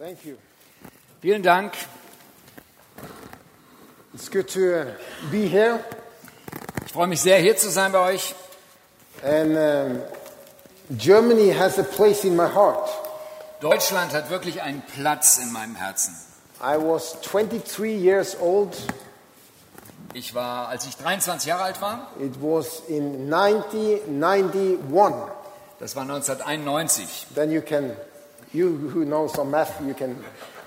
Thank 0.00 0.24
you. 0.24 0.38
Vielen 1.20 1.42
Dank. 1.42 1.74
It's 4.14 4.30
good 4.30 4.48
to 4.48 4.80
uh, 4.80 4.86
be 5.30 5.46
here. 5.46 5.84
Ich 6.86 6.92
freue 6.92 7.06
mich 7.06 7.20
sehr, 7.20 7.38
hier 7.38 7.54
zu 7.58 7.68
sein 7.68 7.92
bei 7.92 8.14
euch. 8.14 8.34
And 9.22 9.58
um, 9.58 10.00
Germany 10.96 11.52
has 11.52 11.78
a 11.78 11.82
place 11.82 12.24
in 12.24 12.34
my 12.34 12.48
heart. 12.48 12.88
Deutschland 13.60 14.14
hat 14.14 14.30
wirklich 14.30 14.62
einen 14.62 14.80
Platz 14.80 15.36
in 15.36 15.52
meinem 15.52 15.74
Herzen. 15.74 16.16
I 16.62 16.78
was 16.78 17.20
23 17.20 18.00
years 18.02 18.40
old. 18.40 18.74
Ich 20.14 20.34
war, 20.34 20.68
als 20.68 20.86
ich 20.86 20.96
23 20.96 21.46
Jahre 21.46 21.64
alt 21.64 21.82
war, 21.82 22.10
It 22.18 22.36
was 22.40 22.80
in 22.88 23.30
1991. 23.30 24.78
das 25.78 25.94
war 25.94 26.04
1991. 26.04 27.26
Then 27.34 27.50
you 27.50 27.60
can, 27.60 27.94
you 28.52 28.90
who 28.94 29.04
know 29.04 29.28
some 29.28 29.50
math, 29.50 29.80
you 29.86 29.94
can. 29.94 30.16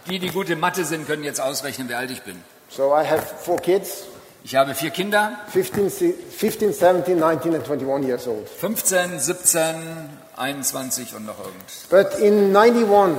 Die, 0.07 0.19
die 0.19 0.29
gute 0.29 0.55
Mathe 0.55 0.83
sind, 0.85 1.07
können 1.07 1.23
jetzt 1.23 1.39
ausrechnen, 1.39 1.87
wie 1.89 1.93
alt 1.95 2.11
ich 2.11 2.21
bin. 2.23 2.41
So 2.69 2.93
I 2.95 3.05
have 3.07 3.21
four 3.41 3.57
kids 3.57 4.03
Ich 4.43 4.55
habe 4.55 4.75
vier 4.75 4.89
Kinder, 4.89 5.39
15, 5.49 5.89
se- 5.89 6.13
15 6.13 6.73
17, 6.73 7.17
19, 7.17 7.55
and 7.55 7.63
21 7.65 8.03
years 8.05 8.27
old. 8.27 8.47
15, 8.49 9.17
17, 9.19 10.09
21 10.35 11.15
und 11.15 11.25
noch 11.25 11.37
irgend. 11.39 11.89
But 11.89 12.19
in 12.19 12.51
91, 12.55 13.17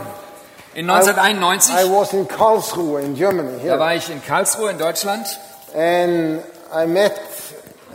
In 0.74 0.88
I, 0.88 0.92
1991, 0.92 1.74
I 1.74 1.84
was 1.90 2.12
in 2.12 2.26
Karlsruhe 2.28 3.00
in 3.00 3.14
Germany 3.14 3.56
da 3.58 3.62
here. 3.62 3.78
war 3.78 3.94
ich 3.94 4.10
in 4.10 4.22
Karlsruhe 4.22 4.70
in 4.70 4.78
Deutschland 4.78 5.26
And 5.74 6.40
I 6.72 6.86
met 6.86 7.12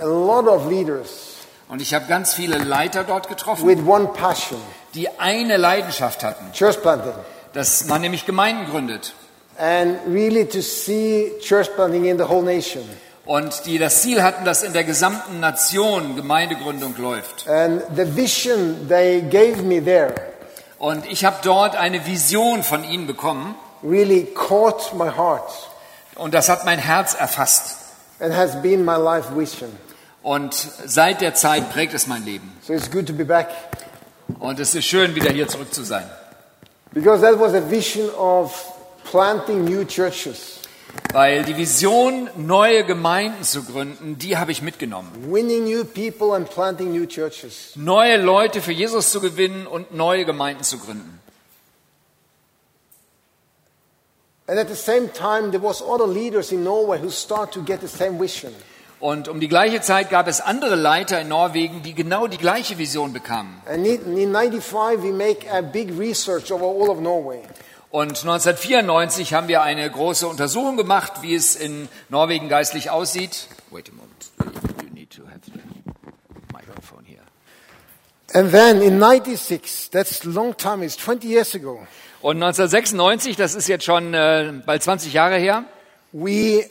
a 0.01 0.05
lot 0.05 0.47
of 0.47 0.67
leaders 0.69 1.35
und 1.67 1.81
ich 1.81 1.93
habe 1.93 2.05
ganz 2.07 2.33
viele 2.33 2.57
Leiter 2.57 3.03
dort 3.03 3.27
getroffen, 3.29 3.67
with 3.67 3.79
one 3.85 4.07
passion 4.07 4.59
die 4.95 5.09
eine 5.19 5.57
Leidenschaft 5.57 6.23
hatten, 6.23 6.51
church 6.53 6.81
planting. 6.81 7.13
dass 7.53 7.85
man 7.85 8.01
nämlich 8.01 8.25
Gemeinden 8.25 8.65
gründet 8.69 9.13
And 9.57 9.97
really 10.07 10.45
to 10.47 10.61
see 10.61 11.33
church 11.41 11.67
planting 11.75 12.05
in 12.05 12.17
the 12.17 12.23
whole 12.23 12.43
nation. 12.43 12.83
und 13.25 13.65
die 13.65 13.77
das 13.77 14.01
Ziel 14.01 14.23
hatten, 14.23 14.45
dass 14.45 14.63
in 14.63 14.73
der 14.73 14.83
gesamten 14.85 15.39
Nation 15.39 16.15
Gemeindegründung 16.15 16.95
läuft. 16.97 17.47
And 17.47 17.81
the 17.95 18.15
vision 18.15 18.87
they 18.87 19.21
gave 19.21 19.61
me 19.63 19.83
there 19.83 20.13
Und 20.77 21.05
ich 21.11 21.25
habe 21.25 21.37
dort 21.43 21.75
eine 21.75 22.05
Vision 22.05 22.63
von 22.63 22.83
ihnen 22.85 23.05
bekommen 23.05 23.55
really 23.83 24.25
caught 24.33 24.93
my 24.95 25.09
heart 25.15 25.51
und 26.15 26.33
das 26.33 26.47
hat 26.49 26.65
mein 26.65 26.79
Herz 26.79 27.13
erfasst. 27.13 27.75
and 28.21 28.33
has 28.35 28.61
been 28.61 28.83
my 28.85 28.95
life 28.95 29.27
vision. 29.35 29.69
Und 30.23 30.53
seit 30.85 31.21
der 31.21 31.33
Zeit 31.33 31.69
prägt 31.71 31.93
es 31.93 32.07
mein 32.07 32.23
Leben. 32.25 32.51
So 32.61 32.73
it's 32.73 32.89
good 32.91 33.07
to 33.07 33.13
be 33.13 33.23
back 33.25 33.47
Und 34.37 34.59
es 34.59 34.75
ist 34.75 34.85
schön, 34.85 35.15
wieder 35.15 35.31
hier 35.31 35.47
zurück 35.47 35.73
zu 35.73 35.83
sein. 35.83 36.09
because 36.93 37.21
that 37.21 37.39
was 37.39 37.53
a 37.53 37.61
vision 37.61 38.09
of 38.17 38.51
planting 39.03 39.63
new 39.65 39.83
churches, 39.85 40.59
Weil 41.13 41.43
die 41.43 41.55
Vision, 41.55 42.29
neue 42.35 42.83
Gemeinden 42.83 43.43
zu 43.43 43.63
gründen, 43.63 44.17
die 44.17 44.37
habe 44.37 44.51
ich 44.51 44.61
mitgenommen. 44.61 45.09
winning 45.31 45.63
new 45.65 45.83
people 45.85 46.33
and 46.35 46.49
planting 46.49 46.91
new 46.91 47.05
churches. 47.05 47.73
Neue 47.75 48.17
Leute 48.17 48.61
für 48.61 48.71
Jesus 48.71 49.11
zu 49.11 49.19
gewinnen 49.21 49.65
und 49.67 49.93
neue 49.93 50.25
Gemeinden 50.25 50.63
zu 50.63 50.77
gründen. 50.79 51.19
And 54.47 54.57
at 54.57 54.67
the 54.67 54.75
same 54.75 55.09
time, 55.13 55.51
there 55.51 55.61
was 55.61 55.81
other 55.81 56.07
leaders 56.07 56.51
in 56.51 56.63
Norway 56.63 56.99
who 56.99 57.11
start 57.11 57.51
to 57.53 57.61
get 57.61 57.81
the 57.81 57.87
same 57.87 58.17
vision. 58.19 58.51
Und 58.99 59.29
um 59.29 59.39
die 59.39 59.47
gleiche 59.47 59.79
Zeit 59.79 60.09
gab 60.09 60.27
es 60.27 60.41
andere 60.41 60.75
Leiter 60.75 61.21
in 61.21 61.29
Norwegen, 61.29 61.83
die 61.83 61.93
genau 61.93 62.27
die 62.27 62.37
gleiche 62.37 62.77
Vision 62.77 63.13
bekamen. 63.13 63.61
And 63.65 63.85
in 63.85 64.17
in 64.17 64.33
95, 64.33 65.01
we 65.01 65.13
make 65.13 65.49
a 65.49 65.61
big 65.61 65.97
research 65.97 66.51
over 66.51 66.65
all 66.65 66.89
of 66.89 66.99
Norway. 66.99 67.41
Und 67.91 68.09
1994 68.09 69.33
haben 69.33 69.47
wir 69.47 69.61
eine 69.61 69.89
große 69.89 70.27
Untersuchung 70.27 70.75
gemacht, 70.75 71.21
wie 71.21 71.33
es 71.33 71.55
in 71.55 71.87
Norwegen 72.09 72.49
geistlich 72.49 72.91
aussieht. 72.91 73.47
Wait 73.71 73.89
a 73.89 73.93
moment. 73.93 74.83
You 74.83 74.93
need 74.93 75.09
to 75.11 75.23
have 75.23 75.39
the 75.45 75.53
microphone 76.53 77.05
here. 77.05 77.23
And 78.33 78.51
then 78.51 78.81
in 78.81 78.99
96, 78.99 79.89
that's 79.91 80.25
a 80.25 80.29
long 80.29 80.55
time, 80.57 80.83
it's 80.85 80.97
20 80.97 81.25
years 81.25 81.55
ago, 81.55 81.79
Und 82.21 82.35
1996, 82.43 83.37
das 83.37 83.55
ist 83.55 83.69
jetzt 83.69 83.85
schon 83.85 84.13
äh, 84.13 84.51
bald 84.65 84.83
20 84.83 85.13
Jahre 85.13 85.37
her, 85.37 85.63
we 86.11 86.69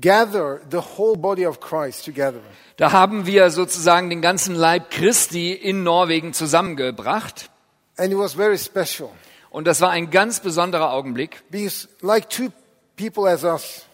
gather 0.00 0.60
the 0.70 0.80
whole 0.98 1.16
body 1.16 1.46
of 1.46 1.60
Christ 1.60 2.04
together. 2.04 2.40
da 2.76 2.92
haben 2.92 3.26
wir 3.26 3.50
sozusagen 3.50 4.10
den 4.10 4.20
ganzen 4.22 4.54
Leib 4.54 4.90
Christi 4.90 5.52
in 5.52 5.82
Norwegen 5.82 6.32
zusammengebracht. 6.32 7.50
And 7.96 8.12
it 8.12 8.18
was 8.18 8.34
very 8.34 8.58
special 8.58 9.10
Und 9.50 9.66
das 9.68 9.80
war 9.80 9.90
ein 9.90 10.10
ganz 10.10 10.40
besonderer 10.40 10.92
Augenblick. 10.92 11.42
because, 11.50 11.88
like 12.00 12.28
two 12.28 12.50
people 12.96 13.28
as 13.28 13.44
us, 13.44 13.84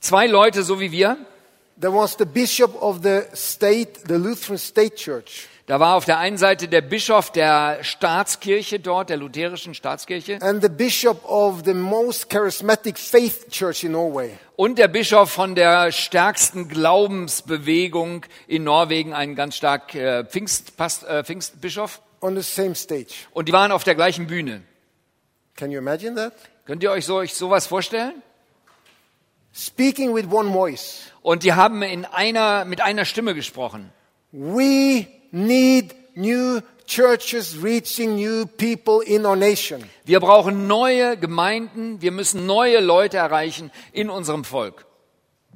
Zwei 0.00 0.26
Leute, 0.26 0.62
so 0.62 0.80
wie 0.80 0.90
wir, 0.92 1.18
there 1.78 1.92
was 1.92 2.16
the 2.18 2.24
bishop 2.24 2.74
of 2.80 3.00
the 3.02 3.24
state, 3.34 4.00
the 4.08 4.14
Lutheran 4.14 4.56
State 4.56 4.94
Church, 4.96 5.46
da 5.70 5.78
war 5.78 5.94
auf 5.94 6.04
der 6.04 6.18
einen 6.18 6.36
Seite 6.36 6.66
der 6.66 6.80
Bischof 6.80 7.30
der 7.30 7.84
Staatskirche 7.84 8.80
dort, 8.80 9.08
der 9.08 9.18
lutherischen 9.18 9.72
Staatskirche, 9.72 10.42
and 10.42 10.60
the 10.60 10.68
bishop 10.68 11.24
of 11.24 11.62
the 11.64 11.74
most 11.74 12.28
charismatic 12.28 12.98
faith 12.98 13.48
church 13.50 13.84
in 13.84 13.92
Norway. 13.92 14.36
und 14.56 14.80
der 14.80 14.88
Bischof 14.88 15.30
von 15.30 15.54
der 15.54 15.92
stärksten 15.92 16.66
Glaubensbewegung 16.66 18.26
in 18.48 18.64
Norwegen, 18.64 19.14
ein 19.14 19.36
ganz 19.36 19.54
stark 19.54 19.94
äh, 19.94 20.24
Pfingstpast, 20.24 21.04
äh, 21.04 21.22
Pfingstbischof. 21.22 22.00
on 22.20 22.34
the 22.34 22.42
same 22.42 22.74
stage. 22.74 23.14
Und 23.32 23.46
die 23.46 23.52
waren 23.52 23.70
auf 23.70 23.84
der 23.84 23.94
gleichen 23.94 24.26
Bühne. 24.26 24.62
Can 25.54 25.70
you 25.70 25.78
imagine 25.78 26.16
that? 26.16 26.32
Könnt 26.66 26.82
ihr 26.82 26.90
euch 26.90 27.06
so 27.06 27.14
euch 27.14 27.32
sowas 27.34 27.68
vorstellen? 27.68 28.20
Speaking 29.54 30.16
with 30.16 30.26
one 30.32 30.52
voice. 30.52 31.12
Und 31.22 31.44
die 31.44 31.52
haben 31.52 31.84
in 31.84 32.06
einer, 32.06 32.64
mit 32.64 32.80
einer 32.80 33.04
Stimme 33.04 33.36
gesprochen. 33.36 33.92
We 34.32 35.06
need 35.32 35.94
new 36.14 36.60
churches 36.86 37.62
reaching 37.62 38.16
new 38.16 38.46
people 38.46 39.00
in 39.00 39.24
our 39.24 39.36
nation. 39.36 39.84
Wir 40.04 40.20
brauchen 40.20 40.66
neue 40.66 41.16
Gemeinden, 41.16 42.02
wir 42.02 42.10
müssen 42.10 42.46
neue 42.46 42.80
Leute 42.80 43.18
erreichen 43.18 43.70
in 43.92 44.10
unserem 44.10 44.44
Volk. 44.44 44.86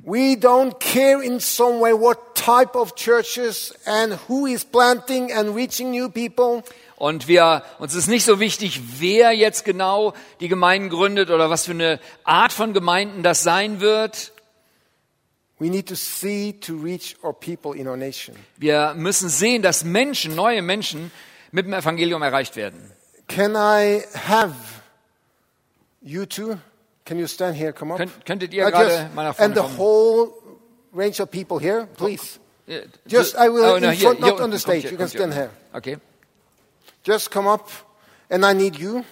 We 0.07 0.37
don't 0.37 0.79
care 0.81 1.23
in 1.23 1.41
some 1.41 1.81
way 1.81 1.93
what 1.93 2.35
type 2.35 2.77
of 2.77 2.95
churches 2.95 3.75
and 3.87 4.19
who 4.29 4.47
is 4.47 4.65
planting 4.65 5.33
and 5.33 5.57
reaching 5.57 5.91
new 5.91 6.11
people. 6.11 6.63
Und 6.97 7.27
wir, 7.27 7.63
uns 7.79 7.95
ist 7.95 8.07
nicht 8.07 8.25
so 8.25 8.39
wichtig, 8.39 8.81
wer 8.99 9.33
jetzt 9.33 9.65
genau 9.65 10.13
die 10.41 10.49
Gemeinden 10.49 10.91
gründet 10.91 11.31
oder 11.31 11.51
was 11.51 11.65
für 11.65 11.73
eine 11.73 12.01
Art 12.23 12.53
von 12.53 12.73
Gemeinden 12.73 13.23
das 13.23 13.43
sein 13.43 13.81
wird. 13.81 14.34
Wir 18.57 18.95
müssen 18.97 19.29
sehen, 19.29 19.63
dass 19.63 19.85
Menschen, 19.85 20.35
neue 20.35 20.63
Menschen 20.63 21.11
mit 21.53 21.67
dem 21.67 21.73
Evangelium 21.73 22.23
erreicht 22.23 22.57
werden. 22.57 22.91
Can 23.29 23.55
I 23.55 24.03
have 24.27 24.55
you 26.03 26.27
two? 26.27 26.57
Can 27.05 27.19
you 27.19 27.27
stand 27.27 27.57
here? 27.57 27.73
Come 27.73 27.93
up. 27.93 27.99
Könnt, 27.99 28.27
könntet 28.27 28.55
ihr 28.55 28.71
gerade 28.71 29.11
mal 29.15 29.25
nach 29.25 29.39
and 29.39 29.55
vorne 29.55 29.55
the 29.55 29.61
kommen? 29.61 29.79
whole 29.79 30.33
range 30.95 31.21
of 31.23 31.31
people 31.31 31.59
here, 31.59 31.89
oh, 31.91 31.95
please. 31.97 32.39
Äh, 32.67 32.83
Just, 33.07 33.35
I 33.35 33.49
will 33.53 33.65
oh, 33.65 33.75
in 33.77 33.83
no, 33.83 33.91
hier- 33.91 34.09
front, 34.09 34.19
hier 34.21 34.27
not 34.33 34.41
on 34.41 34.51
the 34.53 34.59
stage. 34.59 34.83
hier, 34.83 34.93
You 34.93 34.97
can 34.97 35.07
kommt 35.07 35.11
stand 35.11 35.35
here. 35.35 35.51
Okay. 35.75 35.99
Just 37.07 37.31
come 37.31 37.47
up, 37.47 37.69
and 38.31 38.45
I 38.45 38.55
need 38.55 38.77
you. 38.77 39.05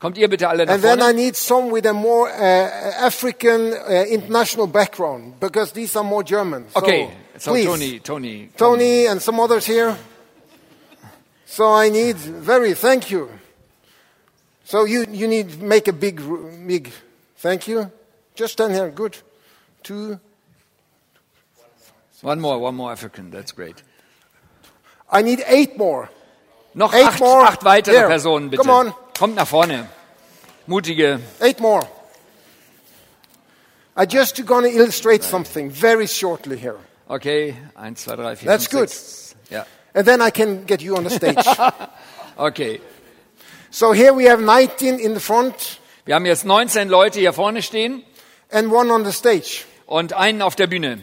Kommt 0.00 0.16
ihr 0.16 0.28
bitte 0.28 0.48
alle 0.48 0.64
nach 0.64 0.74
And 0.74 0.82
then 0.82 0.98
I 1.00 1.06
vorne? 1.12 1.14
need 1.14 1.36
some 1.36 1.70
with 1.72 1.84
a 1.86 1.92
more 1.92 2.28
uh, 2.30 3.04
African 3.06 3.72
uh, 3.72 4.04
international 4.08 4.66
background 4.68 5.40
because 5.40 5.72
these 5.72 5.96
are 5.96 6.04
more 6.04 6.22
German. 6.22 6.66
So, 6.70 6.80
Okay, 6.80 7.10
so 7.36 7.50
please, 7.52 7.66
Tony, 7.66 7.98
Tony. 8.00 8.48
Tony 8.56 9.06
and 9.08 9.20
some 9.20 9.40
others 9.40 9.66
here. 9.66 9.96
So 11.46 11.72
I 11.74 11.88
need 11.90 12.16
very 12.16 12.74
thank 12.74 13.10
you. 13.10 13.28
So 14.64 14.84
you 14.84 15.04
you 15.10 15.26
need 15.26 15.60
make 15.60 15.88
a 15.88 15.92
big 15.92 16.20
r- 16.20 16.36
big 16.66 16.92
thank 17.38 17.66
you. 17.66 17.90
Just 18.36 18.52
stand 18.52 18.74
here. 18.74 18.90
Good. 18.90 19.16
Two. 19.82 20.20
One 22.22 22.40
more, 22.40 22.58
one 22.58 22.74
more 22.74 22.92
African, 22.92 23.30
that's 23.30 23.52
great. 23.52 23.82
I 25.10 25.22
need 25.22 25.42
eight 25.46 25.78
more. 25.78 26.08
Noch 26.74 26.92
Eight 26.94 27.06
acht, 27.06 27.20
more. 27.20 27.42
acht 27.46 27.64
weitere 27.64 27.94
There. 27.94 28.08
Personen 28.08 28.50
bitte. 28.50 28.62
Come 28.62 28.70
on. 28.70 28.94
Kommt 29.18 29.34
nach 29.34 29.48
vorne. 29.48 29.88
Mutige. 30.66 31.20
Eight 31.40 31.60
more. 31.60 31.86
I 33.96 34.04
just 34.04 34.36
to 34.36 34.44
illustrate 34.70 35.24
something 35.24 35.70
very 35.70 36.06
shortly 36.06 36.56
here, 36.56 36.78
Okay, 37.08 37.56
eins, 37.74 38.04
zwei, 38.04 38.14
drei, 38.14 38.36
vier, 38.36 38.46
That's 38.46 38.66
fünf, 38.68 38.80
good. 38.80 38.90
sechs. 38.90 39.34
Ja, 39.50 39.66
and 39.92 40.06
then 40.06 40.20
I 40.20 40.30
can 40.30 40.66
get 40.66 40.80
you 40.82 40.94
on 40.96 41.02
the 41.02 41.10
stage. 41.10 41.44
okay. 42.38 42.80
so 43.70 43.92
here 43.92 44.12
we 44.14 44.26
have 44.26 44.40
19 44.40 45.00
in 45.00 45.14
the 45.14 45.20
front 45.20 45.80
Wir 46.04 46.14
haben 46.14 46.26
jetzt 46.26 46.44
19 46.44 46.88
Leute 46.88 47.18
hier 47.18 47.32
vorne 47.32 47.60
stehen 47.60 48.04
and 48.52 48.70
one 48.70 48.92
on 48.92 49.04
the 49.04 49.12
stage. 49.12 49.64
und 49.86 50.12
einen 50.12 50.42
auf 50.42 50.54
der 50.54 50.68
Bühne. 50.68 51.02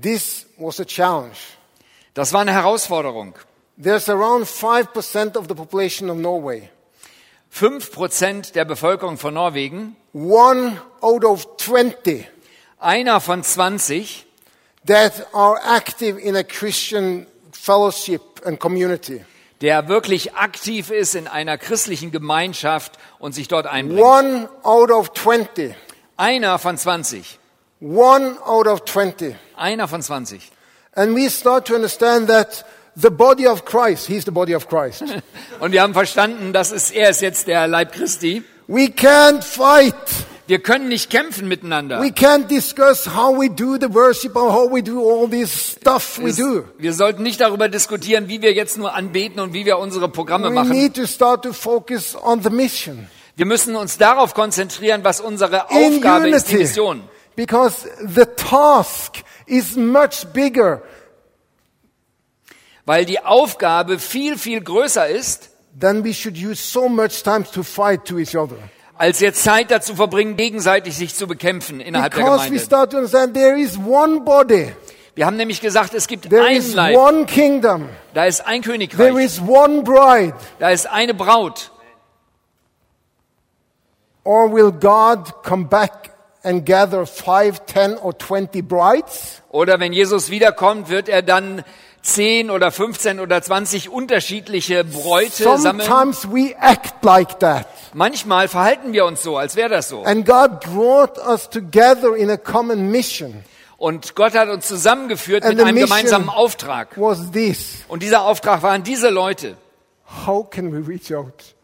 This 0.00 0.46
was 0.58 0.78
a 0.78 0.84
challenge. 0.84 1.36
Das 2.14 2.32
war 2.32 2.42
eine 2.42 2.52
Herausforderung. 2.52 3.34
There's 3.76 4.08
around 4.08 4.44
5% 4.44 5.36
of 5.36 5.48
the 5.48 5.54
population 5.54 6.10
of 6.10 6.16
Norway. 6.16 6.70
5% 7.52 8.52
der 8.52 8.64
Bevölkerung 8.64 9.18
von 9.18 9.34
Norwegen, 9.34 9.96
One 10.12 10.80
out 11.00 11.24
of 11.24 11.56
20 11.58 12.26
einer 12.78 13.20
von 13.20 13.42
20, 13.42 14.24
that 14.86 15.26
are 15.32 15.58
active 15.64 16.18
in 16.18 16.36
a 16.36 16.44
Christian 16.44 17.26
fellowship 17.52 18.20
and 18.44 18.58
community. 18.58 19.24
der 19.62 19.88
wirklich 19.88 20.34
aktiv 20.34 20.90
ist 20.90 21.14
in 21.14 21.26
einer 21.26 21.56
christlichen 21.56 22.12
Gemeinschaft 22.12 22.98
und 23.18 23.34
sich 23.34 23.48
dort 23.48 23.66
einbringt. 23.66 24.02
One 24.02 24.48
out 24.62 24.90
of 24.90 25.12
20. 25.14 25.74
Einer 26.18 26.58
von 26.58 26.76
20. 26.76 27.38
One 27.80 28.36
out 28.44 28.66
of 28.66 28.84
20. 28.84 29.34
Einer 29.56 29.88
von 29.88 30.02
20. 30.02 30.52
And 30.92 31.16
we 31.16 31.30
start 31.30 31.66
to 31.68 31.74
understand 31.74 32.28
that 32.28 32.66
the 33.00 33.10
body 33.10 33.46
of 33.46 33.64
Christ, 33.64 34.06
he's 34.06 34.24
the 34.24 34.30
body 34.30 34.54
of 34.54 34.68
Christ. 34.68 35.04
Und 35.60 35.72
wir 35.72 35.82
haben 35.82 35.92
verstanden, 35.94 36.52
das 36.52 36.72
ist, 36.72 36.92
er 36.94 37.10
ist 37.10 37.20
jetzt 37.22 37.46
der 37.46 37.66
Leib 37.66 37.92
Christi. 37.92 38.42
we 38.68 38.86
can't 38.86 39.42
fight. 39.42 39.94
Wir 40.48 40.60
können 40.60 40.88
nicht 40.88 41.10
kämpfen 41.10 41.48
miteinander. 41.48 42.00
We 42.00 42.10
can't 42.12 42.46
discuss 42.46 43.06
how 43.16 43.36
we 43.36 43.50
do 43.50 43.76
the 43.80 43.92
worship 43.92 44.36
or 44.36 44.52
how 44.52 44.70
we 44.72 44.80
do 44.80 45.00
all 45.00 45.28
this 45.28 45.72
stuff 45.72 46.20
we 46.22 46.32
do. 46.32 46.64
Wir 46.78 46.92
sollten 46.92 47.24
nicht 47.24 47.40
darüber 47.40 47.68
diskutieren, 47.68 48.28
wie 48.28 48.40
wir 48.42 48.52
jetzt 48.52 48.78
nur 48.78 48.94
anbeten 48.94 49.40
und 49.40 49.54
wie 49.54 49.64
wir 49.66 49.78
unsere 49.78 50.08
Programme 50.08 50.48
We 50.50 50.54
machen. 50.54 50.70
need 50.70 50.94
to 50.94 51.06
start 51.06 51.42
to 51.42 51.52
focus 51.52 52.14
on 52.14 52.42
the 52.44 52.50
mission. 52.50 53.08
Wir 53.34 53.44
müssen 53.44 53.74
uns 53.74 53.98
darauf 53.98 54.34
konzentrieren, 54.34 55.02
was 55.02 55.20
unsere 55.20 55.66
In 55.70 55.96
Aufgabe 55.96 56.28
ist, 56.28 56.50
die. 56.52 56.58
Mission. 56.58 57.02
Because 57.34 57.88
the 58.06 58.24
task 58.36 59.16
is 59.46 59.76
much 59.76 60.26
bigger 60.32 60.80
Weil 62.86 63.04
die 63.04 63.20
Aufgabe 63.20 63.98
viel, 63.98 64.38
viel 64.38 64.60
größer 64.62 65.06
ist, 65.08 65.50
than 65.78 66.04
we 66.04 66.14
should 66.14 66.36
use 66.38 66.62
so 66.62 66.88
much 66.88 67.22
time 67.22 67.44
to 67.52 67.62
fight 67.62 68.04
to 68.06 68.18
each 68.18 68.34
other. 68.36 68.56
als 68.96 69.20
jetzt 69.20 69.42
Zeit 69.42 69.70
dazu 69.70 69.94
verbringen, 69.94 70.36
gegenseitig 70.36 70.96
sich 70.96 71.14
zu 71.14 71.26
bekämpfen 71.26 71.80
innerhalb 71.80 72.14
der 72.14 72.22
Because 72.22 72.44
we 72.44 72.48
Gemeinde. 72.50 72.64
start 72.64 72.90
to 72.92 72.96
understand 72.96 73.34
there 73.34 73.60
is 73.60 73.76
one 73.76 74.20
body. 74.20 74.72
Wir 75.14 75.26
haben 75.26 75.36
nämlich 75.36 75.60
gesagt, 75.60 75.92
es 75.94 76.06
gibt 76.08 76.30
There 76.30 76.44
einen 76.44 76.56
is 76.58 76.72
Leib, 76.74 76.96
one 76.96 77.26
kingdom. 77.26 77.88
da 78.14 78.24
ist 78.24 78.46
ein 78.46 78.62
There 78.62 78.72
Königreich, 78.72 79.16
is 79.24 79.40
one 79.40 79.82
bride. 79.82 80.34
da 80.58 80.70
ist 80.70 80.86
eine 80.86 81.12
Braut. 81.12 81.72
Or 84.24 84.52
will 84.52 84.72
God 84.72 85.42
come 85.44 85.66
back 85.66 86.10
and 86.42 86.64
gather 86.66 87.06
five, 87.06 87.64
ten, 87.66 87.96
or 87.98 88.16
twenty 88.16 88.62
brides? 88.62 89.42
Oder 89.50 89.78
wenn 89.78 89.92
Jesus 89.92 90.30
wiederkommt, 90.30 90.88
wird 90.88 91.08
er 91.08 91.22
dann 91.22 91.64
10 92.06 92.50
oder 92.50 92.70
15 92.70 93.18
oder 93.18 93.42
20 93.42 93.90
unterschiedliche 93.90 94.84
Bräute 94.84 95.42
sammeln. 95.58 95.86
Sometimes 95.86 96.28
we 96.30 96.54
act 96.60 97.04
like 97.04 97.40
that. 97.40 97.66
Manchmal 97.94 98.46
verhalten 98.46 98.92
wir 98.92 99.04
uns 99.06 99.22
so, 99.22 99.36
als 99.36 99.56
wäre 99.56 99.70
das 99.70 99.88
so. 99.88 100.04
And 100.04 100.24
God 100.24 100.60
brought 100.60 101.18
us 101.18 101.50
together 101.50 102.14
in 102.16 102.30
a 102.30 102.36
common 102.36 102.90
mission. 102.92 103.42
Und 103.76 104.14
Gott 104.14 104.34
hat 104.34 104.48
uns 104.48 104.68
zusammengeführt 104.68 105.44
And 105.44 105.56
mit 105.56 105.66
einem 105.66 105.76
gemeinsamen 105.76 106.28
Auftrag. 106.28 106.90
was 106.96 107.32
this. 107.32 107.78
Und 107.88 108.04
dieser 108.04 108.22
Auftrag 108.22 108.62
waren 108.62 108.84
diese 108.84 109.10
Leute. 109.10 109.56
How 110.26 110.48
can 110.48 110.72
we 110.72 110.86
reach 110.86 111.12
out? 111.12 111.55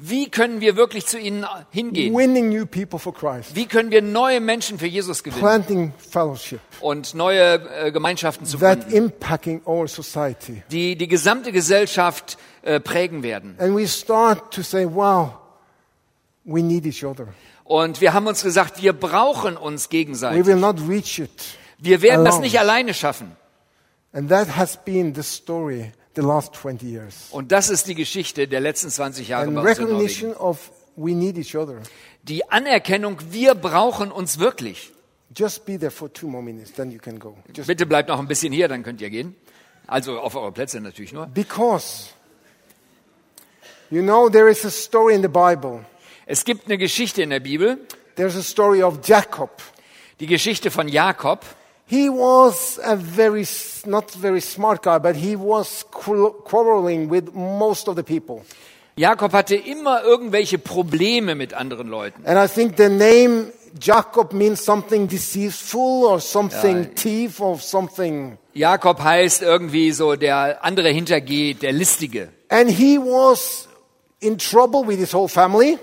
Wie 0.00 0.30
können 0.30 0.60
wir 0.60 0.76
wirklich 0.76 1.06
zu 1.06 1.18
ihnen 1.18 1.44
hingehen? 1.70 2.14
Wie 2.14 3.66
können 3.66 3.90
wir 3.90 4.00
neue 4.00 4.40
Menschen 4.40 4.78
für 4.78 4.86
Jesus 4.86 5.24
gewinnen 5.24 5.92
und 6.80 7.14
neue 7.14 7.54
äh, 7.84 7.90
Gemeinschaften 7.90 8.46
zu 8.46 8.58
That 8.58 8.82
gründen, 8.82 8.96
impacting 8.96 9.60
our 9.66 9.88
society. 9.88 10.62
die 10.70 10.94
die 10.94 11.08
gesamte 11.08 11.50
Gesellschaft 11.50 12.38
äh, 12.62 12.78
prägen 12.78 13.24
werden? 13.24 13.56
And 13.58 13.76
we 13.76 13.88
start 13.88 14.54
to 14.54 14.62
say, 14.62 14.86
wow, 14.88 15.32
we 16.44 16.62
need 16.62 16.86
each 16.86 17.04
other. 17.04 17.26
Und 17.64 18.00
wir 18.00 18.14
haben 18.14 18.28
uns 18.28 18.44
gesagt, 18.44 18.80
wir 18.80 18.92
brauchen 18.92 19.56
uns 19.56 19.86
We 19.86 19.90
gegenseitig. 19.90 20.46
will 20.46 20.56
not 20.56 20.76
reach 20.88 21.18
it. 21.18 21.58
Wir 21.78 22.02
werden 22.02 22.24
das 22.24 22.34
alone. 22.34 22.46
nicht 22.46 22.60
alleine 22.60 22.94
schaffen. 22.94 23.32
And 24.12 24.30
that 24.30 24.56
has 24.56 24.76
been 24.84 25.12
the 25.12 25.24
story 25.24 25.92
the 26.20 26.26
last 26.26 26.54
20 26.54 26.82
years. 26.84 27.28
Und 27.30 27.52
das 27.52 27.70
ist 27.70 27.86
die 27.86 27.94
Geschichte 27.94 28.48
der 28.48 28.60
letzten 28.60 28.90
20 28.90 29.28
Jahre 29.28 29.46
And 29.46 29.54
bei 29.54 29.60
uns 29.62 29.78
in 29.78 29.84
Norwegen. 29.84 29.98
recognition 29.98 30.34
of 30.34 30.70
we 30.96 31.12
need 31.12 31.36
each 31.38 31.54
other. 31.56 31.80
Die 32.24 32.48
Anerkennung, 32.50 33.18
wir 33.30 33.54
brauchen 33.54 34.10
uns 34.10 34.38
wirklich. 34.38 34.90
Just 35.36 35.64
be 35.66 35.78
there 35.78 35.90
for 35.90 36.12
two 36.12 36.26
more 36.26 36.42
minutes, 36.42 36.72
then 36.72 36.90
you 36.90 36.98
can 36.98 37.18
go. 37.18 37.36
Just 37.54 37.68
Bitte 37.68 37.86
bleibt 37.86 38.08
noch 38.08 38.18
ein 38.18 38.26
bisschen 38.26 38.52
hier, 38.52 38.66
dann 38.66 38.82
könnt 38.82 39.00
ihr 39.00 39.10
gehen. 39.10 39.36
Also 39.86 40.18
auf 40.18 40.34
eure 40.34 40.52
Plätze 40.52 40.80
natürlich 40.80 41.12
nur. 41.12 41.26
because 41.26 42.08
you 43.90 44.02
know 44.02 44.28
there 44.28 44.48
is 44.50 44.64
a 44.64 44.70
story 44.70 45.14
in 45.14 45.22
the 45.22 45.28
Bible. 45.28 45.84
Es 46.26 46.44
gibt 46.44 46.66
eine 46.66 46.76
Geschichte 46.78 47.22
in 47.22 47.30
der 47.30 47.40
Bibel, 47.40 47.78
There's 48.16 48.36
a 48.36 48.42
story 48.42 48.82
of 48.82 48.98
Jacob. 49.06 49.50
die 50.20 50.26
Geschichte 50.26 50.70
von 50.70 50.88
Jakob. 50.88 51.44
He 51.90 52.10
was 52.10 52.78
a 52.84 52.96
very 52.96 53.46
not 53.86 54.10
very 54.12 54.40
smart 54.42 54.82
guy, 54.82 54.98
but 54.98 55.16
he 55.16 55.36
was 55.36 55.86
quarrel- 55.90 56.32
quarreling 56.44 57.08
with 57.10 57.32
most 57.34 57.88
of 57.88 57.96
the 57.96 58.02
people. 58.02 58.42
Jakob 58.96 59.32
hatte 59.32 59.54
immer 59.56 60.02
irgendwelche 60.02 60.58
Probleme 60.58 61.34
mit 61.34 61.54
anderen 61.54 61.88
Leuten. 61.88 62.26
And 62.26 62.36
I 62.38 62.46
think 62.52 62.76
the 62.76 62.88
name 62.90 63.52
Jacob 63.80 64.32
means 64.32 64.62
something 64.62 65.08
deceitful 65.08 66.04
or 66.04 66.20
something 66.20 66.94
thief 66.94 67.40
or 67.40 67.58
something. 67.58 68.36
Jakob 68.54 69.00
heißt 69.00 69.42
irgendwie 69.42 69.92
so 69.92 70.16
der 70.16 70.64
andere 70.64 70.88
hintergeht, 70.90 71.62
der 71.62 71.72
Listige. 71.72 72.28
And 72.50 72.68
he 72.68 72.98
was 72.98 73.68
in 74.20 74.36
trouble 74.36 74.84
with 74.86 74.98
his 74.98 75.14
whole 75.14 75.28
family. 75.28 75.78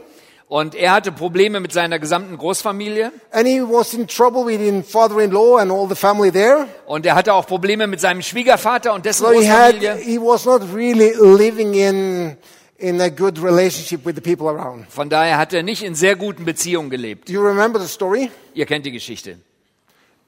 Und 0.48 0.76
er 0.76 0.92
hatte 0.92 1.12
Probleme 1.12 1.60
mit 1.60 1.74
seiner 1.74 1.98
gesamten 1.98 2.38
Großfamilie. 2.38 3.12
And 3.32 3.48
he 3.48 3.62
was 3.62 3.94
in 3.96 4.08
trouble 4.08 4.46
with 4.46 4.60
his 4.60 4.88
father-in-law 4.88 5.58
and 5.58 5.72
all 5.72 5.88
the 5.90 5.96
family 5.96 6.32
there. 6.32 6.68
Und 6.86 7.06
er 7.06 7.16
hatte 7.16 7.34
auch 7.34 7.48
Probleme 7.48 7.88
mit 7.88 8.00
seinem 8.00 8.22
Schwiegervater 8.22 8.94
und 8.94 9.06
dessen 9.06 9.26
So 9.26 9.32
he 9.32 9.50
had, 9.50 9.80
Großfamilie. 9.80 10.04
he 10.04 10.20
was 10.20 10.46
not 10.46 10.62
really 10.74 11.14
living 11.20 11.74
in, 11.74 12.38
in 12.78 13.02
a 13.02 13.10
good 13.10 13.42
relationship 13.42 14.06
with 14.06 14.14
the 14.16 14.22
people 14.22 14.48
around. 14.48 14.86
Von 14.92 15.10
daher 15.10 15.40
hat 15.40 15.52
er 15.52 15.64
nicht 15.64 15.82
in 15.82 15.96
sehr 15.96 16.16
guten 16.16 16.46
Beziehungen 16.46 16.92
gelebt. 16.92 17.28
Do 17.28 17.34
you 17.34 17.42
remember 17.42 17.80
the 17.80 17.88
story? 17.88 18.30
Ihr 18.54 18.68
kennt 18.68 18.86
die 18.86 18.92
Geschichte. 18.92 19.40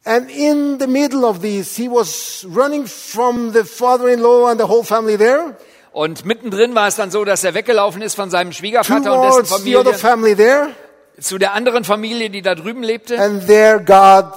And 0.04 0.32
in 0.32 0.80
the 0.80 0.88
middle 0.88 1.26
of 1.26 1.42
this, 1.42 1.76
he 1.76 1.88
was 1.88 2.44
running 2.56 2.88
from 2.88 3.52
the 3.54 3.64
father-in-law 3.66 4.48
and 4.50 4.60
the 4.60 4.68
whole 4.68 4.84
family 4.84 5.18
there 5.18 5.56
Und 5.98 6.26
mittendrin 6.26 6.76
war 6.76 6.88
es 6.88 6.96
dann 6.96 7.10
so, 7.10 7.26
dass 7.26 7.44
er 7.44 7.56
weggelaufen 7.56 8.04
ist 8.04 8.14
von 8.14 8.30
seinem 8.30 8.52
Schwiegervater 8.52 9.20
und 9.20 9.24
dessen 9.24 9.64
the 9.64 9.78
other 9.78 9.96
Familie 9.96 10.36
family 10.36 10.36
there. 10.36 10.70
zu 11.20 11.40
der 11.40 11.54
anderen 11.54 11.86
Familie, 11.86 12.30
die 12.30 12.44
da 12.44 12.54
drüben 12.54 12.84
lebte. 12.84 13.20
And 13.20 13.48
there 13.48 13.84
God 13.84 14.32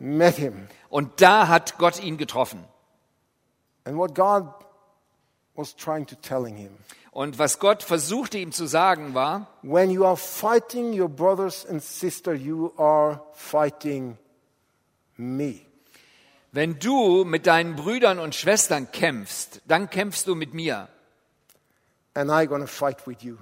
met 0.00 0.34
him. 0.34 0.66
Und 0.88 1.20
da 1.20 1.46
hat 1.46 1.78
Gott 1.78 2.02
ihn 2.02 2.16
getroffen. 2.16 2.64
And 3.84 3.98
what 3.98 4.16
God 4.16 4.46
was 5.54 5.76
trying 5.76 6.08
to 6.08 6.16
telling 6.16 6.56
him, 6.56 6.72
Und 7.12 7.38
was 7.38 7.60
Gott 7.60 7.84
versuchte 7.84 8.38
ihm 8.38 8.50
zu 8.50 8.66
sagen 8.66 9.14
war, 9.14 9.46
when 9.62 9.92
you 9.92 10.04
are 10.04 10.16
fighting 10.16 11.00
your 11.00 11.08
brothers 11.08 11.64
and 11.66 11.80
sisters, 11.80 12.40
you 12.40 12.72
are 12.76 13.20
fighting 13.32 14.18
me. 15.16 15.60
Wenn 16.52 16.78
du 16.78 17.24
mit 17.24 17.46
deinen 17.46 17.76
Brüdern 17.76 18.18
und 18.18 18.34
Schwestern 18.34 18.90
kämpfst, 18.92 19.60
dann 19.66 19.88
kämpfst 19.90 20.26
du 20.26 20.34
mit 20.34 20.52
mir. 20.54 20.88
And 22.14 22.30
I'm 22.30 22.46
going 22.46 22.60
to 22.62 22.66
fight 22.66 23.06
with 23.06 23.18
you. 23.22 23.36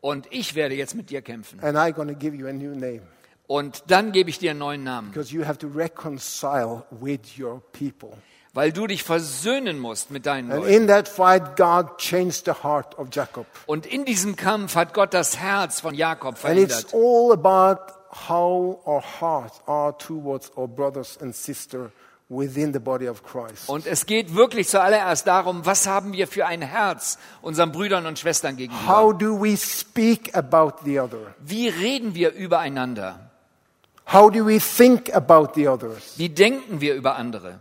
Und 0.00 0.26
ich 0.30 0.54
werde 0.54 0.74
jetzt 0.74 0.94
mit 0.94 1.10
dir 1.10 1.20
kämpfen. 1.22 1.60
And 1.60 1.76
I'm 1.76 1.92
going 1.92 2.08
to 2.08 2.14
give 2.14 2.34
you 2.34 2.46
a 2.48 2.52
new 2.52 2.74
name. 2.74 3.02
Und 3.46 3.84
dann 3.88 4.10
gebe 4.12 4.30
ich 4.30 4.38
dir 4.38 4.50
einen 4.50 4.58
neuen 4.60 4.82
Namen, 4.84 5.10
Because 5.12 5.32
you 5.32 5.44
have 5.46 5.58
to 5.58 5.68
reconcile 5.68 6.84
with 6.90 7.38
your 7.38 7.62
people. 7.72 8.10
weil 8.54 8.72
du 8.72 8.86
dich 8.86 9.02
versöhnen 9.04 9.78
musst 9.78 10.10
mit 10.10 10.24
deinen 10.24 10.50
And 10.50 10.62
Leuten. 10.62 10.74
in 10.74 10.86
that 10.88 11.08
fight, 11.08 11.56
God 11.56 11.98
changed 11.98 12.46
the 12.46 12.52
heart 12.62 12.98
of 12.98 13.08
Jacob. 13.12 13.46
Und 13.66 13.84
in 13.86 14.04
diesem 14.06 14.34
Kampf 14.34 14.74
hat 14.76 14.94
Gott 14.94 15.12
das 15.14 15.36
Herz 15.38 15.80
von 15.80 15.94
Jakob 15.94 16.42
And 16.42 16.58
it's 16.58 16.84
verändert. 16.84 16.94
all 16.94 17.32
about 17.32 17.92
how 18.28 18.80
our 18.86 19.02
hearts 19.20 19.60
are 19.66 19.96
towards 19.98 20.50
our 20.56 20.66
brothers 20.66 21.18
and 21.20 21.34
sisters 21.36 21.90
within 22.28 22.72
the 22.72 22.80
body 22.80 23.08
of 23.08 23.22
Christ. 23.22 23.68
Und 23.68 23.86
es 23.86 24.06
geht 24.06 24.34
wirklich 24.34 24.68
zuallererst 24.68 25.26
darum, 25.26 25.64
was 25.64 25.86
haben 25.86 26.12
wir 26.12 26.26
für 26.26 26.46
ein 26.46 26.62
Herz 26.62 27.18
unseren 27.42 27.72
Brüdern 27.72 28.06
und 28.06 28.18
Schwestern 28.18 28.56
gegenüber? 28.56 28.88
How 28.88 29.16
do 29.16 29.40
we 29.40 29.56
speak 29.56 30.34
about 30.34 30.84
the 30.84 31.00
other? 31.00 31.34
Wie 31.40 31.68
reden 31.68 32.14
wir 32.14 32.32
übereinander? 32.32 33.30
How 34.12 34.30
do 34.30 34.46
we 34.46 34.58
think 34.58 35.14
about 35.14 35.52
the 35.54 35.68
others? 35.68 36.14
Wie 36.16 36.28
denken 36.28 36.80
wir 36.80 36.94
über 36.94 37.16
andere? 37.16 37.60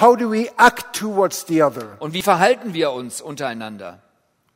How 0.00 0.16
do 0.16 0.30
we 0.30 0.50
act 0.56 0.98
towards 0.98 1.46
the 1.46 1.62
other? 1.62 1.96
Und 2.00 2.14
wie 2.14 2.22
verhalten 2.22 2.74
wir 2.74 2.92
uns 2.92 3.20
untereinander? 3.20 4.00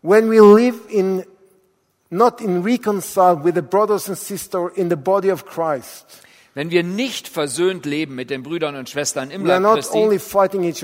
When 0.03 0.31
we 0.31 0.41
live 0.41 0.77
in 0.89 1.25
not 2.11 2.41
in 2.41 2.63
reconcile 2.63 3.37
with 3.37 3.55
the 3.55 3.63
brothers 3.63 4.09
and 4.09 4.19
sisters 4.19 4.73
in 4.77 4.89
the 4.89 4.97
body 4.97 5.31
of 5.31 5.45
Christ, 5.45 6.23
Wenn 6.55 6.71
wir 6.71 6.83
nicht 6.83 7.29
versöhnt 7.29 7.87
leben 7.87 8.15
mit 8.15 8.31
den 8.31 8.43
Brüdern 8.43 8.77
und 8.77 8.89
Schwestern 8.89 9.31
im 9.31 9.45
Leib 9.47 9.63
Christi, 9.63 9.99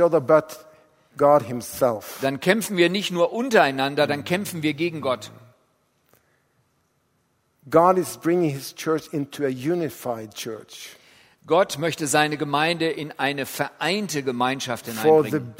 other, 0.03 0.23
dann 2.21 2.41
kämpfen 2.41 2.77
wir 2.77 2.91
nicht 2.91 3.11
nur 3.11 3.33
untereinander, 3.33 4.07
dann 4.07 4.25
kämpfen 4.25 4.63
wir 4.63 4.75
gegen 4.75 5.01
Gott. 5.01 5.31
God 7.71 7.99
is 7.99 8.17
bringing 8.19 8.51
His 8.51 8.75
church 8.75 9.13
into 9.13 9.45
a 9.45 9.49
unified 9.49 10.35
church 10.35 10.97
Gott 11.47 11.79
möchte 11.79 12.07
seine 12.07 12.39
Gemeinde 12.39 12.89
in 12.89 13.13
eine 13.19 13.45
vereinte 13.45 14.23
Gemeinschaft 14.23 14.87
hineinbringen. 14.87 15.55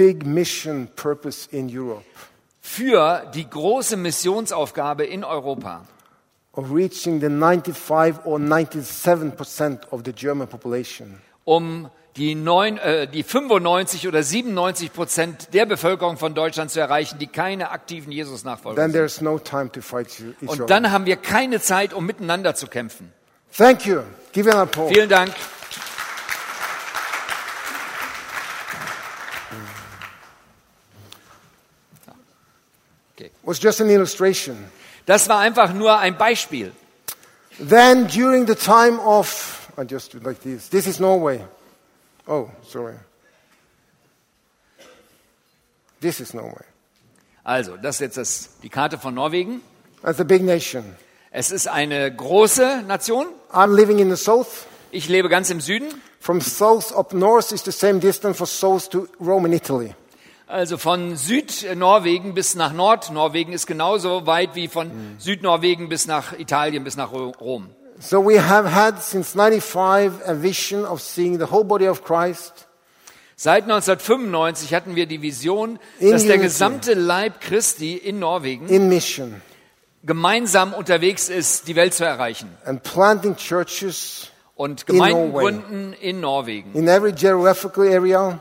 Für 2.61 3.31
die 3.35 3.51
große 3.51 3.97
Missionsaufgabe 3.99 5.05
in 5.05 5.25
Europa, 5.25 5.85
of 6.57 6.71
reaching 6.73 7.21
the 7.21 7.29
95 7.29 8.21
or 8.25 8.39
97 8.39 9.33
percent 9.33 9.81
of 9.91 10.03
the 10.05 10.13
German 10.13 10.47
population. 10.47 11.21
um 11.45 11.91
die, 12.17 12.35
neun, 12.37 12.79
äh, 12.79 13.09
die 13.09 13.25
95 13.25 14.07
oder 14.07 14.23
97 14.23 14.93
Prozent 14.93 15.53
der 15.53 15.67
Bevölkerung 15.67 16.17
von 16.17 16.35
Deutschland 16.35 16.71
zu 16.71 16.79
erreichen, 16.79 17.19
die 17.19 17.27
keine 17.27 17.71
aktiven 17.71 18.13
Jesus-Nachfolger 18.13 18.81
Then 18.81 19.09
sind. 19.09 19.23
no 19.23 19.39
time 19.39 19.71
to 19.73 19.81
fight 19.81 20.09
each 20.41 20.49
Und 20.49 20.71
dann 20.71 20.93
haben 20.93 21.07
wir 21.07 21.17
keine 21.17 21.61
Zeit, 21.61 21.93
um 21.93 22.07
miteinander 22.07 22.55
zu 22.55 22.69
kämpfen. 22.69 23.13
Thank 23.57 23.85
you. 23.87 24.03
Give 24.33 24.49
it 24.49 24.55
a 24.55 24.63
applause. 24.63 24.93
Vielen 24.95 25.09
Dank. 25.09 25.33
was 33.45 33.59
just 33.59 33.81
an 33.81 33.91
illustration. 33.91 34.71
Das 35.07 35.29
war 35.29 35.39
einfach 35.39 35.73
nur 35.73 35.99
ein 35.99 36.17
Beispiel. 36.17 36.73
Then 37.59 38.07
during 38.09 38.47
the 38.47 38.55
time 38.55 38.99
of, 38.99 39.71
I 39.79 39.83
just 39.83 40.13
do 40.13 40.19
like 40.19 40.41
this. 40.43 40.69
This 40.69 40.87
is 40.87 40.99
Norway. 40.99 41.41
Oh, 42.27 42.49
sorry. 42.67 42.95
This 46.01 46.21
is 46.21 46.35
Norway. 46.35 46.65
Also, 47.45 47.77
das 47.77 47.97
ist 47.97 48.01
jetzt 48.01 48.17
das, 48.17 48.49
die 48.63 48.71
Karte 48.71 48.99
von 48.99 49.15
Norwegen. 49.15 49.61
That's 50.03 50.21
a 50.21 50.25
big 50.25 50.43
nation. 50.43 50.85
Es 51.31 51.51
ist 51.51 51.69
eine 51.69 52.15
große 52.15 52.83
Nation. 52.87 53.27
I'm 53.53 53.75
living 53.75 53.99
in 53.99 54.15
the 54.15 54.23
south. 54.23 54.67
Ich 54.91 55.09
lebe 55.09 55.29
ganz 55.29 55.51
im 55.51 55.61
Süden. 55.61 56.01
From 56.21 56.41
south 56.41 56.93
up 56.93 57.13
north 57.13 57.53
is 57.53 57.65
the 57.65 57.73
same 57.73 58.01
distance 58.01 58.39
for 58.39 58.47
south 58.47 58.89
to 58.91 59.09
Rome 59.21 59.47
in 59.47 59.53
Italy. 59.53 59.95
Also 60.47 60.77
von 60.77 61.17
Südnorwegen 61.17 62.35
bis 62.35 62.55
nach 62.55 62.73
Nordnorwegen 62.73 63.53
ist 63.55 63.67
genauso 63.67 64.27
weit 64.27 64.55
wie 64.55 64.69
von 64.69 64.91
Südnorwegen 65.19 65.89
bis 65.89 66.07
nach 66.07 66.39
Italien, 66.39 66.85
bis 66.85 66.97
nach 66.97 67.13
Ro- 67.13 67.33
Rom. 67.41 67.71
So 67.99 68.25
we 68.27 68.41
have 68.47 68.71
had 68.75 69.03
since 69.03 69.33
95 69.33 70.21
a 70.27 70.43
vision 70.43 70.85
of 70.85 71.01
seeing 71.01 71.39
the 71.39 71.51
whole 71.51 71.65
body 71.65 71.89
of 71.89 72.05
Christ 72.05 72.67
Seit 73.37 73.65
1995 73.65 74.75
hatten 74.75 74.95
wir 74.95 75.07
die 75.07 75.21
Vision, 75.21 75.79
In 75.99 76.13
dass 76.13 76.25
der 76.25 76.39
gesamte 76.39 76.95
Leib 76.95 77.41
Christi 77.41 77.95
in 77.97 78.19
Norwegen 78.21 78.69
in 78.69 78.89
mission 78.89 79.41
gemeinsam 80.05 80.73
unterwegs 80.75 81.29
ist, 81.31 81.67
die 81.67 81.75
Welt 81.77 81.95
zu 81.95 82.05
erreichen. 82.05 82.49
and 82.65 82.83
planting 82.83 83.37
churches 83.37 84.29
Und 84.57 84.83
In 84.83 84.87
Gemeinden 84.87 85.29
Norway. 85.33 85.43
gründen 85.43 85.93
in 86.01 86.21
Norwegen. 86.21 86.73
in 86.75 86.87
every 86.87 87.13
geographical 87.13 87.85
area, 87.89 88.39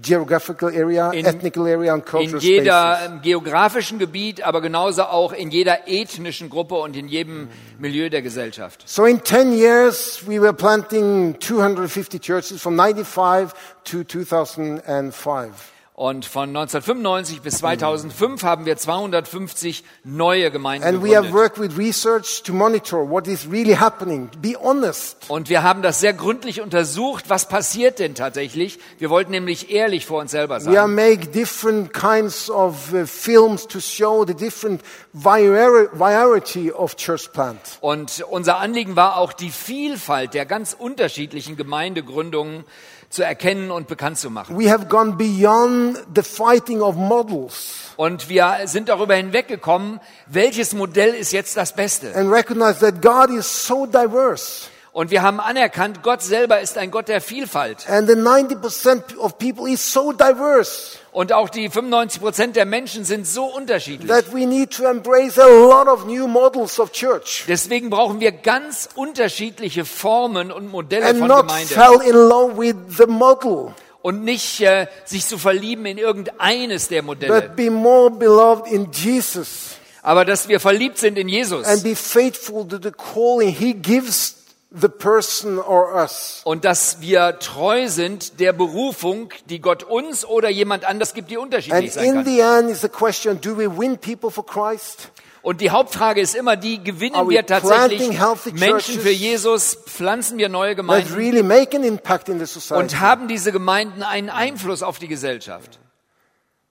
geographical 0.00 0.70
area, 0.70 1.10
In- 1.10 1.26
ethnical 1.26 1.66
area 1.66 1.92
and 1.92 2.02
In 2.02 2.08
cultural 2.08 2.40
jeder 2.42 2.96
spaces. 2.96 3.22
geografischen 3.22 3.98
Gebiet, 3.98 4.42
aber 4.42 4.60
genauso 4.60 5.02
auch 5.04 5.32
in 5.32 5.50
jeder 5.50 5.86
ethnischen 5.88 6.48
Gruppe 6.48 6.76
und 6.76 6.96
in 6.96 7.08
jedem 7.08 7.48
Milieu 7.78 8.08
der 8.08 8.22
Gesellschaft. 8.22 8.82
So 8.86 9.04
in 9.04 9.22
10 9.24 9.52
years, 9.52 10.22
we 10.26 10.40
were 10.40 10.52
planting 10.54 11.36
250 11.40 12.20
churches 12.20 12.62
from 12.62 12.76
95 12.76 13.52
to 13.84 14.04
2005. 14.04 15.71
Und 16.02 16.24
von 16.26 16.48
1995 16.48 17.42
bis 17.42 17.58
2005 17.58 18.42
haben 18.42 18.66
wir 18.66 18.76
250 18.76 19.84
neue 20.02 20.50
Gemeinden 20.50 20.84
And 20.84 21.00
we 21.00 21.14
have 21.16 21.28
gegründet. 21.28 21.32
worked 21.32 21.60
with 21.60 21.78
research 21.78 22.42
to 22.42 22.52
monitor 22.52 23.08
what 23.08 23.28
is 23.28 23.48
really 23.48 23.74
happening. 23.76 24.28
Be 24.40 24.56
honest. 24.60 25.16
Und 25.28 25.48
wir 25.48 25.62
haben 25.62 25.80
das 25.80 26.00
sehr 26.00 26.12
gründlich 26.12 26.60
untersucht, 26.60 27.26
was 27.28 27.46
passiert 27.48 28.00
denn 28.00 28.16
tatsächlich. 28.16 28.80
Wir 28.98 29.10
wollten 29.10 29.30
nämlich 29.30 29.70
ehrlich 29.70 30.04
vor 30.04 30.20
uns 30.20 30.32
selber 30.32 30.56
We 30.64 30.70
are 30.76 30.88
sein. 30.88 30.94
make 30.96 31.28
different 31.28 31.92
kinds 31.92 32.50
of 32.50 32.92
uh, 32.92 33.06
films 33.06 33.68
to 33.68 33.78
show 33.78 34.24
the 34.26 34.34
different 34.34 34.82
vari- 35.14 35.86
variety 35.92 36.72
of 36.72 36.96
church 36.96 37.32
plant. 37.32 37.60
Und 37.80 38.24
unser 38.28 38.58
Anliegen 38.58 38.96
war 38.96 39.18
auch 39.18 39.32
die 39.32 39.50
Vielfalt 39.50 40.34
der 40.34 40.46
ganz 40.46 40.74
unterschiedlichen 40.76 41.56
Gemeindegründungen 41.56 42.64
zu 43.12 43.22
erkennen 43.22 43.70
und 43.70 43.86
bekannt 43.88 44.18
zu 44.18 44.30
machen. 44.30 44.58
We 44.58 44.70
have 44.70 44.86
gone 44.86 45.12
beyond 45.12 46.02
the 46.14 46.22
fighting 46.22 46.80
of 46.80 46.96
models 46.96 47.92
Und 47.96 48.28
wir 48.28 48.60
sind 48.64 48.88
darüber 48.88 49.14
hinweggekommen, 49.14 50.00
welches 50.26 50.72
Modell 50.72 51.14
ist 51.14 51.32
jetzt 51.32 51.56
das 51.56 51.74
Beste. 51.74 52.14
and 52.16 52.32
recognize 52.32 52.78
that 52.80 53.02
God 53.02 53.30
is 53.30 53.66
so 53.66 53.86
diverse. 53.86 54.68
Und 54.92 55.10
wir 55.10 55.22
haben 55.22 55.40
anerkannt, 55.40 56.02
Gott 56.02 56.22
selber 56.22 56.60
ist 56.60 56.76
ein 56.76 56.90
Gott 56.90 57.08
der 57.08 57.20
Vielfalt. 57.20 57.88
And 57.88 58.08
the 58.08 58.14
90% 58.14 59.16
of 59.18 59.38
people 59.38 59.70
is 59.70 59.92
so 59.92 60.12
diverse 60.12 60.98
Und 61.12 61.32
auch 61.34 61.50
die 61.50 61.68
95 61.68 62.22
Prozent 62.22 62.56
der 62.56 62.64
Menschen 62.64 63.04
sind 63.04 63.26
so 63.26 63.44
unterschiedlich. 63.44 64.08
that 64.10 64.32
we 64.32 64.46
need 64.46 64.70
to 64.74 64.84
embrace 64.84 65.38
a 65.38 65.46
lot 65.46 65.86
of 65.86 66.06
new 66.06 66.26
models 66.26 66.80
of 66.80 66.90
church 66.92 67.44
Deswegen 67.46 67.90
brauchen 67.90 68.18
wir 68.20 68.32
ganz 68.32 68.88
unterschiedliche 68.94 69.84
Formen 69.84 70.50
und 70.50 70.70
Modelle 70.70 71.04
and 71.06 71.18
von 71.18 71.28
not 71.28 71.40
Gemeinde. 71.48 71.74
fell 71.74 72.00
in 72.08 72.14
love 72.16 72.56
with 72.56 72.74
the 72.96 73.04
model, 73.06 73.74
Und 74.00 74.24
nicht 74.24 74.60
äh, 74.62 74.86
sich 75.04 75.26
zu 75.26 75.36
verlieben 75.36 75.84
in 75.84 75.98
irgendeines 75.98 76.88
der 76.88 77.02
Modelle. 77.02 77.42
but 77.42 77.56
be 77.56 77.70
more 77.70 78.10
beloved 78.10 78.66
in 78.72 78.88
Jesus 78.90 79.76
Aber 80.02 80.24
dass 80.24 80.48
wir 80.48 80.60
verliebt 80.60 80.96
sind 80.98 81.18
in 81.18 81.28
Jesus. 81.28 81.66
and 81.66 81.82
be 81.84 81.94
faithful 81.94 82.66
to 82.66 82.78
the 82.82 82.90
calling 82.90 83.50
He 83.50 83.74
gives 83.74 84.36
the 84.74 84.88
person 84.88 85.58
or 85.58 85.94
us. 85.94 86.40
Und 86.44 86.64
dass 86.64 87.00
wir 87.00 87.38
treu 87.38 87.88
sind 87.88 88.40
der 88.40 88.52
Berufung, 88.52 89.30
die 89.46 89.60
Gott 89.60 89.82
uns 89.82 90.24
oder 90.24 90.48
jemand 90.48 90.84
anders 90.84 91.14
gibt, 91.14 91.30
die 91.30 91.36
And 91.36 91.44
unterschiedlich 91.46 91.92
sein 91.92 92.04
in 92.04 92.14
kann. 92.14 92.24
the 92.24 92.40
end 92.40 92.70
is 92.70 92.80
the 92.80 92.88
question, 92.88 93.40
do 93.40 93.56
we 93.56 93.68
win 93.68 93.98
people 93.98 94.30
for 94.30 94.44
Christ? 94.46 95.10
Und 95.42 95.60
die 95.60 95.70
Hauptfrage 95.70 96.20
ist 96.20 96.36
immer 96.36 96.56
die, 96.56 96.82
gewinnen 96.82 97.28
wir 97.28 97.44
tatsächlich 97.44 98.18
Menschen 98.52 99.00
für 99.00 99.10
Jesus, 99.10 99.76
pflanzen 99.86 100.38
wir 100.38 100.48
neue 100.48 100.76
Gemeinden 100.76 101.12
really 101.14 101.42
make 101.42 101.76
an 101.76 101.82
impact 101.82 102.28
in 102.28 102.38
the 102.38 102.46
society. 102.46 102.80
und 102.80 103.00
haben 103.00 103.26
diese 103.26 103.50
Gemeinden 103.50 104.04
einen 104.04 104.30
Einfluss 104.30 104.84
auf 104.84 105.00
die 105.00 105.08
Gesellschaft. 105.08 105.80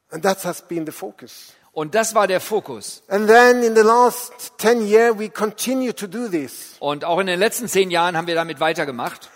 And 0.10 0.24
that 0.24 0.44
has 0.46 0.62
been 0.62 0.86
the 0.86 0.92
focus. 0.92 1.54
Und 1.74 1.96
das 1.96 2.14
war 2.16 2.28
der 2.28 2.42
Fokus. 2.42 3.02
And 3.08 3.28
then 3.28 3.64
in 3.64 3.76
the 3.76 3.82
last 3.82 4.54
10 4.58 4.86
years, 4.88 5.18
we 5.18 5.30
continue 5.30 5.94
to 5.94 6.08
do 6.08 6.28
this, 6.28 6.76
Und 6.80 7.06
auch 7.06 7.20
in 7.20 7.28
den 7.28 7.40
letzten 7.40 7.68
zehn 7.68 7.92
Jahren 7.92 8.18
haben 8.18 8.28
wir 8.28 8.36
damit 8.36 8.60
weitergemacht, 8.60 9.30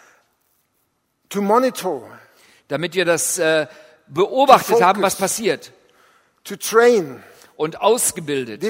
to 1.29 1.41
monitor, 1.41 2.09
damit 2.67 2.93
wir 2.93 3.05
das 3.05 3.37
äh, 3.37 3.67
beobachtet 4.07 4.67
Focus. 4.67 4.83
haben, 4.83 5.01
was 5.01 5.15
passiert 5.15 5.71
to 6.43 6.55
train, 6.57 7.23
und 7.57 7.81
ausgebildet. 7.81 8.61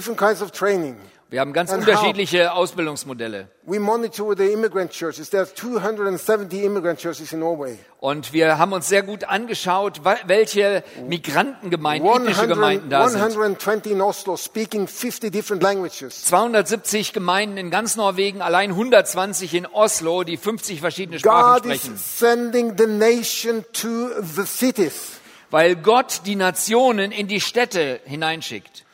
Wir 1.31 1.41
haben 1.41 1.53
ganz 1.53 1.73
unterschiedliche 1.73 2.53
Ausbildungsmodelle. 2.53 3.47
We 3.63 3.79
monitor 3.79 4.37
the 4.37 4.51
immigrant 4.51 4.91
churches. 4.91 5.31
There's 5.31 5.55
270 5.55 6.63
immigrant 6.63 6.99
churches 6.99 7.33
in 7.33 7.39
Norway. 7.39 7.79
Und 7.99 8.31
wir 8.31 8.59
haben 8.59 8.73
uns 8.73 8.87
sehr 8.87 9.01
gut 9.01 9.23
angeschaut, 9.23 10.01
welche 10.27 10.83
Migrantengemeinden, 11.07 12.07
ethnische 12.07 12.41
100, 12.41 12.55
Gemeinden 12.55 12.89
da 12.91 13.09
sind. 13.09 13.19
120 13.19 13.91
in 13.91 14.01
Oslo, 14.01 14.37
speaking 14.37 14.87
50 14.87 15.31
different 15.31 15.63
languages. 15.63 16.25
270 16.25 17.11
Gemeinden 17.13 17.57
in 17.57 17.71
ganz 17.71 17.95
Norwegen, 17.95 18.43
allein 18.43 18.69
120 18.69 19.55
in 19.55 19.65
Oslo, 19.65 20.23
die 20.23 20.37
50 20.37 20.79
verschiedene 20.79 21.17
Sprachen 21.17 21.63
God 21.63 21.71
is 21.73 21.81
sprechen. 21.81 21.97
sending 21.97 22.77
the 22.77 22.85
nation 22.85 23.65
to 23.73 24.09
the 24.21 24.45
cities 24.45 25.19
Weil 25.49 25.75
Gott 25.75 26.21
die 26.25 26.35
Nationen 26.35 27.11
in 27.11 27.27
die 27.27 27.41
Städte 27.41 27.99
hineinschickt, 28.05 28.84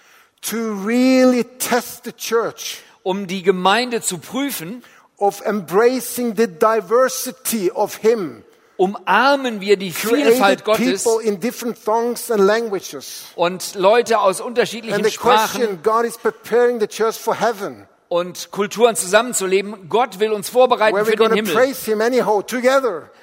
to 0.42 0.58
really 0.86 1.44
test 1.60 2.04
the 2.06 2.12
church 2.14 2.80
um 3.04 3.26
die 3.28 3.42
Gemeinde 3.44 4.02
zu 4.02 4.18
prüfen, 4.20 4.84
of 5.18 5.42
embracing 5.46 6.36
the 6.36 6.48
diversity 6.48 7.72
of 7.72 7.96
Him. 7.98 8.44
umarmen 8.78 9.62
wir 9.62 9.78
die 9.78 9.92
Vielfalt 9.92 10.66
Gottes 10.66 11.04
people 11.04 11.24
in 11.24 11.40
different 11.40 11.84
tongues 11.86 12.32
and 12.32 12.42
languages. 12.44 13.26
und 13.36 13.76
Leute 13.76 14.20
aus 14.20 14.40
And 14.40 14.50
unterschiedlichen 14.50 15.04
the 15.04 15.12
Sprachen 15.12 15.62
question, 15.62 15.80
God 15.84 16.06
is 16.06 16.18
preparing 16.18 16.80
the 16.80 16.88
church 16.88 17.18
for 17.18 17.36
heaven. 17.40 17.88
und 18.08 18.52
Kulturen 18.52 18.96
zusammenzuleben. 18.96 19.88
Gott 19.88 20.20
will 20.20 20.34
uns 20.34 20.50
vorbereiten 20.50 20.96
Where 20.98 21.06
für 21.06 21.12
we're 21.14 21.16
den 21.16 21.46
going 21.46 21.46
to 21.46 21.52
Himmel. 21.52 21.54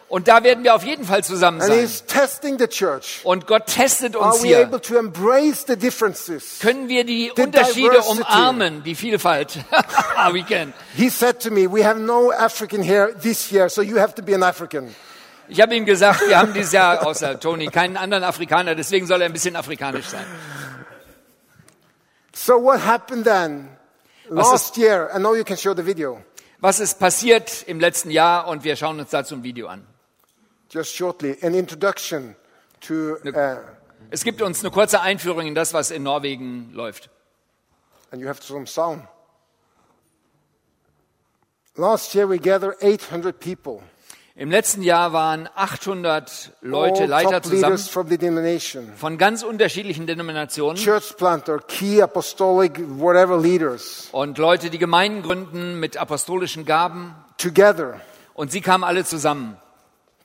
Und 0.09 0.27
da 0.27 0.43
werden 0.43 0.65
wir 0.65 0.75
auf 0.75 0.85
jeden 0.85 1.05
Fall 1.05 1.23
zusammen 1.23 1.61
sein. 1.61 1.87
Und 3.25 3.47
Gott 3.47 3.67
testet 3.67 4.17
uns 4.17 4.43
we 4.43 4.49
hier. 4.49 4.67
Können 6.61 6.89
wir 6.89 7.05
die 7.05 7.31
Unterschiede 7.31 7.91
diversity. 7.91 8.23
umarmen, 8.23 8.83
die 8.83 8.95
Vielfalt? 8.95 9.59
We 10.33 10.43
can. 10.45 10.73
He 10.97 11.11
said 11.11 11.41
to 11.41 11.51
me, 11.51 11.71
We 11.71 11.85
have 11.85 12.01
no 12.01 12.33
African 12.33 12.83
here 12.83 13.15
this 13.21 13.51
year, 13.51 13.69
so 13.69 13.83
you 13.83 13.99
have 13.99 14.15
to 14.15 14.23
be 14.23 14.35
an 14.35 14.43
African. 14.43 14.95
Ich 15.49 15.61
habe 15.61 15.75
ihm 15.75 15.85
gesagt, 15.85 16.27
wir 16.27 16.39
haben 16.39 16.55
dieses 16.55 16.73
Jahr 16.73 17.07
außer 17.07 17.39
Tony 17.39 17.67
keinen 17.67 17.97
anderen 17.97 18.25
Afrikaner, 18.25 18.75
deswegen 18.75 19.07
soll 19.07 19.21
er 19.21 19.27
ein 19.27 19.33
bisschen 19.33 19.57
afrikanisch 19.57 20.07
sein. 20.07 20.25
So 22.35 22.63
what 22.63 22.85
happened 22.85 23.25
then? 23.25 23.69
Was 24.31 24.51
Last 24.53 24.77
year, 24.77 25.11
I 25.15 25.19
know 25.19 25.35
you 25.35 25.45
can 25.45 25.57
show 25.57 25.75
the 25.75 25.85
video. 25.85 26.23
Was 26.61 26.81
ist 26.81 26.99
passiert 26.99 27.65
im 27.67 27.79
letzten 27.79 28.11
Jahr? 28.11 28.47
Und 28.49 28.65
wir 28.65 28.77
schauen 28.77 28.99
uns 29.01 29.11
dazu 29.11 29.35
ein 29.35 29.43
Video 29.43 29.69
an. 29.69 29.87
Just 30.71 30.95
shortly, 30.95 31.37
an 31.43 31.55
introduction 31.55 32.37
to, 32.81 33.17
uh, 33.25 33.57
Es 34.11 34.23
gibt 34.25 34.43
uns 34.43 34.61
eine 34.61 34.71
kurze 34.71 35.01
Einführung 35.01 35.47
in 35.47 35.55
das, 35.55 35.73
was 35.75 35.91
in 35.91 36.03
Norwegen 36.03 36.71
läuft. 36.73 37.11
and 38.11 38.21
you 38.21 38.29
have 38.29 38.43
some 38.43 38.67
sound. 38.67 39.03
Last 41.77 42.15
year 42.15 42.29
we 42.29 42.39
gathered 42.39 42.77
800 42.81 43.39
people, 43.39 43.83
Im 44.35 44.51
letzten 44.53 44.83
Jahr 44.83 45.13
waren 45.13 45.49
800 45.57 46.53
Leute, 46.61 47.03
all 47.03 47.09
Leiter 47.09 47.43
zusammen 47.43 47.63
leaders 47.73 47.89
from 47.89 48.09
the 48.09 48.19
denomination, 48.19 48.93
von 48.97 49.19
ganz 49.19 49.43
unterschiedlichen 49.43 50.07
Denominationen 50.07 50.77
church 50.77 51.17
planter, 51.17 51.59
key 51.59 52.01
apostolic, 52.01 52.79
whatever 53.01 53.39
leaders, 53.41 54.09
und 54.13 54.39
Leute, 54.39 54.71
die 54.71 54.79
Gemeinden 54.79 55.23
gründen 55.23 55.81
mit 55.81 55.97
apostolischen 55.97 56.65
Gaben. 56.65 57.15
together 57.37 58.01
Und 58.35 58.53
sie 58.53 58.61
kamen 58.61 58.85
alle 58.85 59.05
zusammen, 59.05 59.57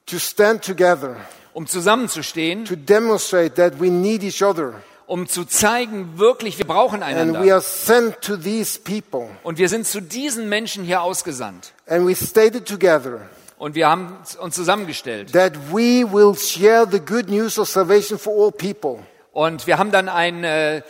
to 0.05 0.19
stand 0.19 0.63
together, 0.63 1.15
um 1.53 1.67
zusammenzustehen, 1.67 2.65
to 2.65 2.75
demonstrate 2.75 3.55
that 3.55 3.79
we 3.79 3.89
need 3.89 4.23
each 4.23 4.43
other, 4.43 4.73
um 5.05 5.27
zu 5.27 5.45
zeigen, 5.45 6.17
wirklich, 6.17 6.57
wir 6.57 6.65
brauchen 6.65 7.03
and 7.03 7.15
we 7.15 7.21
einander. 7.37 7.53
are 7.55 7.61
sent 7.61 8.21
to 8.21 8.35
these 8.37 8.79
people, 8.79 9.27
Und 9.43 9.57
wir 9.57 9.69
sind 9.69 9.85
zu 9.85 10.01
diesen 10.01 10.49
Menschen 10.49 10.83
hier 10.83 11.01
ausgesandt. 11.01 11.73
and 11.87 12.07
we 12.07 12.15
stated 12.15 12.65
together 12.67 13.21
Und 13.57 13.75
wir 13.75 13.87
haben 13.87 14.17
uns 14.39 14.55
zusammengestellt. 14.55 15.31
that 15.33 15.53
we 15.71 16.03
will 16.11 16.35
share 16.35 16.85
the 16.89 16.99
good 16.99 17.29
news 17.29 17.57
of 17.59 17.69
salvation 17.69 18.17
for 18.19 18.33
all 18.45 18.51
people. 18.51 19.03
Und 19.31 19.67
wir 19.67 19.77
haben 19.77 19.91
dann 19.91 20.09
ein, 20.09 20.43
äh, 20.43 20.81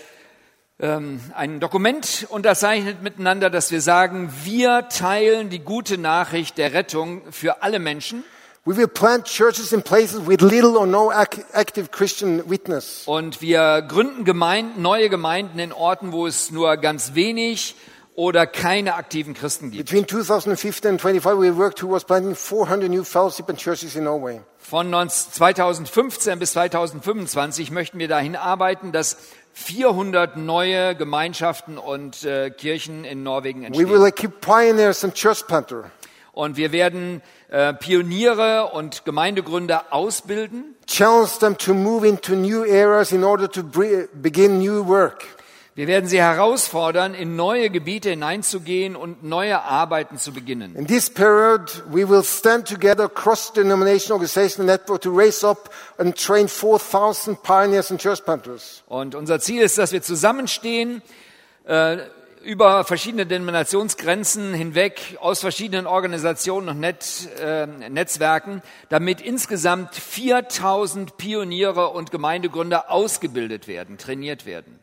ähm, 0.79 1.19
ein 1.35 1.59
Dokument 1.59 2.25
unterzeichnet 2.29 3.01
miteinander, 3.03 3.49
dass 3.49 3.71
wir 3.71 3.79
sagen, 3.79 4.33
wir 4.43 4.89
teilen 4.89 5.49
die 5.49 5.59
gute 5.59 5.97
Nachricht 5.97 6.57
der 6.57 6.73
Rettung 6.73 7.21
für 7.31 7.61
alle 7.63 7.79
Menschen. 7.79 8.23
We 8.65 8.77
will 8.77 8.87
plant 8.87 9.25
churches 9.25 9.73
in 9.73 9.81
places 9.81 10.25
with 10.25 10.41
little 10.41 10.77
or 10.77 10.87
no 10.87 11.11
ac- 11.11 11.43
active 11.51 11.91
Christian 11.91 12.49
witness. 12.49 13.03
Und 13.07 13.41
wir 13.41 13.81
gründen 13.81 14.23
Gemeinden, 14.23 14.81
neue 14.81 15.09
Gemeinden 15.09 15.59
in 15.59 15.73
Orten, 15.73 16.13
wo 16.13 16.25
es 16.27 16.49
nur 16.49 16.77
ganz 16.77 17.13
wenig 17.13 17.75
oder 18.15 18.47
keine 18.47 18.93
aktiven 18.95 19.33
Christen 19.33 19.71
gibt. 19.71 19.85
Between 19.89 20.07
2015 20.07 20.91
and 20.91 21.01
25, 21.01 21.37
we 21.41 21.57
worked 21.57 21.77
towards 21.77 22.05
planting 22.05 22.35
400 22.35 22.89
new 22.89 23.03
fellowship 23.03 23.49
and 23.49 23.59
churches 23.59 23.97
in 23.97 24.05
Norway. 24.05 24.39
Von 24.59 24.89
19 24.89 25.33
2015 25.33 26.39
bis 26.39 26.53
2025 26.53 27.69
möchten 27.69 27.99
wir 27.99 28.07
dahin 28.07 28.37
arbeiten, 28.37 28.93
dass 28.93 29.17
400 29.51 30.37
neue 30.37 30.95
Gemeinschaften 30.95 31.77
und 31.77 32.23
äh, 32.23 32.49
Kirchen 32.49 33.03
in 33.03 33.23
Norwegen 33.23 33.61
We 33.63 33.65
entstehen. 33.67 33.89
will 33.89 34.05
equip 34.07 34.39
pioneers 34.39 35.03
and 35.03 35.15
church 35.15 35.45
planter, 35.47 35.91
Und 36.31 36.55
wir 36.55 36.71
werden 36.71 37.21
äh, 37.53 37.73
Pioniere 37.73 38.71
und 38.73 39.05
Gemeindegründer 39.05 39.85
ausbilden. 39.91 40.75
challenge 40.87 41.39
them 41.39 41.55
to 41.55 41.73
move 41.73 42.03
into 42.03 42.35
new 42.35 42.63
areas 42.63 43.11
in 43.11 43.23
order 43.23 43.47
to 43.47 43.63
begin 44.13 44.59
new 44.59 44.85
work. 44.87 45.23
Wir 45.75 45.87
werden 45.87 46.07
sie 46.07 46.19
herausfordern, 46.19 47.13
in 47.13 47.35
neue 47.35 47.69
Gebiete 47.69 48.09
hineinzugehen 48.11 48.95
und 48.95 49.23
neue 49.23 49.61
Arbeiten 49.61 50.17
zu 50.17 50.31
beginnen. 50.31 50.75
In 50.75 50.85
this 50.87 51.09
period, 51.09 51.83
we 51.91 52.07
will 52.07 52.23
stand 52.23 52.67
together 52.67 53.07
cross-denominational 53.07 54.13
organizational 54.13 54.65
network 54.65 55.01
to 55.01 55.11
raise 55.11 55.43
up 55.43 55.71
and 55.97 56.15
train 56.15 56.47
4,000 56.47 57.41
pioneers 57.41 57.89
and 57.91 57.99
church 57.99 58.23
planters. 58.23 58.83
Und 58.87 59.15
unser 59.15 59.39
Ziel 59.39 59.61
ist, 59.61 59.77
dass 59.77 59.91
wir 59.91 60.01
zusammenstehen, 60.01 61.03
äh, 61.65 61.97
über 62.43 62.83
verschiedene 62.83 63.25
Denominationsgrenzen 63.25 64.53
hinweg, 64.53 65.17
aus 65.21 65.39
verschiedenen 65.39 65.87
Organisationen 65.87 66.69
und 66.69 66.79
Net, 66.79 67.29
äh, 67.39 67.65
Netzwerken, 67.65 68.61
damit 68.89 69.21
insgesamt 69.21 69.95
4000 69.95 71.17
Pioniere 71.17 71.89
und 71.89 72.11
Gemeindegründer 72.11 72.91
ausgebildet 72.91 73.67
werden, 73.67 73.97
trainiert 73.97 74.45
werden. 74.45 74.79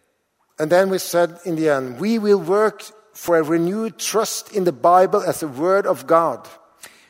And 0.58 0.70
then 0.70 0.90
we 0.90 0.98
said 0.98 1.30
in 1.44 1.56
the 1.56 1.68
end, 1.68 2.00
we 2.00 2.22
will 2.22 2.46
work 2.46 2.82
for 3.12 3.36
a 3.36 3.42
renewed 3.42 3.98
trust 3.98 4.52
in 4.52 4.64
the 4.64 4.72
Bible 4.72 5.22
as 5.26 5.40
the 5.40 5.56
Word 5.56 5.86
of 5.86 6.06
God. 6.06 6.40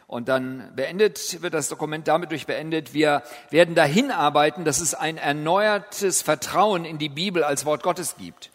Und 0.07 0.29
dann 0.29 0.73
beendet 0.75 1.41
wird 1.41 1.55
das 1.55 1.69
Dokument 1.69 2.09
damit 2.09 2.33
durch 2.33 2.47
beendet. 2.47 2.95
Wir 2.95 3.23
werden 3.51 3.77
dahin 3.77 4.11
arbeiten, 4.11 4.65
dass 4.65 4.81
es 4.81 4.95
ein 4.95 5.17
erneuertes 5.19 6.23
Vertrauen 6.23 6.85
in 6.85 6.99
die 6.99 7.09
Bibel 7.09 7.45
als 7.45 7.65
Wort 7.65 7.85
Gottes 7.85 8.17
gibt. 8.19 8.51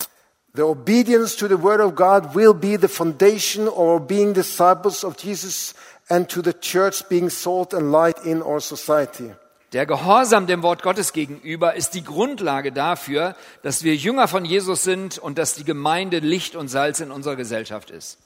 The 0.56 0.64
obedience 0.64 1.36
to 1.38 1.48
the 1.48 1.58
Word 1.58 1.82
of 1.82 1.96
God 1.96 2.34
will 2.34 2.54
be 2.54 2.78
the 2.78 2.88
foundation 2.88 3.68
of 3.68 4.08
being 4.08 4.34
disciples 4.34 5.04
of 5.04 5.18
Jesus 5.18 5.74
and 6.10 6.30
to 6.30 6.42
the 6.42 6.54
church 6.54 7.10
being 7.10 7.30
salt 7.30 7.74
and 7.74 7.92
light 7.92 8.26
in 8.26 8.42
our 8.42 8.62
society. 8.62 9.34
Der 9.74 9.86
Gehorsam 9.86 10.48
dem 10.48 10.64
Wort 10.64 10.82
Gottes 10.82 11.12
gegenüber 11.12 11.76
ist 11.76 11.94
die 11.96 12.04
Grundlage 12.04 12.72
dafür, 12.72 13.36
dass 13.64 13.84
wir 13.84 13.96
Jünger 13.96 14.30
von 14.30 14.46
Jesus 14.46 14.84
sind 14.84 15.18
und 15.18 15.38
dass 15.38 15.56
die 15.56 15.66
Gemeinde 15.66 16.20
Licht 16.20 16.56
und 16.56 16.70
Salz 16.70 17.02
in 17.02 17.12
unserer 17.12 17.36
Gesellschaft 17.36 17.92
ist. 17.92 18.18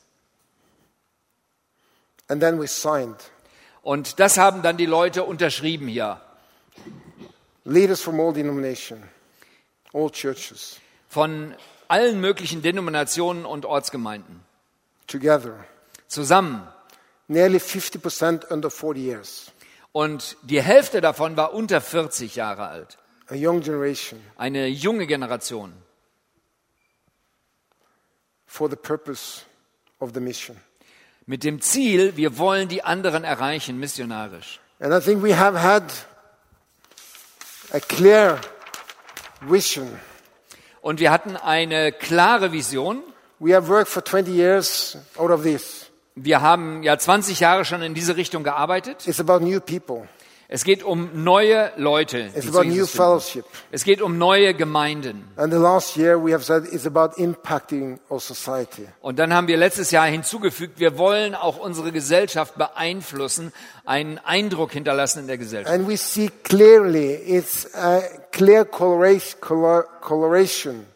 And 2.28 2.40
then 2.40 2.60
we 2.60 2.68
signed. 2.68 3.32
Und 3.82 4.20
das 4.20 4.38
haben 4.38 4.62
dann 4.62 4.78
die 4.78 4.86
Leute 4.86 5.24
unterschrieben 5.24 5.88
hier. 5.88 6.22
Leaders 7.66 8.02
from 8.02 8.20
all 8.20 8.34
denomination, 8.34 9.02
all 9.94 10.12
churches, 10.12 10.80
Von 11.10 11.56
allen 11.90 12.22
möglichen 12.22 12.62
Denominationen 12.62 13.46
und 13.46 13.66
Ortsgemeinden. 13.66 14.42
together. 15.08 15.66
Zusammen. 16.08 16.68
Nearly 17.28 17.58
50% 17.60 18.46
under 18.52 18.70
40 18.72 18.98
years. 19.04 19.52
Und 19.92 20.38
die 20.44 20.62
Hälfte 20.62 21.02
davon 21.02 21.36
war 21.36 21.54
unter 21.54 21.82
40 21.82 22.36
Jahre 22.36 22.68
alt. 22.68 22.98
A 23.30 23.36
young 23.36 23.62
generation 23.62 24.20
Eine 24.38 24.68
junge 24.68 25.06
Generation. 25.08 25.74
for 28.46 28.70
the 28.70 28.76
purpose 28.76 29.44
of 30.00 30.12
the 30.14 30.20
mission. 30.20 30.58
Mit 31.28 31.44
dem 31.44 31.62
Ziel, 31.62 32.16
wir 32.18 32.38
wollen 32.40 32.68
die 32.68 32.84
anderen 32.84 33.24
erreichen, 33.24 33.80
missionarisch. 33.80 34.60
And 34.80 34.92
I 34.94 35.00
think 35.00 35.22
we 35.22 35.36
have 35.38 35.56
had 35.62 35.84
a 37.72 37.80
clear 37.80 38.40
vision. 39.42 40.00
Und 40.82 41.00
wir 41.00 41.12
hatten 41.12 41.36
eine 41.36 41.92
klare 41.92 42.52
Vision. 42.52 43.04
We 43.40 43.56
have 43.56 43.68
worked 43.68 43.90
for 43.90 44.04
20 44.04 44.32
years 44.32 44.98
out 45.18 45.32
of 45.32 45.44
this. 45.44 45.92
Wir 46.16 46.42
haben 46.42 46.84
ja 46.84 46.98
20 46.98 47.40
Jahre 47.40 47.64
schon 47.64 47.82
in 47.82 47.94
diese 47.94 48.18
Richtung 48.18 48.44
gearbeitet. 48.44 49.08
It's 49.08 49.20
about 49.20 49.40
new 49.40 49.60
people. 49.60 50.08
Es 50.52 50.64
geht 50.64 50.82
um 50.82 51.24
neue 51.24 51.72
Leute. 51.78 52.32
It's 52.36 52.48
about 52.48 52.64
new 52.64 52.88
fellowship. 52.88 53.46
Es 53.70 53.84
geht 53.84 54.02
um 54.02 54.18
neue 54.18 54.56
Gemeinden. 54.56 55.28
And 55.36 55.54
the 55.54 55.60
last 55.60 55.96
year 55.96 56.18
we 56.18 56.34
have 56.34 56.44
said 56.44 56.64
it's 56.74 56.88
about 56.88 57.22
impacting 57.22 58.00
our 58.10 58.20
society. 58.20 58.88
Und 59.02 59.20
dann 59.20 59.32
haben 59.32 59.48
wir 59.48 59.58
letztes 59.58 59.92
Jahr 59.92 60.08
hinzugefügt, 60.08 60.80
wir 60.80 60.98
wollen 60.98 61.36
auch 61.36 61.60
unsere 61.60 61.92
Gesellschaft 61.92 62.56
beeinflussen, 62.56 63.54
einen 63.86 64.18
Eindruck 64.18 64.72
hinterlassen 64.72 65.20
in 65.20 65.28
der 65.28 65.38
Gesellschaft. 65.38 65.72
And 65.72 65.88
we 65.88 65.98
see 65.98 66.32
clearly 66.44 67.14
it's 67.14 67.72
a 67.76 68.02
clear 68.32 68.66
coloration, 68.66 69.40
color, 69.42 69.84
coloration 70.02 70.88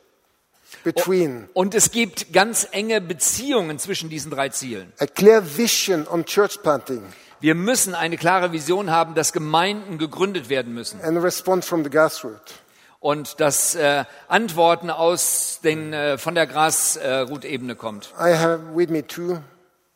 between 0.84 1.48
Und 1.54 1.76
es 1.76 1.92
gibt 1.92 2.34
ganz 2.34 2.68
enge 2.72 3.02
Beziehungen 3.02 3.78
zwischen 3.78 4.10
diesen 4.10 4.32
drei 4.32 4.50
Zielen. 4.50 4.92
a 4.98 5.06
clear 5.06 5.44
vision 5.46 6.08
on 6.08 6.26
church 6.26 6.60
planting 6.64 7.04
Wir 7.44 7.56
müssen 7.56 7.94
eine 7.94 8.16
klare 8.16 8.54
Vision 8.54 8.90
haben, 8.90 9.16
dass 9.16 9.34
Gemeinden 9.34 9.98
gegründet 9.98 10.48
werden 10.48 10.74
müssen 10.74 11.02
and 11.02 11.18
a 11.18 11.20
response 11.20 11.68
from 11.68 11.84
the 11.84 11.90
grassroots. 11.90 12.54
und 13.02 13.42
dass 13.42 13.76
äh, 13.76 14.06
Antworten 14.30 14.90
aus 14.90 15.60
den, 15.62 15.92
äh, 15.92 16.18
von 16.18 16.36
der 16.36 16.48
Grasrutebene 16.48 17.76
kommt. 17.76 18.14
I 18.18 18.34
have 18.34 18.74
with 18.74 18.88
me 18.88 19.06
two 19.06 19.40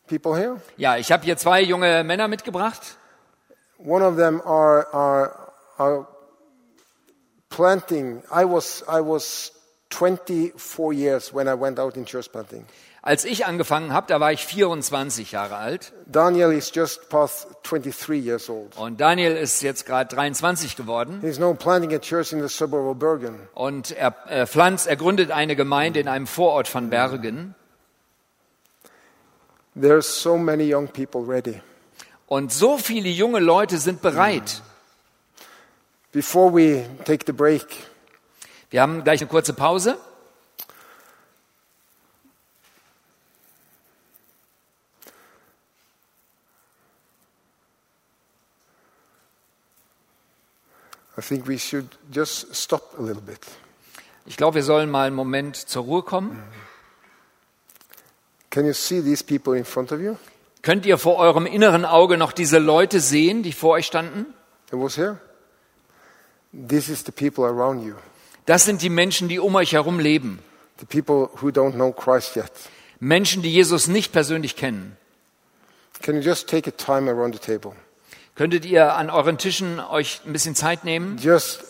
people 0.08 0.36
here. 0.36 0.60
Ja, 0.76 0.98
ich 0.98 1.10
habe 1.10 1.24
hier 1.24 1.38
zwei 1.38 1.62
junge 1.62 2.04
Männer 2.04 2.28
mitgebracht. 2.28 2.98
One 3.78 4.04
of 4.04 4.16
them 4.16 4.42
are, 4.42 4.86
are, 4.92 5.32
are 5.78 6.06
planting. 7.48 8.22
I 8.30 8.44
was, 8.44 8.82
I 8.82 9.00
was 9.00 9.52
24 9.88 10.92
years 10.92 11.32
when 11.32 11.48
I 11.48 11.58
went 11.58 11.78
out 11.78 11.96
in 11.96 12.04
church 12.04 12.30
planting. 12.30 12.66
Als 13.00 13.24
ich 13.24 13.46
angefangen 13.46 13.92
habe, 13.92 14.08
da 14.08 14.18
war 14.20 14.32
ich 14.32 14.44
24 14.44 15.32
Jahre 15.32 15.56
alt 15.56 15.92
Daniel 16.06 16.52
is 16.52 16.72
just 16.74 17.08
past 17.08 17.46
23 17.62 18.24
years 18.24 18.50
old. 18.50 18.76
und 18.76 19.00
Daniel 19.00 19.36
ist 19.36 19.62
jetzt 19.62 19.86
gerade 19.86 20.14
23 20.14 20.76
geworden 20.76 21.20
He's 21.20 21.38
now 21.38 21.54
planting 21.54 21.94
a 21.94 21.98
church 21.98 22.32
in 22.32 22.40
the 22.40 22.48
suburb 22.48 22.86
of 22.86 22.98
Bergen. 22.98 23.38
und 23.54 23.92
er 23.92 24.14
äh, 24.28 24.46
pflanzt, 24.46 24.86
er 24.86 24.96
gründet 24.96 25.30
eine 25.30 25.56
Gemeinde 25.56 26.00
in 26.00 26.08
einem 26.08 26.26
Vorort 26.26 26.68
von 26.68 26.90
Bergen 26.90 27.54
There 29.80 29.94
are 29.94 30.02
so 30.02 30.36
many 30.36 30.64
young 30.74 30.88
people 30.88 31.20
ready. 31.24 31.60
Und 32.26 32.52
so 32.52 32.78
viele 32.78 33.08
junge 33.08 33.38
Leute 33.38 33.78
sind 33.78 34.02
bereit. 34.02 34.60
Before 36.10 36.52
we 36.52 36.84
take 37.04 37.24
the 37.26 37.32
break, 37.32 37.64
Wir 38.70 38.82
haben 38.82 39.04
gleich 39.04 39.20
eine 39.20 39.30
kurze 39.30 39.52
Pause. 39.54 39.54
I 39.54 39.54
think 39.54 39.54
we 39.54 39.54
should 39.54 39.54
just 39.54 39.56
stop 39.76 39.94
a 39.94 40.02
little 44.66 44.68
bit. 50.98 51.07
Ich 54.26 54.36
glaube, 54.36 54.54
wir 54.54 54.62
sollen 54.62 54.90
mal 54.90 55.06
einen 55.06 55.16
Moment 55.16 55.56
zur 55.56 55.84
Ruhe 55.84 56.02
kommen. 56.02 56.42
Can 58.50 58.66
you 58.66 58.72
see 58.72 59.02
these 59.02 59.22
people 59.22 59.56
in 59.56 59.64
front 59.64 59.92
of 59.92 60.00
you? 60.00 60.16
Könnt 60.62 60.86
ihr 60.86 60.98
vor 60.98 61.16
eurem 61.16 61.46
inneren 61.46 61.84
Auge 61.84 62.16
noch 62.16 62.32
diese 62.32 62.58
Leute 62.58 63.00
sehen, 63.00 63.42
die 63.42 63.52
vor 63.52 63.70
euch 63.70 63.86
standen? 63.86 64.26
It 64.72 64.78
was 64.78 64.96
here. 64.96 65.18
This 66.52 66.88
is 66.88 67.04
the 67.04 67.12
people 67.12 67.44
around 67.44 67.84
you, 67.86 67.94
Das 68.46 68.64
sind 68.64 68.80
die 68.80 68.88
Menschen, 68.88 69.28
die 69.28 69.38
um 69.38 69.54
euch 69.54 69.72
herum 69.72 70.00
leben. 70.00 70.38
the 70.80 70.86
people 70.86 71.28
who 71.42 71.48
don't 71.48 71.72
know 71.74 71.92
Christ 71.92 72.36
yet. 72.36 72.50
Menschen, 73.00 73.42
die 73.42 73.52
Jesus 73.52 73.88
nicht 73.88 74.12
persönlich 74.12 74.56
kennen. 74.56 74.96
Can 76.02 76.14
you 76.16 76.22
just 76.22 76.48
take 76.48 76.68
a 76.68 76.72
time 76.72 77.10
around 77.10 77.34
the 77.34 77.40
table? 77.40 77.74
Könntet 78.38 78.64
ihr 78.64 78.94
an 78.94 79.10
euren 79.10 79.36
Tischen 79.36 79.80
euch 79.80 80.20
ein 80.24 80.32
bisschen 80.32 80.54
Zeit 80.54 80.84
nehmen? 80.84 81.18
Just 81.18 81.64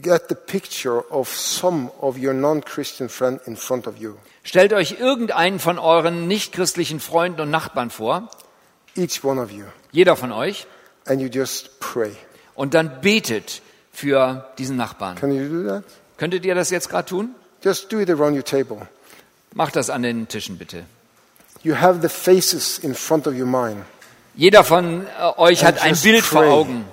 get 0.00 0.22
the 0.28 0.36
picture 0.36 1.04
of 1.10 1.36
some 1.36 1.90
of 2.00 2.16
your 2.16 2.32
non-Christian 2.32 3.08
friend 3.08 3.40
in 3.46 3.56
front 3.56 3.88
of 3.88 3.98
you. 3.98 4.14
Stellt 4.44 4.72
euch 4.72 5.00
irgendeinen 5.00 5.58
von 5.58 5.80
euren 5.80 6.28
nichtchristlichen 6.28 7.00
Freunden 7.00 7.40
und 7.40 7.50
Nachbarn 7.50 7.90
vor, 7.90 8.30
Each 8.94 9.24
one 9.24 9.42
of 9.42 9.50
you. 9.50 9.64
jeder 9.90 10.14
von 10.14 10.30
euch, 10.30 10.68
And 11.06 11.20
you 11.20 11.26
just 11.26 11.80
pray. 11.80 12.12
und 12.54 12.74
dann 12.74 13.00
betet 13.00 13.62
für 13.92 14.48
diesen 14.58 14.76
Nachbarn. 14.76 15.16
Can 15.16 15.32
you 15.34 15.48
do 15.48 15.68
that? 15.68 15.82
Könntet 16.18 16.44
ihr 16.44 16.54
das 16.54 16.70
jetzt 16.70 16.88
gerade 16.88 17.08
tun? 17.08 17.34
Just 17.64 17.92
do 17.92 17.98
it 17.98 18.08
around 18.08 18.36
your 18.36 18.44
table. 18.44 18.86
Macht 19.54 19.74
das 19.74 19.90
an 19.90 20.02
den 20.04 20.28
Tischen 20.28 20.56
bitte. 20.56 20.84
You 21.64 21.74
have 21.80 22.00
the 22.00 22.08
faces 22.08 22.78
in 22.78 22.94
front 22.94 23.26
of 23.26 23.34
your 23.34 23.46
mind. 23.46 23.84
Jeder 24.34 24.64
von 24.64 25.06
äh, 25.06 25.38
euch 25.38 25.64
hat 25.64 25.82
ein 25.82 25.96
Bild 25.96 26.24
vor. 26.24 26.44
Augen 26.44 26.84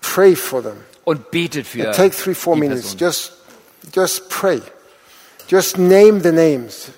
Pray 0.00 0.36
for 0.36 0.62
them. 0.62 0.76
und 1.04 1.30
betet 1.30 1.66
für 1.66 1.86
And 1.86 1.96
take 1.96 2.16
three, 2.16 2.34
four 2.34 2.56
minutes. 2.56 2.96
Just, 2.98 3.32
just 3.94 4.28
pray. 4.28 4.60
Just 5.48 5.78
name 5.78 6.22
the 6.22 6.32
names. 6.32 6.90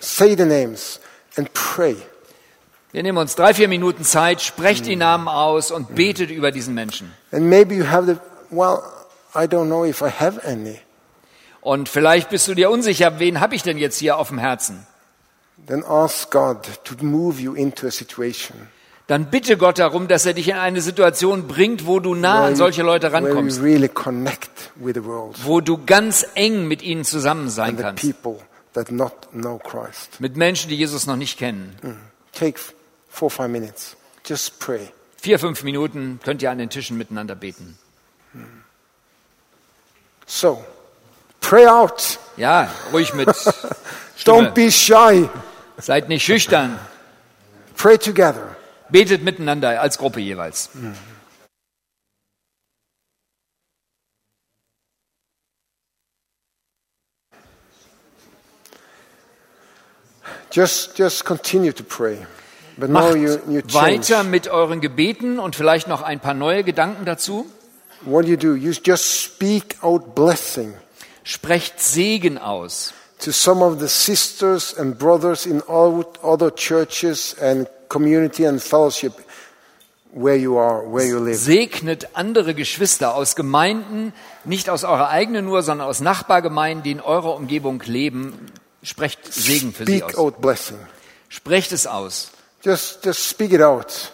Say 0.00 0.34
the 0.36 0.44
names 0.44 1.00
and 1.36 1.52
pray. 1.52 1.96
Wir 2.92 3.02
nehmen 3.02 3.18
uns 3.18 3.36
drei, 3.36 3.54
vier 3.54 3.68
Minuten 3.68 4.04
Zeit, 4.04 4.40
sprecht 4.40 4.86
die 4.86 4.96
Namen 4.96 5.28
aus 5.28 5.70
und 5.70 5.94
betet 5.94 6.30
über 6.30 6.50
diesen 6.50 6.74
Menschen. 6.74 7.14
And 7.30 7.46
maybe 7.46 7.74
you 7.74 7.86
have 7.86 8.06
the, 8.06 8.18
well, 8.50 8.82
I 9.34 9.44
don't 9.46 9.66
know 9.66 9.84
if 9.84 10.00
I 10.00 10.10
have 10.10 10.44
any. 10.44 10.80
Und 11.60 11.88
vielleicht 11.88 12.30
bist 12.30 12.48
du 12.48 12.54
dir 12.54 12.70
unsicher, 12.70 13.18
wen 13.18 13.40
habe 13.40 13.54
ich 13.54 13.62
denn 13.62 13.78
jetzt 13.78 13.98
hier 13.98 14.16
auf 14.16 14.28
dem 14.28 14.38
Herzen? 14.38 14.86
Then 15.66 15.84
ask 15.84 16.30
God 16.30 16.82
to 16.84 16.94
move 17.04 17.40
you 17.40 17.54
into 17.54 17.86
a 17.86 17.90
situation 17.90 18.68
Dann 19.10 19.28
bitte 19.28 19.56
Gott 19.56 19.80
darum, 19.80 20.06
dass 20.06 20.24
er 20.24 20.34
dich 20.34 20.46
in 20.46 20.54
eine 20.54 20.80
Situation 20.80 21.48
bringt, 21.48 21.84
wo 21.84 21.98
du 21.98 22.14
nah 22.14 22.44
an 22.44 22.54
solche 22.54 22.84
Leute 22.84 23.12
rankommst, 23.12 23.60
wo 23.60 25.60
du 25.60 25.84
ganz 25.84 26.26
eng 26.36 26.68
mit 26.68 26.82
ihnen 26.82 27.04
zusammen 27.04 27.50
sein 27.50 27.76
kannst. 27.76 28.04
Mit 30.20 30.36
Menschen, 30.36 30.70
die 30.70 30.76
Jesus 30.76 31.08
noch 31.08 31.16
nicht 31.16 31.40
kennen. 31.40 31.74
Take 32.32 32.60
four, 33.08 33.32
five 33.32 33.48
minutes. 33.48 33.96
Just 34.24 34.60
pray. 34.60 34.92
Vier, 35.16 35.40
fünf 35.40 35.64
Minuten 35.64 36.20
könnt 36.22 36.40
ihr 36.40 36.52
an 36.52 36.58
den 36.58 36.70
Tischen 36.70 36.96
miteinander 36.96 37.34
beten. 37.34 37.76
So, 40.24 40.64
pray 41.40 41.66
out. 41.66 42.20
Ja, 42.36 42.70
ruhig 42.92 43.12
mit 43.14 43.28
Don't 44.24 44.52
be 44.52 44.70
shy. 44.70 45.28
Seid 45.78 46.08
nicht 46.08 46.24
schüchtern. 46.24 46.78
Pray 47.76 47.98
together. 47.98 48.54
Betet 48.90 49.22
miteinander 49.22 49.80
als 49.80 49.98
Gruppe 49.98 50.20
jeweils. 50.20 50.70
Just, 60.50 60.98
just 60.98 61.24
continue 61.24 61.72
to 61.72 61.84
pray. 61.84 62.26
But 62.78 62.90
now 62.90 63.10
Macht 63.10 63.18
you, 63.18 63.40
you 63.48 63.62
change. 63.62 63.74
weiter 63.74 64.24
mit 64.24 64.48
euren 64.48 64.80
Gebeten 64.80 65.38
und 65.38 65.54
vielleicht 65.54 65.86
noch 65.86 66.02
ein 66.02 66.20
paar 66.20 66.34
neue 66.34 66.64
Gedanken 66.64 67.04
dazu. 67.04 67.46
What 68.02 68.24
do 68.24 68.30
you 68.30 68.36
do? 68.36 68.54
You 68.54 68.72
just 68.72 69.22
speak 69.22 69.76
out 69.82 70.14
blessing 70.14 70.74
Sprecht 71.22 71.78
Segen 71.80 72.38
aus. 72.38 72.94
to 73.20 73.32
some 73.32 73.62
of 73.62 73.78
the 73.80 73.88
sisters 73.88 74.74
and 74.74 74.98
brothers 74.98 75.44
in 75.44 75.60
all 75.68 76.06
other 76.22 76.50
churches 76.54 77.36
and 77.38 77.68
community 77.90 78.46
and 78.46 78.62
fellowship 78.62 79.12
where 80.12 80.36
you 80.36 80.56
are, 80.56 80.82
where 80.82 81.04
you 81.06 81.18
live. 81.18 81.36
Segnet 81.36 82.08
andere 82.14 82.54
Geschwister 82.54 83.14
aus 83.14 83.36
Gemeinden, 83.36 84.12
nicht 84.44 84.70
aus 84.70 84.84
eurer 84.84 85.08
eigenen 85.10 85.44
nur, 85.44 85.62
sondern 85.62 85.86
aus 85.86 86.00
Nachbargemeinden, 86.00 86.82
die 86.82 86.92
in 86.92 87.00
eurer 87.00 87.34
Umgebung 87.34 87.82
leben. 87.84 88.46
Sprecht 88.82 89.32
Segen 89.32 89.74
für 89.74 89.84
sie 89.84 89.98
Speak 89.98 90.14
aus. 90.14 90.16
out 90.16 90.40
blessing. 90.40 90.78
Sprecht 91.28 91.72
es 91.72 91.86
aus. 91.86 92.30
Just, 92.64 93.04
just 93.04 93.28
speak 93.28 93.52
it 93.52 93.60
out. 93.60 94.12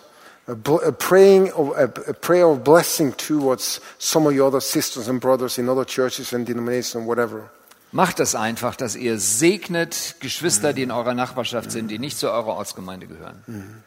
A, 0.49 0.55
praying 0.55 1.53
of, 1.53 1.77
a, 1.77 1.85
a 1.85 2.13
prayer 2.13 2.47
of 2.47 2.63
blessing 2.63 3.13
towards 3.17 3.81
some 3.99 4.27
of 4.29 4.35
your 4.35 4.47
other 4.47 4.61
sisters 4.61 5.09
and 5.09 5.21
brothers 5.21 5.59
in 5.59 5.69
other 5.69 5.85
churches 5.85 6.33
and 6.33 6.47
denominations, 6.47 7.05
whatever. 7.07 7.51
Macht 7.97 8.21
es 8.21 8.35
einfach, 8.35 8.77
dass 8.77 8.95
ihr 8.95 9.19
segnet 9.19 10.17
Geschwister, 10.21 10.75
die 10.75 10.83
in 10.83 10.91
eurer 10.91 11.15
Nachbarschaft 11.15 11.71
sind, 11.71 11.91
die 11.91 11.99
nicht 11.99 12.19
zu 12.19 12.31
eurer 12.31 12.49
Ortsgemeinde 12.49 13.07
gehören. 13.07 13.83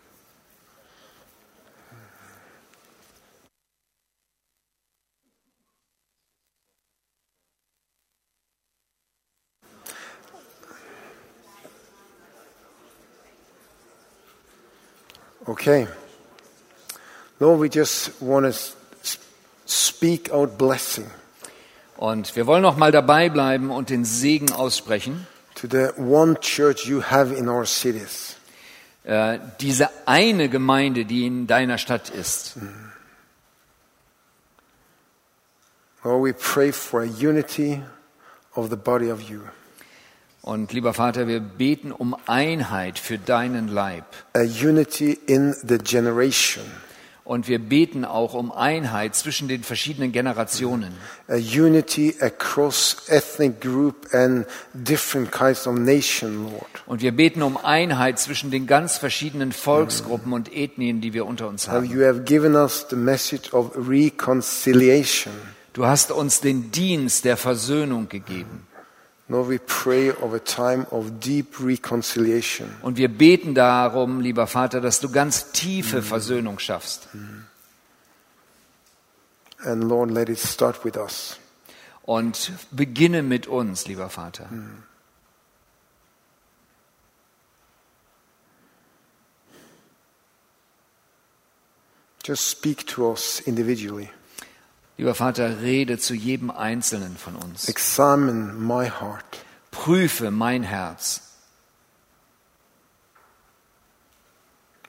Okay. 15.45 15.87
Lord, 17.39 17.59
we 17.59 17.67
just 17.67 18.13
want 18.19 18.47
to 18.47 18.71
speak 19.67 20.31
out 20.31 20.57
blessing 20.57 21.05
Und 21.99 22.37
wir 22.37 22.47
wollen 22.47 22.61
noch 22.61 22.77
mal 22.77 22.93
dabei 22.93 23.27
bleiben 23.27 23.71
und 23.71 23.89
den 23.89 24.05
Segen 24.05 24.53
aussprechen. 24.53 25.27
to 25.55 25.67
the 25.69 25.89
one 25.97 26.39
church 26.39 26.85
you 26.85 27.01
have 27.03 27.33
in 27.35 27.49
our 27.49 27.65
cities. 27.65 28.37
Äh, 29.03 29.39
diese 29.59 29.89
eine 30.05 30.47
Gemeinde, 30.47 31.03
die 31.03 31.25
in 31.25 31.45
deiner 31.47 31.77
Stadt 31.77 32.09
ist. 32.09 32.55
Lord, 36.05 36.23
we 36.23 36.31
pray 36.33 36.71
for 36.71 37.01
a 37.01 37.05
unity 37.05 37.81
of 38.55 38.69
the 38.69 38.77
body 38.77 39.11
of 39.11 39.21
you, 39.21 39.41
Und 40.41 40.71
lieber 40.71 40.93
Vater, 40.93 41.27
wir 41.27 41.41
beten 41.41 41.91
um 41.91 42.15
Einheit 42.25 42.97
für 42.97 43.17
deinen 43.17 43.67
Leib. 43.67 44.05
a 44.33 44.43
unity 44.43 45.19
in 45.27 45.53
the 45.67 45.77
generation, 45.77 46.63
Und 47.29 47.47
wir 47.47 47.59
beten 47.59 48.05
auch 48.05 48.33
um 48.33 48.51
Einheit 48.51 49.13
zwischen 49.13 49.47
den 49.47 49.61
verschiedenen 49.63 50.11
Generationen. 50.11 50.95
a 51.27 51.35
unity 51.35 52.15
across 52.21 53.03
ethnic 53.07 53.61
group 53.61 54.07
and 54.13 54.47
different 54.73 55.31
kinds 55.31 55.67
of 55.67 55.75
nation, 55.75 56.45
Lord. 56.45 56.65
Und 56.87 57.03
wir 57.03 57.11
beten 57.11 57.43
um 57.43 57.55
Einheit 57.55 58.17
zwischen 58.17 58.49
den 58.49 58.65
ganz 58.65 58.97
verschiedenen 58.97 59.51
Volksgruppen 59.51 60.33
und 60.33 60.51
Ethnien, 60.51 61.01
die 61.01 61.13
wir 61.13 61.27
unter 61.27 61.47
uns 61.47 61.67
haben. 61.67 61.85
you 61.85 62.03
have 62.03 62.21
given 62.21 62.55
us 62.55 62.87
the 62.89 62.95
message 62.95 63.53
of 63.53 63.73
reconciliation. 63.77 65.31
Du 65.73 65.85
hast 65.85 66.11
uns 66.11 66.41
den 66.41 66.71
Dienst 66.71 67.25
der 67.25 67.37
Versöhnung 67.37 68.09
gegeben. 68.09 68.65
Und 69.29 69.49
wir 72.97 73.07
beten 73.09 73.53
darum, 73.53 74.21
lieber 74.21 74.47
Vater, 74.47 74.81
dass 74.81 74.99
du 74.99 75.11
ganz 75.11 75.51
tiefe 75.51 76.01
Versöhnung 76.01 76.57
schaffst. 76.57 77.09
And 79.59 79.83
Lord, 79.83 80.09
let 80.09 80.29
it 80.29 80.39
start 80.39 80.83
with 80.83 80.97
us. 80.97 81.37
Und 82.01 82.51
beginne 82.71 83.21
mit 83.21 83.45
uns, 83.45 83.85
lieber 83.85 84.09
Vater. 84.09 84.49
Just 92.23 92.49
speak 92.49 92.87
to 92.87 93.11
us 93.11 93.39
individually. 93.41 94.09
Lieber 94.99 95.15
Vater, 95.15 95.61
rede 95.61 95.97
zu 95.97 96.13
jedem 96.13 96.51
Einzelnen 96.51 97.15
von 97.15 97.37
uns. 97.37 97.69
Examine 97.69 98.51
my 98.51 98.89
heart. 98.89 99.45
Prüfe 99.71 100.29
mein 100.29 100.61
Herz. 100.61 101.21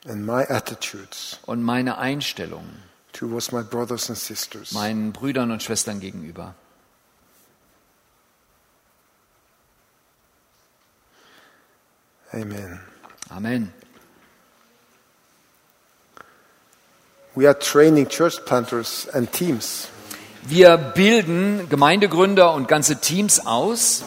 and 0.06 0.26
my 0.26 0.42
attitudes 0.48 1.38
und 1.46 1.62
meine 1.62 1.98
Einstellung 1.98 2.64
towards 3.12 3.52
my 3.52 3.62
brothers 3.62 4.08
and 4.10 4.18
sisters. 4.18 4.72
meinen 4.72 5.12
Brüdern 5.12 5.52
und 5.52 5.62
Schwestern 5.62 6.00
gegenüber. 6.00 6.56
Amen. 12.32 12.80
Amen. 13.28 13.72
We 17.36 17.46
are 17.46 17.56
training 17.56 18.08
church 18.08 18.44
planters 18.44 19.06
and 19.14 19.32
teams. 19.32 19.88
Wir 20.42 20.78
bilden 20.78 21.68
Gemeindegründer 21.68 22.54
und 22.54 22.66
ganze 22.66 22.96
Teams 22.96 23.46
aus. 23.46 24.02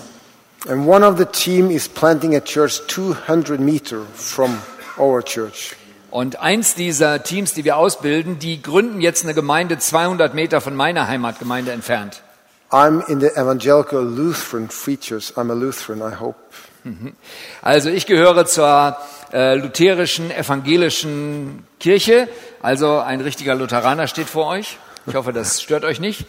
And 0.67 0.87
one 0.87 1.05
of 1.05 1.17
the 1.17 1.25
team 1.25 1.69
is 1.69 1.87
planting 1.87 2.35
a 2.35 2.39
church 2.39 2.81
200 2.87 3.59
meter 3.59 4.01
from 4.15 4.57
our 4.97 5.23
church. 5.23 5.75
Und 6.09 6.39
eins 6.39 6.75
dieser 6.75 7.21
Teams, 7.23 7.53
die 7.53 7.65
wir 7.65 7.77
ausbilden, 7.77 8.39
die 8.39 8.61
gründen 8.61 9.01
jetzt 9.01 9.23
eine 9.23 9.33
Gemeinde 9.33 9.77
200 9.77 10.33
Meter 10.33 10.61
von 10.61 10.75
meiner 10.75 11.07
Heimatgemeinde 11.07 11.71
entfernt. 11.71 12.21
I'm 12.71 13.07
in 13.07 13.19
the 13.19 13.27
evangelical 13.35 14.01
Lutheran 14.03 14.69
Free 14.69 14.97
Church. 14.97 15.33
I'm 15.35 15.51
a 15.51 15.53
Lutheran, 15.53 15.99
I 15.99 16.19
hope. 16.19 16.37
Also 17.61 17.89
ich 17.89 18.05
gehöre 18.05 18.45
zur 18.45 18.97
äh, 19.31 19.55
lutherischen 19.55 20.31
evangelischen 20.31 21.65
Kirche, 21.79 22.27
also 22.61 22.97
ein 22.97 23.21
richtiger 23.21 23.55
Lutheraner 23.55 24.07
steht 24.07 24.27
vor 24.27 24.47
euch. 24.47 24.77
Ich 25.05 25.15
hoffe, 25.15 25.33
das 25.33 25.61
stört 25.61 25.83
euch 25.83 25.99
nicht. 25.99 26.25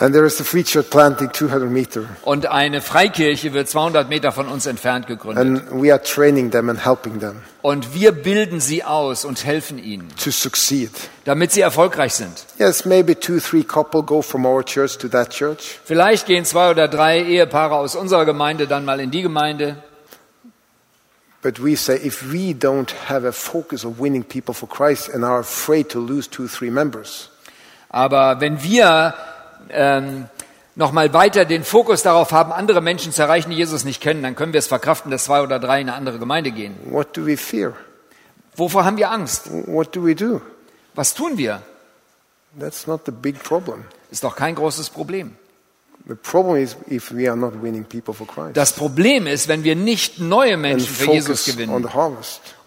And 0.00 0.14
there 0.14 0.24
is 0.24 0.40
a 0.40 0.44
free 0.44 0.62
church 0.62 0.90
planting 0.90 1.32
200 1.32 1.68
meter. 1.68 2.02
Und 2.22 2.46
eine 2.46 2.80
Freikirche 2.80 3.52
wird 3.52 3.68
200 3.68 4.08
Meter 4.08 4.30
von 4.30 4.46
uns 4.46 4.66
entfernt 4.66 5.08
gegründet. 5.08 5.44
And 5.44 5.82
we 5.82 5.92
are 5.92 6.00
training 6.00 6.52
them 6.52 6.68
and 6.68 6.84
helping 6.86 7.18
them 7.18 7.42
Und 7.62 7.94
wir 7.94 8.12
bilden 8.12 8.60
sie 8.60 8.84
aus 8.84 9.24
und 9.24 9.44
helfen 9.44 9.76
ihnen, 9.82 10.06
to 10.22 10.30
succeed. 10.30 10.92
damit 11.24 11.50
sie 11.50 11.62
erfolgreich 11.62 12.14
sind. 12.14 12.30
Yes, 12.60 12.84
maybe 12.84 13.18
two, 13.18 13.40
three 13.40 13.64
couple 13.64 14.04
go 14.04 14.22
from 14.22 14.46
our 14.46 14.64
church 14.64 14.98
to 14.98 15.08
that 15.08 15.30
church. 15.30 15.80
Vielleicht 15.84 16.26
gehen 16.26 16.44
zwei 16.44 16.70
oder 16.70 16.86
drei 16.86 17.20
Ehepaare 17.20 17.74
aus 17.74 17.96
unserer 17.96 18.24
Gemeinde 18.24 18.68
dann 18.68 18.84
mal 18.84 19.00
in 19.00 19.10
die 19.10 19.22
Gemeinde. 19.22 19.82
But 21.48 21.64
we 21.64 21.76
say 21.76 21.96
if 22.04 22.30
we 22.30 22.52
don't 22.52 22.90
have 23.08 23.26
a 23.26 23.32
focus 23.32 23.82
of 23.82 23.98
winning 23.98 24.22
people 24.22 24.52
for 24.52 24.68
Christ 24.68 25.08
and 25.08 25.24
are 25.24 25.38
afraid 25.38 25.88
to 25.88 25.98
lose 25.98 26.28
two, 26.28 26.46
three 26.46 26.68
members, 26.70 27.30
Aber 27.88 28.42
wenn 28.42 28.62
wir 28.62 29.14
ähm, 29.70 30.26
nochmal 30.76 31.14
weiter 31.14 31.46
den 31.46 31.64
Fokus 31.64 32.02
darauf 32.02 32.32
haben, 32.32 32.52
andere 32.52 32.82
Menschen 32.82 33.12
zu 33.12 33.22
erreichen, 33.22 33.48
die 33.48 33.56
Jesus 33.56 33.84
nicht 33.84 34.02
kennen, 34.02 34.22
dann 34.22 34.36
können 34.36 34.52
wir 34.52 34.58
es 34.58 34.66
verkraften, 34.66 35.10
dass 35.10 35.24
zwei 35.24 35.40
oder 35.40 35.58
drei 35.58 35.80
in 35.80 35.88
eine 35.88 35.96
andere 35.96 36.18
Gemeinde 36.18 36.50
gehen. 36.50 36.76
what 36.84 37.16
do 37.16 37.24
we 37.24 37.38
fear? 37.38 37.72
Wovor 38.54 38.84
haben 38.84 38.98
wir 38.98 39.10
Angst? 39.10 39.48
What 39.68 39.96
do 39.96 40.04
we 40.04 40.14
do? 40.14 40.42
Was 40.94 41.14
tun 41.14 41.38
wir? 41.38 41.62
That's 42.60 42.86
not 42.86 43.06
the 43.06 43.12
big 43.12 43.42
problem. 43.42 43.84
Ist 44.10 44.22
doch 44.22 44.36
kein 44.36 44.54
großes 44.54 44.90
Problem. 44.90 45.34
Das 48.54 48.72
Problem 48.72 49.26
ist, 49.26 49.48
wenn 49.48 49.64
wir 49.64 49.76
nicht 49.76 50.20
neue 50.20 50.56
Menschen 50.56 50.94
für 50.94 51.12
Jesus 51.12 51.44
gewinnen 51.44 51.86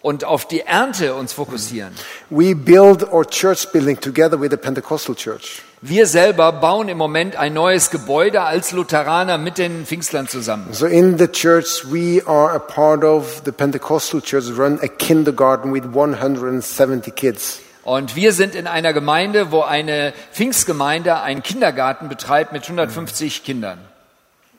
und 0.00 0.24
auf 0.24 0.46
die 0.46 0.60
Ernte 0.60 1.14
uns 1.14 1.32
fokussieren. 1.32 1.92
We 2.30 2.54
build 2.54 3.02
our 3.12 3.26
church 3.26 3.72
building 3.72 3.98
together 3.98 4.40
with 4.40 4.50
the 4.50 4.56
Pentecostal 4.56 5.16
church. 5.16 5.62
Wir 5.80 6.06
selber 6.06 6.52
bauen 6.52 6.88
im 6.88 6.98
Moment 6.98 7.34
ein 7.34 7.54
neues 7.54 7.90
Gebäude 7.90 8.42
als 8.42 8.70
Lutheraner 8.70 9.38
mit 9.38 9.58
den 9.58 9.86
Pfingstlern 9.86 10.28
zusammen. 10.28 10.68
So 10.72 10.86
in 10.86 11.18
the 11.18 11.26
church 11.26 11.84
we 11.90 12.22
are 12.24 12.52
a 12.54 12.60
part 12.60 13.02
of 13.02 13.42
the 13.44 13.50
Pentecostal 13.50 14.20
church 14.20 14.56
run 14.56 14.78
a 14.80 14.86
kindergarten 14.86 15.74
with 15.74 15.82
170 15.92 17.10
kids. 17.10 17.61
Und 17.84 18.14
wir 18.14 18.32
sind 18.32 18.54
in 18.54 18.66
einer 18.66 18.92
Gemeinde, 18.92 19.50
wo 19.50 19.62
eine 19.62 20.12
Pfingstgemeinde 20.32 21.20
einen 21.20 21.42
Kindergarten 21.42 22.08
betreibt 22.08 22.52
mit 22.52 22.62
150 22.62 23.44
Kindern. 23.44 23.78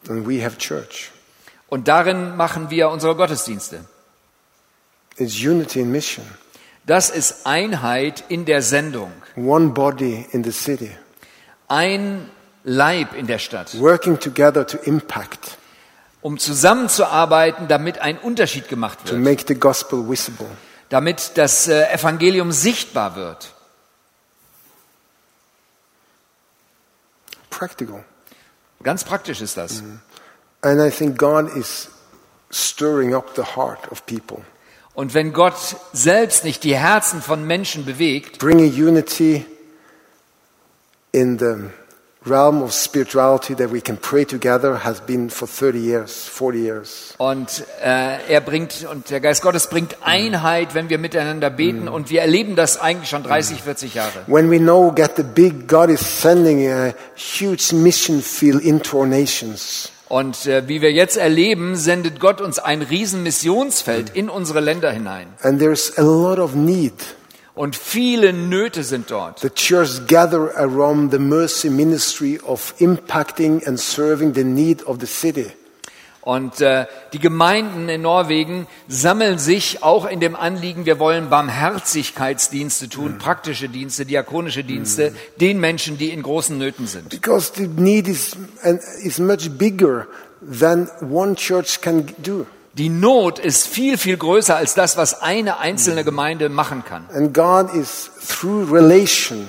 And 0.10 0.28
we 0.28 0.44
have 0.44 0.58
church. 0.58 1.12
Und 1.70 1.88
darin 1.88 2.36
machen 2.36 2.70
wir 2.70 2.90
unsere 2.90 3.16
Gottesdienste. 3.16 3.86
It's 5.18 5.42
unity 5.42 5.80
in 5.80 5.92
mission. 5.92 6.26
Das 6.86 7.10
ist 7.10 7.46
Einheit 7.46 8.26
in 8.28 8.46
der 8.46 8.62
Sendung. 8.62 9.12
One 9.38 9.70
body 9.70 10.26
in 10.32 10.44
the 10.44 10.52
city. 10.52 10.92
Ein 11.70 12.30
Leib 12.64 13.16
in 13.16 13.28
der 13.28 13.40
Stadt. 13.40 13.80
Working 13.80 14.20
together 14.20 14.68
to 14.68 14.78
impact, 14.78 15.58
Um 16.22 16.38
zusammenzuarbeiten, 16.38 17.68
damit 17.68 18.00
ein 18.00 18.18
Unterschied 18.18 18.68
gemacht 18.70 19.00
to 19.06 19.16
wird. 19.16 19.24
Damit 20.94 21.32
das 21.40 21.68
äh, 21.68 21.92
Evangelium 21.92 22.52
sichtbar 22.52 23.16
wird. 23.16 23.52
Practical. 27.50 28.04
Ganz 28.84 29.04
praktisch 29.04 29.42
ist 29.42 29.58
das. 29.58 29.82
And 30.62 30.80
I 30.80 30.96
think 30.96 31.18
God 31.18 31.52
is 31.56 31.90
stirring 32.52 33.16
up 33.16 33.36
the 33.36 33.42
heart 33.42 33.92
of 33.92 34.06
people, 34.06 34.46
Und 34.94 35.16
wenn 35.16 35.34
Gott 35.34 35.56
selbst 35.94 36.44
nicht 36.44 36.64
die 36.64 36.78
Herzen 36.78 37.24
von 37.24 37.44
Menschen 37.44 37.86
bewegt, 37.86 38.38
bringing 38.38 38.72
unity 38.72 39.48
in 41.12 41.40
the 41.40 41.72
realm 42.26 42.62
of 42.62 42.74
spirituality 42.74 43.54
that 43.56 43.72
we 43.72 43.82
can 43.82 43.98
pray 43.98 44.26
together 44.26 44.84
has 44.84 45.02
been 45.02 45.30
for 45.30 45.48
30 45.48 45.80
years, 45.80 46.28
40 46.28 46.60
years. 46.60 47.14
Und 47.18 47.64
äh, 47.84 48.34
er 48.34 48.42
bringt, 48.42 48.86
und 48.90 49.10
der 49.10 49.20
Geist 49.20 49.42
Gottes 49.42 49.68
bringt 49.68 49.98
Einheit, 50.02 50.74
wenn 50.74 50.90
wir 50.90 50.98
miteinander 50.98 51.50
beten. 51.50 51.88
Und 51.88 52.10
wir 52.10 52.22
erleben 52.22 52.56
das 52.56 52.80
eigentlich 52.80 53.10
schon 53.10 53.24
30, 53.24 53.62
40 53.62 53.94
Jahre. 53.94 54.24
When 54.28 54.50
we 54.50 54.60
know, 54.60 54.92
get 54.92 55.16
the 55.18 55.24
big, 55.24 55.68
God 55.68 55.90
is 55.90 56.02
sending 56.02 56.70
a 56.70 56.94
huge 57.16 57.74
mission 57.74 58.22
field 58.22 58.62
into 58.62 58.98
our 59.00 59.08
nations. 59.08 59.92
Und 60.10 60.46
äh, 60.46 60.68
wie 60.68 60.82
wir 60.82 60.92
jetzt 60.92 61.18
erleben, 61.18 61.76
sendet 61.76 62.20
Gott 62.20 62.40
uns 62.40 62.60
ein 62.60 62.84
Riesenmissionsfeld 62.84 64.12
in 64.16 64.30
unsere 64.30 64.60
Länder 64.60 64.92
hinein. 64.92 65.28
And 65.42 65.60
there's 65.60 65.98
a 65.98 66.04
lot 66.04 66.38
of 66.40 66.54
need. 66.54 66.94
Und 67.56 67.76
viele 67.76 68.34
Nöte 68.34 68.84
sind 68.84 69.12
dort. 69.12 69.40
The 69.40 69.50
church 69.50 70.08
gather 70.08 70.56
around 70.58 71.12
the 71.12 71.20
mercy 71.20 71.70
ministry 71.70 72.40
of 72.44 72.74
impacting 72.80 73.66
and 73.68 73.80
serving 73.80 74.34
the 74.34 74.44
need 74.44 74.84
of 74.88 74.98
the 75.00 75.06
city. 75.06 75.52
Und 76.22 76.62
äh, 76.62 76.86
die 77.12 77.20
Gemeinden 77.20 77.90
in 77.90 78.02
Norwegen 78.02 78.66
sammeln 78.88 79.38
sich 79.38 79.84
auch 79.84 80.06
in 80.06 80.22
dem 80.22 80.38
Anliegen, 80.38 80.86
wir 80.86 80.98
wollen 80.98 81.30
Barmherzigkeitsdienste 81.30 82.88
tun, 82.88 83.18
praktische 83.18 83.68
Dienste, 83.68 84.06
diakonische 84.06 84.64
Dienste, 84.64 85.14
den 85.42 85.60
Menschen, 85.60 85.98
die 85.98 86.12
in 86.12 86.24
großen 86.24 86.58
Nöten 86.58 86.88
sind. 86.88 87.10
Because 87.10 87.52
the 87.56 87.68
need 87.68 88.08
is, 88.08 88.38
is 89.04 89.20
much 89.20 89.50
bigger 89.58 90.08
than 90.42 90.90
one 91.02 91.36
church 91.36 91.82
can 91.82 92.06
do. 92.24 92.48
Die 92.74 92.90
Not 92.90 93.38
ist 93.40 93.68
viel, 93.68 93.98
viel 93.98 94.18
größer 94.18 94.56
als 94.56 94.74
das, 94.74 94.98
was 94.98 95.22
eine 95.22 95.60
einzelne 95.60 96.04
Gemeinde 96.04 96.50
machen 96.50 96.84
kann. 96.84 97.08
And 97.14 97.34
God 97.34 97.74
is, 97.76 98.10
through 98.28 98.72
relation, 98.72 99.48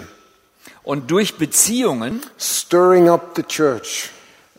Und 0.83 1.11
durch 1.11 1.39
Beziehungen 1.39 2.21
stirring 2.39 3.09
up 3.09 3.33
the 3.37 3.43
church 3.43 4.11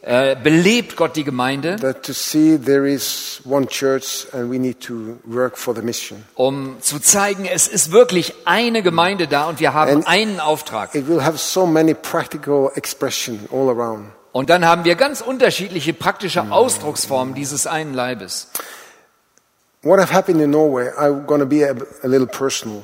äh, 0.02 0.36
belebt 0.36 0.96
Gott 0.98 1.16
die 1.16 1.24
Gemeinde, 1.24 1.76
that 1.78 2.02
to 2.04 2.14
see 2.14 2.58
there 2.58 2.88
is 2.90 3.42
one 3.46 3.68
church 3.68 4.26
and 4.34 4.52
we 4.52 4.58
need 4.58 4.80
to 4.82 5.18
work 5.26 5.58
for 5.58 5.76
the 5.76 5.82
mission. 5.84 6.24
um 6.36 6.78
zu 6.82 7.00
zeigen, 7.00 7.46
es 7.46 7.68
ist 7.68 7.92
wirklich 7.92 8.34
eine 8.46 8.82
Gemeinde 8.82 9.28
da 9.28 9.46
und 9.48 9.60
wir 9.60 9.74
haben 9.76 9.92
And- 9.92 10.08
einen 10.08 10.40
Auftrag. 10.40 10.96
It 10.96 11.08
will 11.08 11.24
have 11.24 11.38
so 11.38 11.68
many 11.68 11.94
practical 11.94 12.72
expression 12.76 13.48
all 13.52 13.70
around. 13.70 14.06
Und 14.36 14.50
dann 14.50 14.66
haben 14.66 14.84
wir 14.84 14.96
ganz 14.96 15.22
unterschiedliche 15.22 15.94
praktische 15.94 16.52
Ausdrucksformen 16.52 17.36
dieses 17.36 17.68
einen 17.68 17.94
Leibes. 17.94 18.50
What 19.82 20.02
have 20.02 20.14
happened 20.14 20.42
in 20.42 20.50
Norway, 20.50 20.90
I'm 20.90 21.26
going 21.26 21.40
to 21.40 21.46
be 21.46 21.64
a, 21.64 21.74
a 22.04 22.08
little 22.08 22.28
personal. 22.28 22.84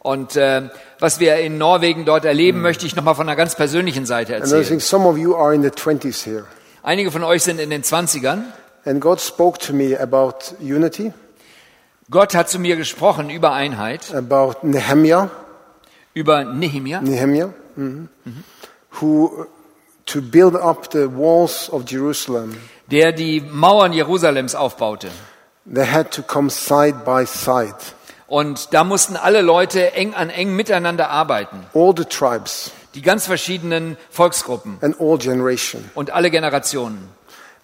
Und 0.00 0.34
äh, 0.34 0.68
was 0.98 1.20
wir 1.20 1.36
in 1.36 1.58
Norwegen 1.58 2.06
dort 2.06 2.24
erleben, 2.24 2.60
möchte 2.60 2.86
ich 2.86 2.96
nochmal 2.96 3.14
von 3.14 3.28
einer 3.28 3.36
ganz 3.36 3.54
persönlichen 3.54 4.04
Seite 4.04 4.34
And 4.34 4.40
I 4.40 4.46
erzählen. 4.46 4.66
think 4.66 4.82
some 4.82 5.06
of 5.06 5.16
you 5.16 5.36
are 5.36 5.54
in 5.54 5.62
the 5.62 5.68
20s 5.68 6.24
here. 6.24 6.46
Einige 6.82 7.12
von 7.12 7.22
euch 7.22 7.44
sind 7.44 7.60
in 7.60 7.70
den 7.70 7.84
20ern. 7.84 8.46
And 8.84 9.00
God 9.00 9.20
spoke 9.20 9.60
to 9.60 9.72
me 9.72 9.96
about 9.96 10.56
unity, 10.58 11.12
Gott 12.10 12.34
hat 12.34 12.48
zu 12.50 12.58
mir 12.58 12.74
gesprochen 12.74 13.30
über 13.30 13.52
Einheit, 13.52 14.12
about 14.12 14.66
Nehemiah, 14.66 15.30
über 16.14 16.42
Nehemia, 16.42 17.00
Nehemiah, 17.00 17.54
mhm, 17.76 18.08
who 19.00 19.46
to 20.12 20.20
build 20.20 20.54
up 20.54 20.90
the 20.92 21.06
walls 21.10 21.68
of 21.70 21.84
Jerusalem, 21.90 22.56
der 22.90 23.12
die 23.12 23.40
Mauern 23.40 23.92
Jerusalems 23.92 24.54
aufbaute. 24.54 25.08
they 25.72 25.86
had 25.86 26.10
to 26.12 26.22
come 26.22 26.50
side 26.50 27.04
by 27.04 27.24
side. 27.26 27.74
Und 28.26 28.72
da 28.72 28.84
mussten 28.84 29.16
alle 29.16 29.40
Leute 29.42 29.92
eng 29.94 30.14
an 30.14 30.30
eng 30.30 30.54
miteinander 30.54 31.10
arbeiten. 31.10 31.66
All 31.74 31.92
the 31.96 32.04
tribes 32.04 32.70
Die 32.94 33.02
ganz 33.02 33.26
verschiedenen 33.26 33.96
Volksgruppen 34.10 34.78
and 34.80 34.96
all 35.00 35.16
generation. 35.18 35.88
und 35.94 36.10
alle 36.10 36.30
Generationen. 36.30 37.08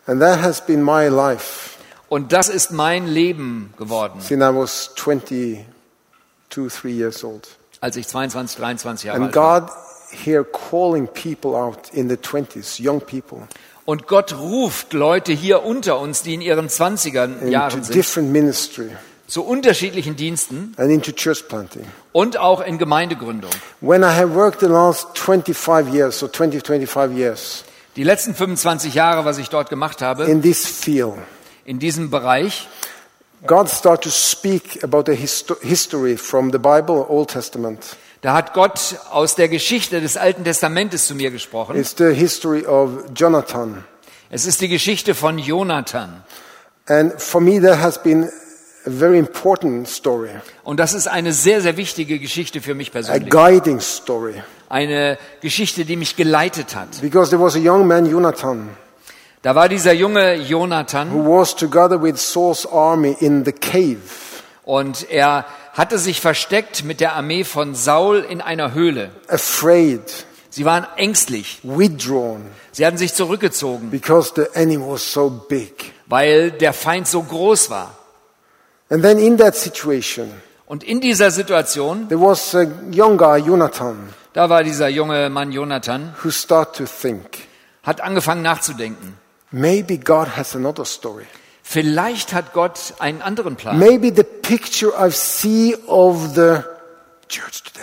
And 0.06 0.20
that 0.20 0.40
has 0.42 0.60
been 0.64 0.82
my 0.84 1.08
life 1.08 1.70
Und 2.08 2.32
das 2.32 2.48
ist 2.48 2.70
mein 2.70 3.06
Leben 3.08 3.72
geworden. 3.78 4.20
since 4.20 4.44
I 4.44 4.54
was 4.54 4.92
20 4.94 5.64
22, 6.50 6.80
3 6.82 6.88
years 6.90 7.24
old. 7.24 7.48
als 7.80 7.96
ich 7.96 8.06
22, 8.06 8.56
23 8.58 9.06
Jahre 9.06 9.16
And 9.18 9.26
alt 9.26 9.36
war. 9.36 9.60
God 9.62 9.70
here 10.24 10.44
calling 10.44 11.06
people 11.08 11.54
out 11.54 11.92
in 11.92 12.08
the 12.08 12.16
20s, 12.16 12.78
young 12.80 13.00
people, 13.00 13.46
Und 13.84 14.06
Gott 14.08 14.36
ruft 14.36 14.92
Leute 14.92 15.32
hier 15.32 15.64
unter 15.64 16.00
uns, 16.00 16.22
die 16.22 16.34
in 16.34 16.40
ihren 16.40 16.68
20er 16.68 17.24
into 17.24 17.46
Jahren 17.46 17.82
sind, 17.84 17.94
different 17.94 18.32
ministry 18.32 18.90
zu 19.28 19.44
unterschiedlichen 19.44 20.14
Diensten 20.16 20.72
and 20.76 20.90
into 20.90 21.12
church 21.12 21.46
planting. 21.48 21.84
und 22.12 22.36
auch 22.36 22.60
in 22.60 22.78
Gemeindegründung. 22.78 23.50
When 23.80 24.02
I 24.02 24.06
have 24.06 24.34
worked 24.34 24.60
the 24.60 24.66
last 24.66 25.16
25 25.18 25.92
years, 25.94 26.18
so 26.18 26.26
20, 26.28 26.60
25 26.66 27.16
years, 27.16 27.64
Die 27.96 28.02
letzten 28.04 28.34
25 28.34 28.92
Jahre, 28.94 29.24
was 29.24 29.38
ich 29.38 29.48
dort 29.48 29.68
gemacht 29.70 30.02
habe, 30.02 30.24
in 30.24 30.42
this 30.42 30.66
field, 30.66 31.14
in 31.64 31.78
diesem 31.78 32.10
Bereich, 32.10 32.68
God 33.46 33.68
started 33.68 34.02
to 34.04 34.10
speak 34.10 34.82
about 34.82 35.04
the 35.06 35.12
histo- 35.16 35.56
history 35.60 36.16
from 36.16 36.50
the 36.52 36.58
Bible, 36.58 37.06
Old 37.08 37.30
Testament. 37.30 37.96
Da 38.22 38.32
hat 38.34 38.54
Gott 38.54 38.96
aus 39.10 39.34
der 39.34 39.48
Geschichte 39.48 40.00
des 40.00 40.16
Alten 40.16 40.44
Testamentes 40.44 41.06
zu 41.06 41.14
mir 41.14 41.30
gesprochen. 41.30 41.76
It's 41.76 41.94
the 41.96 42.12
history 42.14 42.64
of 42.66 42.90
Jonathan. 43.14 43.84
Es 44.30 44.46
ist 44.46 44.60
die 44.60 44.68
Geschichte 44.68 45.14
von 45.14 45.38
Jonathan. 45.38 46.22
And 46.88 47.20
for 47.20 47.40
me, 47.40 47.60
that 47.60 47.80
has 47.80 48.00
been 48.02 48.24
a 48.86 48.90
very 48.90 49.18
important 49.18 49.88
story, 49.88 50.30
Und 50.64 50.78
das 50.78 50.94
ist 50.94 51.08
eine 51.08 51.32
sehr, 51.32 51.60
sehr 51.60 51.76
wichtige 51.76 52.18
Geschichte 52.18 52.60
für 52.60 52.74
mich 52.74 52.88
a 52.90 52.92
persönlich. 52.92 53.30
guiding 53.30 53.80
story. 53.80 54.34
Eine 54.68 55.18
Geschichte, 55.40 55.84
die 55.84 55.96
mich 55.96 56.16
geleitet 56.16 56.74
hat. 56.74 57.00
Because 57.00 57.30
there 57.30 57.42
was 57.42 57.54
a 57.56 57.58
young 57.60 57.86
man, 57.86 58.06
Jonathan, 58.06 58.68
Da 59.42 59.54
war 59.54 59.68
dieser 59.68 59.92
junge 59.92 60.34
Jonathan 60.36 61.12
who 61.12 61.38
was 61.40 61.54
together 61.54 62.00
with 62.02 62.16
Saul's 62.16 62.66
army 62.66 63.16
in 63.20 63.44
the 63.44 63.52
cave. 63.52 63.98
und 64.64 65.08
er 65.10 65.44
hatte 65.76 65.98
sich 65.98 66.20
versteckt 66.20 66.84
mit 66.84 67.00
der 67.00 67.14
Armee 67.14 67.44
von 67.44 67.74
Saul 67.74 68.18
in 68.20 68.40
einer 68.40 68.72
Höhle. 68.72 69.10
afraid, 69.28 70.26
Sie 70.50 70.64
waren 70.64 70.86
ängstlich. 70.96 71.60
withdrawn, 71.62 72.46
Sie 72.72 72.84
hatten 72.86 72.96
sich 72.98 73.12
zurückgezogen, 73.14 73.90
because 73.90 74.32
the 74.34 74.46
enemy 74.54 74.78
was 74.80 75.12
so 75.12 75.28
big. 75.48 75.92
weil 76.06 76.50
der 76.50 76.72
Feind 76.72 77.06
so 77.06 77.22
groß 77.22 77.70
war. 77.70 77.94
And 78.88 79.02
then 79.02 79.18
in 79.18 79.36
that 79.38 79.54
situation, 79.56 80.30
Und 80.66 80.82
in 80.82 81.00
dieser 81.00 81.30
Situation, 81.30 82.08
there 82.08 82.20
was 82.20 82.54
a 82.54 82.66
young 82.92 83.16
guy, 83.18 83.38
Jonathan, 83.38 84.12
da 84.32 84.48
war 84.48 84.62
dieser 84.64 84.88
junge 84.88 85.28
Mann 85.30 85.52
Jonathan, 85.52 86.14
who 86.22 86.30
started 86.30 86.74
to 86.74 86.84
think, 86.86 87.46
hat 87.82 88.00
angefangen 88.00 88.42
nachzudenken. 88.42 89.16
maybe 89.50 89.98
God 89.98 90.36
has 90.36 90.54
another 90.56 90.84
story. 90.84 91.26
Vielleicht 91.68 92.32
hat 92.32 92.52
Gott 92.52 92.94
einen 93.00 93.22
anderen 93.22 93.56
Plan. 93.56 93.76
Maybe 93.76 94.12
the 94.14 94.22
picture 94.22 94.92
I 94.96 95.10
see 95.10 95.76
of 95.88 96.34
the 96.36 96.58
church 97.28 97.64
today, 97.64 97.82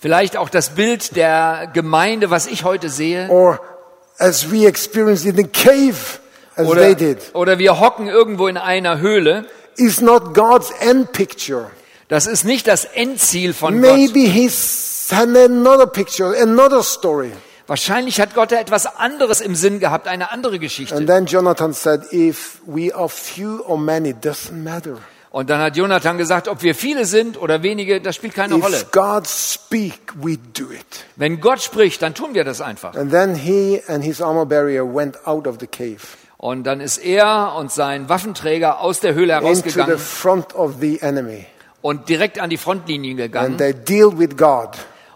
Vielleicht 0.00 0.36
auch 0.36 0.48
das 0.48 0.70
Bild 0.76 1.16
der 1.16 1.68
Gemeinde, 1.72 2.30
was 2.30 2.46
ich 2.46 2.62
heute 2.62 2.90
sehe. 2.90 3.28
or 3.28 3.58
as 4.18 4.52
we 4.52 4.66
experienced 4.68 5.26
in 5.26 5.34
the 5.36 5.48
cave, 5.48 6.20
as 6.54 6.68
Oder, 6.68 6.82
they 6.82 6.94
did, 6.94 7.18
oder 7.34 7.58
wir 7.58 7.80
hocken 7.80 8.06
irgendwo 8.06 8.46
in 8.46 8.56
einer 8.56 8.98
Höhle. 9.00 9.46
is 9.76 10.00
not 10.00 10.32
God's 10.32 10.70
end 10.78 11.10
picture. 11.10 11.72
Das 12.06 12.28
ist 12.28 12.44
nicht 12.44 12.68
das 12.68 12.84
Endziel 12.84 13.52
von 13.52 13.82
Gott. 13.82 13.90
Maybe 13.90 14.20
He's 14.30 15.08
another 15.10 15.86
picture, 15.88 16.40
another 16.40 16.84
story. 16.84 17.32
Wahrscheinlich 17.66 18.20
hat 18.20 18.34
Gott 18.34 18.52
da 18.52 18.56
etwas 18.56 18.86
anderes 18.98 19.40
im 19.40 19.54
Sinn 19.54 19.80
gehabt, 19.80 20.06
eine 20.06 20.30
andere 20.32 20.58
Geschichte. 20.58 20.94
And 20.96 21.06
then 21.06 21.26
Jonathan 21.26 21.72
said, 21.72 22.12
if 22.12 22.60
we 22.66 22.94
are 22.94 23.08
few 23.08 23.62
or 23.66 23.78
many, 23.78 24.12
doesn't 24.12 24.52
matter. 24.52 24.98
Und 25.30 25.50
dann 25.50 25.60
hat 25.60 25.76
Jonathan 25.76 26.16
gesagt, 26.16 26.46
ob 26.46 26.62
wir 26.62 26.76
viele 26.76 27.06
sind 27.06 27.40
oder 27.42 27.64
wenige, 27.64 28.00
das 28.00 28.14
spielt 28.14 28.34
keine 28.34 28.54
Rolle. 28.54 28.76
If 28.76 28.92
God 28.92 29.26
speak, 29.26 30.12
we 30.22 30.36
do 30.36 30.70
it. 30.70 30.86
Wenn 31.16 31.40
Gott 31.40 31.60
spricht, 31.60 32.02
dann 32.02 32.14
tun 32.14 32.34
wir 32.34 32.44
das 32.44 32.60
einfach. 32.60 32.94
And 32.94 33.10
then 33.10 33.34
he 33.34 33.80
and 33.88 34.04
his 34.04 34.20
armor 34.22 34.48
went 34.48 35.26
out 35.26 35.48
of 35.48 35.56
the 35.58 35.66
cave 35.66 35.98
Und 36.36 36.64
dann 36.64 36.80
ist 36.80 36.98
er 36.98 37.54
und 37.56 37.72
sein 37.72 38.08
Waffenträger 38.08 38.78
aus 38.80 39.00
der 39.00 39.14
Höhle 39.14 39.32
into 39.38 39.40
the 39.40 39.46
herausgegangen 39.46 39.98
front 39.98 40.54
of 40.54 40.74
the 40.80 41.00
enemy. 41.00 41.46
und 41.82 42.08
direkt 42.08 42.38
an 42.38 42.50
die 42.50 42.56
Frontlinie 42.56 43.10
And 43.12 43.18
gegangen. 43.18 43.56
they 43.58 43.72
deal 43.74 44.16
with 44.16 44.36
God. 44.36 44.68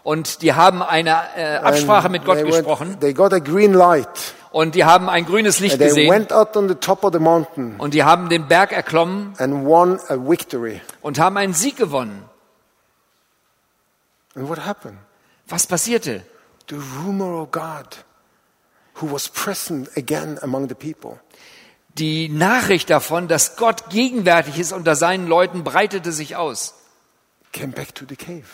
Und 0.08 0.40
die 0.40 0.54
haben 0.54 0.82
eine 0.82 1.10
äh, 1.36 1.56
Absprache 1.56 2.06
And 2.06 2.12
mit 2.12 2.24
Gott 2.24 2.38
they, 2.38 2.46
gesprochen. 2.46 2.88
went, 2.92 3.00
they 3.02 3.12
got 3.12 3.34
a 3.34 3.40
green 3.40 3.74
light. 3.74 4.08
Und 4.52 4.74
die 4.74 4.86
haben 4.86 5.10
ein 5.10 5.26
grünes 5.26 5.60
Licht 5.60 5.78
gesehen. 5.78 6.10
went 6.10 6.32
out 6.32 6.56
on 6.56 6.66
the 6.66 6.76
top 6.76 7.04
of 7.04 7.12
the 7.12 7.18
mountain 7.18 7.74
Und 7.76 7.92
die 7.92 8.02
haben 8.04 8.30
den 8.30 8.48
Berg 8.48 8.72
erklommen 8.72 9.34
and 9.36 9.66
won 9.66 10.00
a 10.08 10.14
victory. 10.16 10.80
und 11.02 11.18
haben 11.18 11.36
einen 11.36 11.52
Sieg 11.52 11.76
gewonnen. 11.76 12.24
And 14.34 14.48
what 14.48 14.64
happened? 14.64 14.96
Was 15.46 15.66
passierte? 15.66 16.22
The 16.70 16.76
rumor 17.04 17.42
of 17.42 17.50
God, 17.50 18.02
who 19.02 19.12
was 19.12 19.28
present 19.28 19.90
again 19.94 20.38
among 20.40 20.70
the 20.70 20.74
people. 20.74 21.20
Die 21.98 22.30
Nachricht 22.30 22.88
davon, 22.88 23.28
dass 23.28 23.56
Gott 23.56 23.90
gegenwärtig 23.90 24.58
ist 24.58 24.72
unter 24.72 24.96
seinen 24.96 25.26
Leuten, 25.26 25.64
breitete 25.64 26.12
sich 26.12 26.34
aus. 26.34 26.76
came 27.52 27.72
back 27.74 27.94
to 27.94 28.06
the 28.08 28.16
cave. 28.16 28.44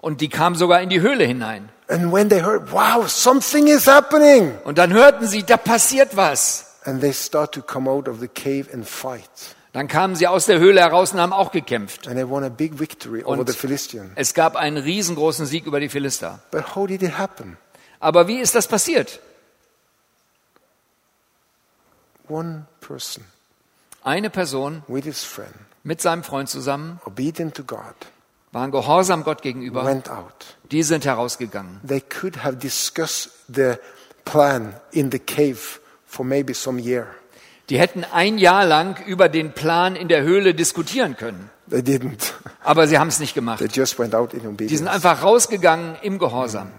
Und 0.00 0.20
die 0.20 0.28
kam 0.28 0.54
sogar 0.54 0.80
in 0.80 0.88
die 0.88 1.00
Höhle 1.00 1.24
hinein. 1.24 1.68
And 1.88 2.12
when 2.12 2.28
they 2.28 2.40
heard, 2.42 2.72
wow, 2.72 3.08
something 3.08 3.66
is 3.66 3.86
happening, 3.86 4.56
Und 4.64 4.78
dann 4.78 4.92
hörten 4.92 5.26
sie, 5.26 5.42
da 5.42 5.56
passiert 5.56 6.16
was. 6.16 6.66
and 6.84 7.00
they 7.02 7.12
start 7.12 7.52
to 7.52 7.60
come 7.62 7.88
out 7.90 8.08
of 8.08 8.20
the 8.20 8.28
cave 8.28 8.66
and 8.72 8.88
fight. 8.88 9.28
Dann 9.72 9.86
kamen 9.86 10.16
sie 10.16 10.26
aus 10.26 10.46
der 10.46 10.58
Höhle 10.58 10.80
heraus 10.80 11.12
und 11.12 11.20
haben 11.20 11.32
auch 11.32 11.52
gekämpft. 11.52 12.08
And 12.08 12.16
they 12.16 12.28
won 12.28 12.42
a 12.42 12.48
big 12.48 12.80
victory 12.80 13.22
over 13.22 13.44
the 13.46 13.52
Philistine. 13.52 14.10
es 14.14 14.34
gab 14.34 14.56
einen 14.56 14.78
riesengroßen 14.78 15.46
Sieg 15.46 15.66
über 15.66 15.78
die 15.80 15.88
Philister. 15.88 16.40
But 16.50 16.74
how 16.74 16.86
did 16.86 17.02
it 17.02 17.18
happen? 17.18 17.56
Aber 18.00 18.26
wie 18.26 18.38
ist 18.38 18.54
das 18.54 18.66
passiert? 18.66 19.20
One 22.28 22.66
person 22.80 23.24
Eine 24.02 24.30
Person 24.30 24.82
with 24.88 25.04
his 25.04 25.22
friend, 25.24 25.54
mit 25.82 26.00
seinem 26.00 26.22
Freund 26.24 26.48
zusammen 26.48 27.00
obedient 27.04 27.54
to 27.54 27.64
God, 27.64 27.94
waren 28.52 28.70
gehorsam 28.70 29.24
Gott 29.24 29.42
gegenüber. 29.42 29.84
went 29.84 30.10
out. 30.10 30.56
Die 30.70 30.82
sind 30.82 31.04
herausgegangen. 31.04 31.80
They 31.86 32.00
could 32.00 32.42
have 32.44 32.56
discussed 32.56 33.30
the 33.48 33.74
plan 34.24 34.74
in 34.92 35.10
the 35.10 35.18
cave 35.18 35.80
for 36.06 36.24
maybe 36.24 36.54
some 36.54 36.80
year. 36.80 37.06
Die 37.68 37.78
hätten 37.78 38.04
ein 38.04 38.38
Jahr 38.38 38.66
lang 38.66 39.00
über 39.06 39.28
den 39.28 39.52
Plan 39.52 39.94
in 39.94 40.08
der 40.08 40.22
Höhle 40.22 40.54
diskutieren 40.54 41.16
können. 41.16 41.50
They 41.70 41.80
didn't. 41.80 42.32
Aber 42.64 42.88
sie 42.88 42.98
haben 42.98 43.08
es 43.08 43.20
nicht 43.20 43.34
gemacht. 43.34 43.60
They 43.60 43.68
just 43.68 43.98
went 43.98 44.14
out 44.14 44.34
in 44.34 44.40
Die 44.40 44.46
sind 44.46 44.54
obedience. 44.88 44.88
einfach 44.88 45.22
rausgegangen 45.22 45.96
im 46.02 46.18
Gehorsam. 46.18 46.72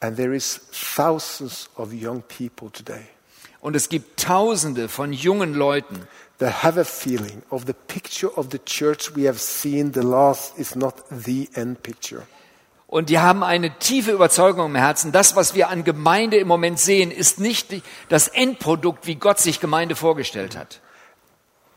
And 0.00 0.16
there 0.16 0.34
is 0.34 0.60
thousands 0.72 1.70
of 1.76 1.92
young 1.92 2.22
people 2.22 2.70
today 2.70 3.06
Und 3.60 3.74
es 3.76 3.88
gibt 3.88 4.20
Tausende 4.20 4.88
von 4.88 5.12
jungen 5.12 5.54
Leuten, 5.54 6.06
that 6.38 6.62
have 6.62 6.78
a 6.80 6.84
feeling 6.84 7.42
of 7.50 7.66
the 7.66 7.72
picture 7.72 8.30
of 8.36 8.48
the 8.50 8.58
church 8.58 9.14
we 9.14 9.26
have 9.26 9.38
seen 9.38 9.92
the 9.92 10.02
last 10.02 10.58
is 10.58 10.74
not 10.74 11.04
the 11.10 11.48
end 11.54 11.82
picture. 11.82 12.22
Und 12.88 13.08
die 13.10 13.18
haben 13.18 13.42
eine 13.42 13.76
tiefe 13.78 14.12
Überzeugung 14.12 14.66
im 14.66 14.76
Herzen. 14.76 15.10
Das, 15.10 15.34
was 15.34 15.54
wir 15.54 15.68
an 15.70 15.82
Gemeinde 15.82 16.36
im 16.36 16.46
Moment 16.46 16.78
sehen, 16.78 17.10
ist 17.10 17.40
nicht 17.40 17.82
das 18.08 18.28
Endprodukt, 18.28 19.06
wie 19.06 19.16
Gott 19.16 19.40
sich 19.40 19.58
Gemeinde 19.58 19.96
vorgestellt 19.96 20.56
hat. 20.56 20.80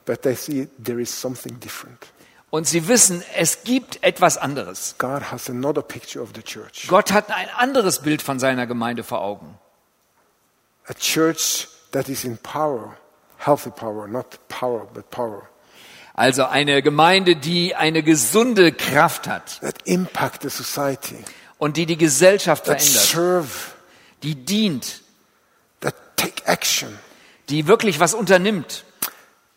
But 0.05 0.21
they 0.21 0.35
see 0.35 0.67
there 0.83 1.01
is 1.01 1.09
something 1.09 1.59
different. 1.59 2.07
Und 2.51 2.67
sie 2.67 2.87
wissen, 2.87 3.23
es 3.35 3.63
gibt 3.63 4.03
etwas 4.03 4.37
anderes. 4.37 4.95
God 4.97 5.31
has 5.31 5.49
another 5.49 5.81
picture 5.81 6.23
of 6.23 6.29
the 6.35 6.41
church. 6.41 6.87
Gott 6.87 7.11
hat 7.11 7.31
ein 7.31 7.49
anderes 7.49 8.01
Bild 8.01 8.21
von 8.21 8.39
seiner 8.39 8.65
Gemeinde 8.65 9.03
vor 9.03 9.21
Augen. 9.21 9.59
A 10.87 10.93
church 10.93 11.67
that 11.91 12.09
is 12.09 12.23
in 12.23 12.37
power, 12.37 12.97
healthy 13.39 13.71
power, 13.71 14.07
not 14.07 14.37
power, 14.47 14.87
but 14.93 15.09
power. 15.09 15.49
Also 16.13 16.43
eine 16.45 16.81
Gemeinde, 16.81 17.37
die 17.37 17.75
eine 17.75 18.03
gesunde 18.03 18.73
Kraft 18.73 19.27
hat. 19.27 19.59
That 19.61 19.81
impact 19.85 20.43
the 20.43 20.49
society, 20.49 21.23
und 21.57 21.77
die 21.77 21.85
die 21.85 21.97
Gesellschaft 21.97 22.65
that 22.65 22.81
verändert, 22.81 23.05
serve, 23.05 23.49
die 24.21 24.35
dient, 24.35 25.01
that 25.79 25.95
take 26.17 26.45
action. 26.45 26.99
die 27.49 27.67
wirklich 27.67 27.99
was 27.99 28.13
unternimmt. 28.13 28.83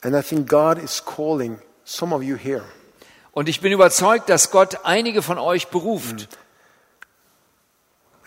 And 0.03 0.15
I 0.15 0.23
think 0.23 0.49
God 0.49 0.79
is 0.79 1.05
calling 1.05 1.59
some 1.85 2.15
of 2.15 2.23
you 2.23 2.37
here. 2.37 2.65
Und 3.33 3.49
ich 3.49 3.61
bin 3.61 3.73
überzeugt, 3.73 4.29
dass 4.29 4.51
Gott 4.51 4.85
einige 4.85 5.23
von 5.23 5.39
euch 5.39 5.69
beruft. 5.69 6.29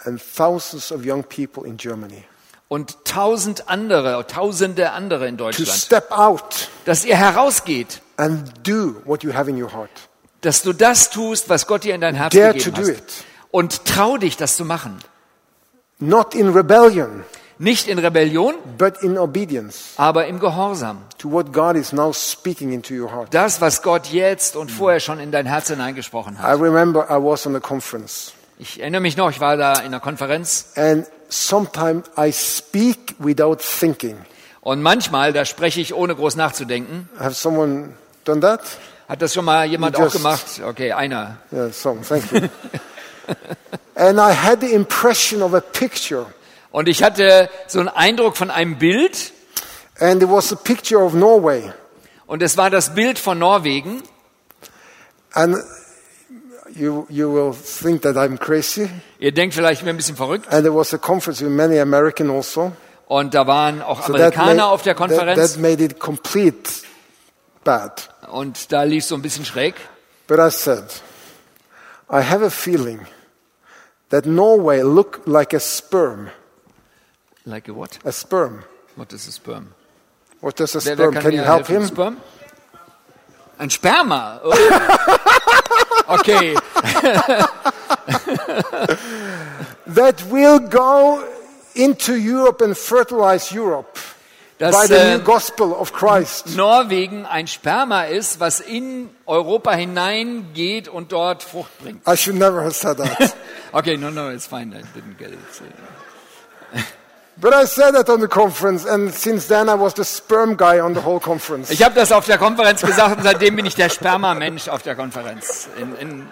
And 0.03 0.21
thousands 0.21 0.91
of 0.91 1.05
young 1.05 1.23
people 1.23 1.65
in 1.65 1.77
Germany 1.77 2.25
und 2.67 3.05
tausend 3.05 3.69
andere, 3.69 4.25
tausende 4.27 4.91
andere 4.91 5.27
in 5.27 5.37
to 5.37 5.43
Deutschland, 5.45 5.69
step 5.69 6.11
out 6.11 6.69
dass 6.85 7.05
ihr 7.05 7.15
herausgeht, 7.15 8.01
and 8.17 8.51
do 8.67 8.95
what 9.05 9.23
you 9.23 9.33
have 9.33 9.49
in 9.49 9.61
your 9.61 9.71
heart. 9.73 9.89
dass 10.41 10.61
du 10.63 10.73
das 10.73 11.09
tust, 11.09 11.49
was 11.49 11.67
Gott 11.67 11.83
dir 11.83 11.95
in 11.95 12.01
dein 12.01 12.15
Herz 12.15 12.33
Dare 12.33 12.53
gegeben 12.53 12.75
to 12.75 12.81
do 12.81 12.87
hat. 12.87 12.97
it. 12.97 13.23
Und 13.51 13.85
trau 13.85 14.17
dich, 14.17 14.35
das 14.37 14.57
zu 14.57 14.65
machen. 14.65 14.97
Not 15.99 16.35
in 16.35 16.49
rebellion, 16.49 17.23
Nicht 17.57 17.87
in 17.87 17.99
Rebellion, 17.99 18.55
but 18.77 19.01
in 19.01 19.17
obedience 19.17 19.93
aber 19.95 20.25
im 20.27 20.39
Gehorsam. 20.41 20.97
to 21.17 21.31
what 21.31 21.53
God 21.53 21.77
is 21.77 21.93
now 21.93 22.11
speaking 22.11 22.73
into 22.73 22.93
your 22.93 23.09
heart. 23.09 23.33
Das, 23.33 23.61
was 23.61 23.81
Gott 23.81 24.07
jetzt 24.07 24.57
und 24.57 24.69
vorher 24.71 24.99
schon 24.99 25.21
in 25.21 25.31
dein 25.31 25.45
Herz 25.45 25.69
hineingesprochen 25.69 26.35
I 26.35 26.39
hat. 26.39 26.59
remember 26.59 27.05
I 27.09 27.13
was 27.23 27.47
on 27.47 27.55
a 27.55 27.61
conference, 27.61 28.33
Ich 28.57 28.79
erinnere 28.79 29.01
mich 29.01 29.17
noch, 29.17 29.29
ich 29.29 29.39
war 29.39 29.57
da 29.57 29.73
in 29.79 29.87
einer 29.87 29.99
Konferenz 29.99 30.67
and 30.75 31.05
sometimes 31.29 32.05
I 32.17 32.31
speak 32.31 33.15
without 33.19 33.57
thinking. 33.57 34.17
und 34.61 34.81
manchmal, 34.81 35.33
da 35.33 35.43
spreche 35.45 35.81
ich 35.81 35.93
ohne 35.93 36.15
groß 36.15 36.35
nachzudenken. 36.37 37.09
Have 37.19 37.33
someone 37.35 37.93
done 38.23 38.39
that? 38.41 38.61
Hat 39.09 39.21
das 39.21 39.33
schon 39.33 39.45
mal 39.45 39.65
jemand 39.65 39.97
You 39.97 40.05
auch 40.05 40.11
gemacht? 40.11 40.45
Okay, 40.65 40.91
einer. 40.93 41.37
Yeah, 41.51 41.69
some. 41.71 42.01
Thank 42.01 42.31
you. 42.31 42.39
and 43.95 44.19
I 44.19 44.33
had 44.33 44.61
the 44.61 44.73
impression 44.73 45.41
of 45.41 45.53
a 45.53 45.59
picture, 45.61 46.25
Und 46.71 46.87
ich 46.87 47.03
hatte 47.03 47.49
so 47.67 47.79
einen 47.79 47.89
Eindruck 47.89 48.37
von 48.37 48.49
einem 48.51 48.77
Bild 48.77 49.33
and 49.99 50.23
it 50.23 50.29
was 50.29 50.51
a 50.53 50.55
picture 50.55 51.03
of 51.03 51.13
Norway. 51.13 51.71
und 52.25 52.41
es 52.41 52.55
war 52.57 52.69
das 52.69 52.95
Bild 52.95 53.19
von 53.19 53.37
Norwegen. 53.37 54.01
And 55.33 55.57
you, 56.75 57.05
you 57.09 57.29
will 57.31 57.53
think 57.53 58.01
that 58.03 58.15
I'm 58.17 58.37
crazy. 58.37 58.89
Ihr 59.19 59.31
denkt 59.31 59.55
vielleicht, 59.55 59.81
ich 59.81 59.85
bin 59.85 59.95
ein 59.95 59.97
bisschen 59.97 60.15
verrückt. 60.15 60.47
And 60.51 60.63
there 60.63 60.73
was 60.75 60.93
a 60.93 60.97
conference 60.97 61.41
with 61.41 61.49
many 61.51 61.79
American 61.79 62.29
also. 62.29 62.73
Und 63.07 63.33
da 63.33 63.45
waren 63.47 63.81
auch 63.81 64.01
So 64.05 64.13
that 64.13 64.35
Amerikaner 64.37 64.53
made- 64.55 64.65
auf 64.65 64.81
der 64.81 64.93
that- 64.95 64.97
Konferenz 65.07 65.53
that 65.53 65.61
made 65.61 65.83
it 65.83 65.99
complete 65.99 66.69
bad. 67.63 68.09
und 68.31 68.71
da 68.71 68.83
lief 68.83 69.05
so 69.05 69.15
ein 69.15 69.21
bisschen 69.21 69.45
schräg. 69.45 69.75
But 70.27 70.39
I 70.39 70.49
said, 70.49 70.85
I 72.11 72.21
have 72.21 72.43
a 72.43 72.49
feeling 72.49 73.05
that 74.09 74.25
Norway 74.25 74.81
looked 74.81 75.27
like 75.27 75.53
a 75.55 75.59
sperm. 75.59 76.29
Like 77.45 77.69
a 77.69 77.75
what? 77.75 77.99
A 78.05 78.11
sperm. 78.11 78.63
What 78.95 79.13
is 79.13 79.27
a 79.27 79.31
sperm? 79.31 79.73
What 80.41 80.59
does 80.59 80.75
a 80.75 80.79
Wer, 80.79 80.85
wer 80.85 80.95
sperm? 80.95 81.13
kann 81.13 81.23
Can 81.23 81.31
you 81.33 81.43
help 81.43 81.67
him? 81.67 81.85
Sperm? 81.85 82.17
Ein 83.59 83.69
Sperma. 83.69 84.41
Oh. 84.43 84.53
Okay. 86.07 86.55
That 89.87 90.23
will 90.29 90.59
go 90.59 91.23
into 91.75 92.15
Europe 92.15 92.61
and 92.61 92.75
fertilize 92.75 93.51
Europe 93.51 93.99
by 94.57 94.71
Dass 94.71 94.87
the 94.87 94.95
äh, 94.95 95.17
new 95.17 95.23
gospel 95.23 95.73
of 95.73 95.93
Christ. 95.93 96.55
Norwegen 96.55 97.25
ein 97.25 97.47
Sperma 97.47 98.05
ist, 98.05 98.39
was 98.39 98.61
in 98.61 99.09
Europa 99.25 99.73
hineingeht 99.73 100.87
und 100.87 101.11
dort 101.11 101.43
Frucht 101.43 101.77
bringt. 101.79 102.07
I 102.07 102.15
should 102.15 102.37
never 102.37 102.63
have 102.63 102.73
said 102.73 102.97
that. 102.97 103.35
Okay, 103.73 103.97
no, 103.97 104.09
no, 104.09 104.29
it's 104.29 104.47
fine. 104.47 104.73
I 104.73 104.83
didn't 104.97 105.17
get 105.17 105.31
it. 105.31 105.39
but 107.37 107.53
I 107.53 107.65
said 107.65 107.91
that 107.91 108.09
on 108.09 108.21
the 108.21 108.27
conference, 108.27 108.85
and 108.85 109.13
since 109.13 109.47
then 109.47 109.69
I 109.69 109.75
was 109.75 109.93
the 109.93 110.03
sperm 110.03 110.55
guy 110.55 110.79
on 110.79 110.93
the 110.93 111.01
whole 111.01 111.19
conference. 111.19 111.69
Ich 111.71 111.83
habe 111.83 111.95
das 111.95 112.11
auf 112.11 112.25
der 112.25 112.37
Konferenz 112.37 112.81
gesagt 112.81 113.17
und 113.17 113.23
seitdem 113.23 113.55
bin 113.55 113.65
ich 113.65 113.75
der 113.75 113.89
Sperma-Mensch 113.89 114.67
auf 114.69 114.83
der 114.83 114.95
Konferenz. 114.95 115.67
In, 115.77 115.95
in, 115.97 116.27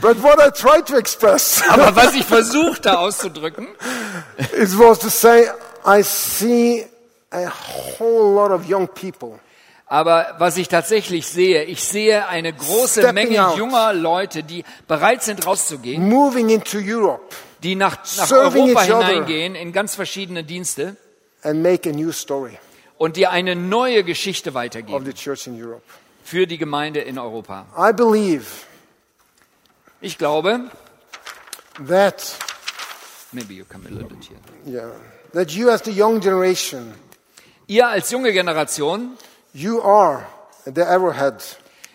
But 0.00 0.22
what 0.22 0.38
I 0.38 0.50
tried 0.50 0.86
to 0.86 0.96
express 0.96 1.62
aber 1.68 1.96
was 1.96 2.14
ich 2.14 2.24
versuchte 2.24 2.98
auszudrücken, 2.98 3.68
it 4.38 4.78
was 4.78 4.98
to 4.98 5.08
say, 5.08 5.46
I 5.86 6.02
see 6.02 6.84
a 7.30 7.48
whole 7.98 8.34
lot 8.34 8.50
of 8.50 8.68
young 8.68 8.88
people 8.88 9.40
aber 9.88 10.34
was 10.38 10.56
ich 10.56 10.68
tatsächlich 10.68 11.28
sehe, 11.28 11.62
ich 11.62 11.82
sehe 11.82 12.26
eine 12.26 12.52
große 12.52 13.00
Stepping 13.00 13.14
Menge 13.14 13.46
out. 13.46 13.56
junger 13.56 13.92
Leute, 13.92 14.42
die 14.42 14.64
bereit 14.88 15.22
sind 15.22 15.46
rauszugehen, 15.46 16.08
moving 16.08 16.50
into 16.50 16.78
Europe 16.78 17.36
die 17.66 17.74
nach, 17.74 17.98
nach 18.16 18.30
Europa 18.30 18.82
hineingehen 18.82 19.56
in 19.56 19.72
ganz 19.72 19.96
verschiedene 19.96 20.44
Dienste 20.44 20.96
and 21.42 21.62
make 21.62 21.88
a 21.90 21.92
new 21.92 22.12
story 22.12 22.56
und 22.96 23.16
die 23.16 23.26
eine 23.26 23.56
neue 23.56 24.04
Geschichte 24.04 24.54
weitergeben 24.54 25.12
für 26.24 26.46
die 26.46 26.58
Gemeinde 26.58 27.00
in 27.00 27.18
Europa. 27.18 27.66
I 27.76 27.92
believe 27.92 28.46
Ich 30.00 30.16
glaube, 30.18 30.70
that, 31.88 32.36
maybe 33.32 33.54
you 33.54 33.64
come 33.64 33.86
a 33.86 33.90
little 33.90 34.08
bit 34.08 34.24
here. 34.28 34.38
yeah, 34.66 34.90
that 35.32 35.50
you 35.50 35.68
as 35.70 35.82
the 35.82 35.90
young 35.90 36.20
generation, 36.20 36.94
Ihr 37.66 37.88
als 37.88 38.10
junge 38.12 38.32
Generation, 38.32 39.16
you 39.52 39.82
are 39.82 40.24
the 40.66 40.82
arrowhead. 40.82 41.42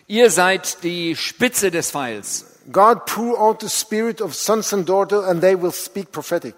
ihr 0.07 0.29
seid 0.29 0.83
die 0.83 1.15
Spitze 1.15 1.71
des 1.71 1.91
Pfeils. 1.91 2.45
God 2.71 3.05
pour 3.05 3.39
out 3.39 3.61
the 3.61 3.69
spirit 3.69 4.21
of 4.21 4.35
sons 4.35 4.73
and 4.73 4.85
daughters 4.85 5.25
and 5.25 5.41
they 5.41 5.55
will 5.55 5.71
speak 5.71 6.11
prophetic. 6.11 6.55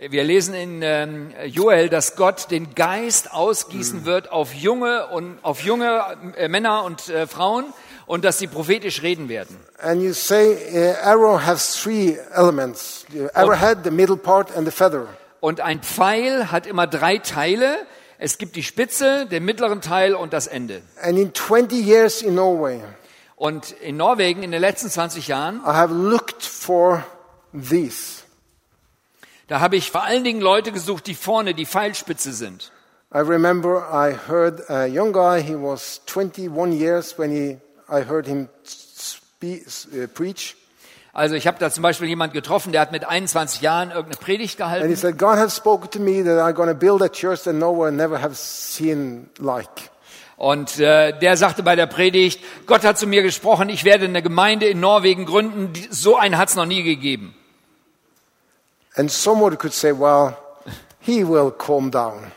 Wir 0.00 0.22
lesen 0.22 0.54
in 0.54 0.80
ähm, 0.82 1.34
Joel, 1.46 1.88
dass 1.88 2.14
Gott 2.14 2.52
den 2.52 2.74
Geist 2.76 3.32
ausgießen 3.32 4.04
wird 4.04 4.30
auf 4.30 4.54
junge 4.54 5.08
und 5.08 5.38
auf 5.42 5.60
junge 5.62 6.34
äh, 6.36 6.46
Männer 6.46 6.84
und 6.84 7.08
äh, 7.08 7.26
Frauen 7.26 7.72
und 8.06 8.24
dass 8.24 8.38
sie 8.38 8.46
prophetisch 8.46 9.02
reden 9.02 9.28
werden. 9.28 9.56
And 9.80 10.00
you 10.00 10.12
say 10.12 10.56
uh, 10.72 10.94
arrow 11.04 11.44
has 11.44 11.82
three 11.82 12.16
elements. 12.32 13.06
The 13.10 13.28
arrowhead, 13.34 13.78
the 13.82 13.90
middle 13.90 14.16
part 14.16 14.56
and 14.56 14.66
the 14.66 14.70
feather. 14.70 15.06
Und 15.40 15.60
ein 15.60 15.82
Pfeil 15.82 16.50
hat 16.52 16.66
immer 16.66 16.86
drei 16.86 17.18
Teile. 17.18 17.78
Es 18.18 18.38
gibt 18.38 18.56
die 18.56 18.62
Spitze, 18.62 19.26
den 19.26 19.44
mittleren 19.44 19.80
Teil 19.80 20.14
und 20.14 20.32
das 20.32 20.46
Ende. 20.46 20.82
And 21.02 21.18
in 21.18 21.34
20 21.34 21.84
years 21.84 22.22
in 22.22 22.34
Norway, 22.34 22.80
Und 23.38 23.70
in 23.70 23.96
Norwegen 23.96 24.42
in 24.42 24.50
den 24.50 24.60
letzten 24.60 24.90
20 24.90 25.28
Jahren, 25.28 25.60
I 25.60 25.68
have 25.68 25.94
looked 25.94 26.42
for 26.42 27.04
these. 27.52 28.24
da 29.46 29.60
habe 29.60 29.76
ich 29.76 29.92
vor 29.92 30.02
allen 30.02 30.24
Dingen 30.24 30.40
Leute 30.40 30.72
gesucht, 30.72 31.06
die 31.06 31.14
vorne 31.14 31.54
die 31.54 31.64
Pfeilspitze 31.64 32.32
sind. 32.32 32.72
I 33.14 33.18
remember 33.20 33.88
I 33.92 34.12
heard 34.28 34.68
a 34.68 34.86
young 34.86 35.12
guy, 35.12 35.40
he 35.40 35.54
was 35.54 36.00
21 36.06 36.72
years 36.72 37.16
when 37.16 37.30
he, 37.30 37.58
I 37.88 38.04
heard 38.04 38.26
him 38.26 38.48
spe- 38.64 39.64
uh, 39.94 40.08
preach. 40.08 40.56
Also 41.12 41.36
ich 41.36 41.46
habe 41.46 41.58
da 41.60 41.70
zum 41.70 41.82
Beispiel 41.82 42.08
jemand 42.08 42.32
getroffen, 42.32 42.72
der 42.72 42.80
hat 42.80 42.92
mit 42.92 43.04
21 43.04 43.60
Jahren 43.62 43.90
irgendeine 43.90 44.16
Predigt 44.16 44.60
And 44.60 44.72
he 44.72 44.78
gehalten 44.80 44.96
said, 44.96 45.16
God 45.16 45.38
has 45.38 45.56
spoken 45.56 45.88
to 45.92 46.00
me 46.00 46.24
that 46.24 46.38
I'm 46.38 46.54
going 46.54 46.68
to 46.68 46.74
build 46.74 47.02
a 47.02 47.08
church 47.08 47.44
that 47.44 47.54
no 47.54 47.70
one 47.70 47.96
never 47.96 48.20
have 48.20 48.36
seen 48.36 49.30
like. 49.38 49.90
Und 50.38 50.78
äh, 50.78 51.18
der 51.18 51.36
sagte 51.36 51.64
bei 51.64 51.74
der 51.74 51.86
Predigt, 51.86 52.40
Gott 52.66 52.84
hat 52.84 52.96
zu 52.96 53.08
mir 53.08 53.22
gesprochen, 53.22 53.68
ich 53.68 53.84
werde 53.84 54.04
eine 54.04 54.22
Gemeinde 54.22 54.66
in 54.66 54.78
Norwegen 54.78 55.26
gründen, 55.26 55.72
die, 55.72 55.88
so 55.90 56.16
eine 56.16 56.38
hat 56.38 56.48
es 56.48 56.54
noch 56.54 56.64
nie 56.64 56.84
gegeben. 56.84 57.34
And 58.94 59.10
someone 59.10 59.56
could 59.56 59.74
say, 59.74 59.92
well, 59.92 60.36
he 61.00 61.26
will 61.26 61.50
calm 61.50 61.90
down. 61.90 62.30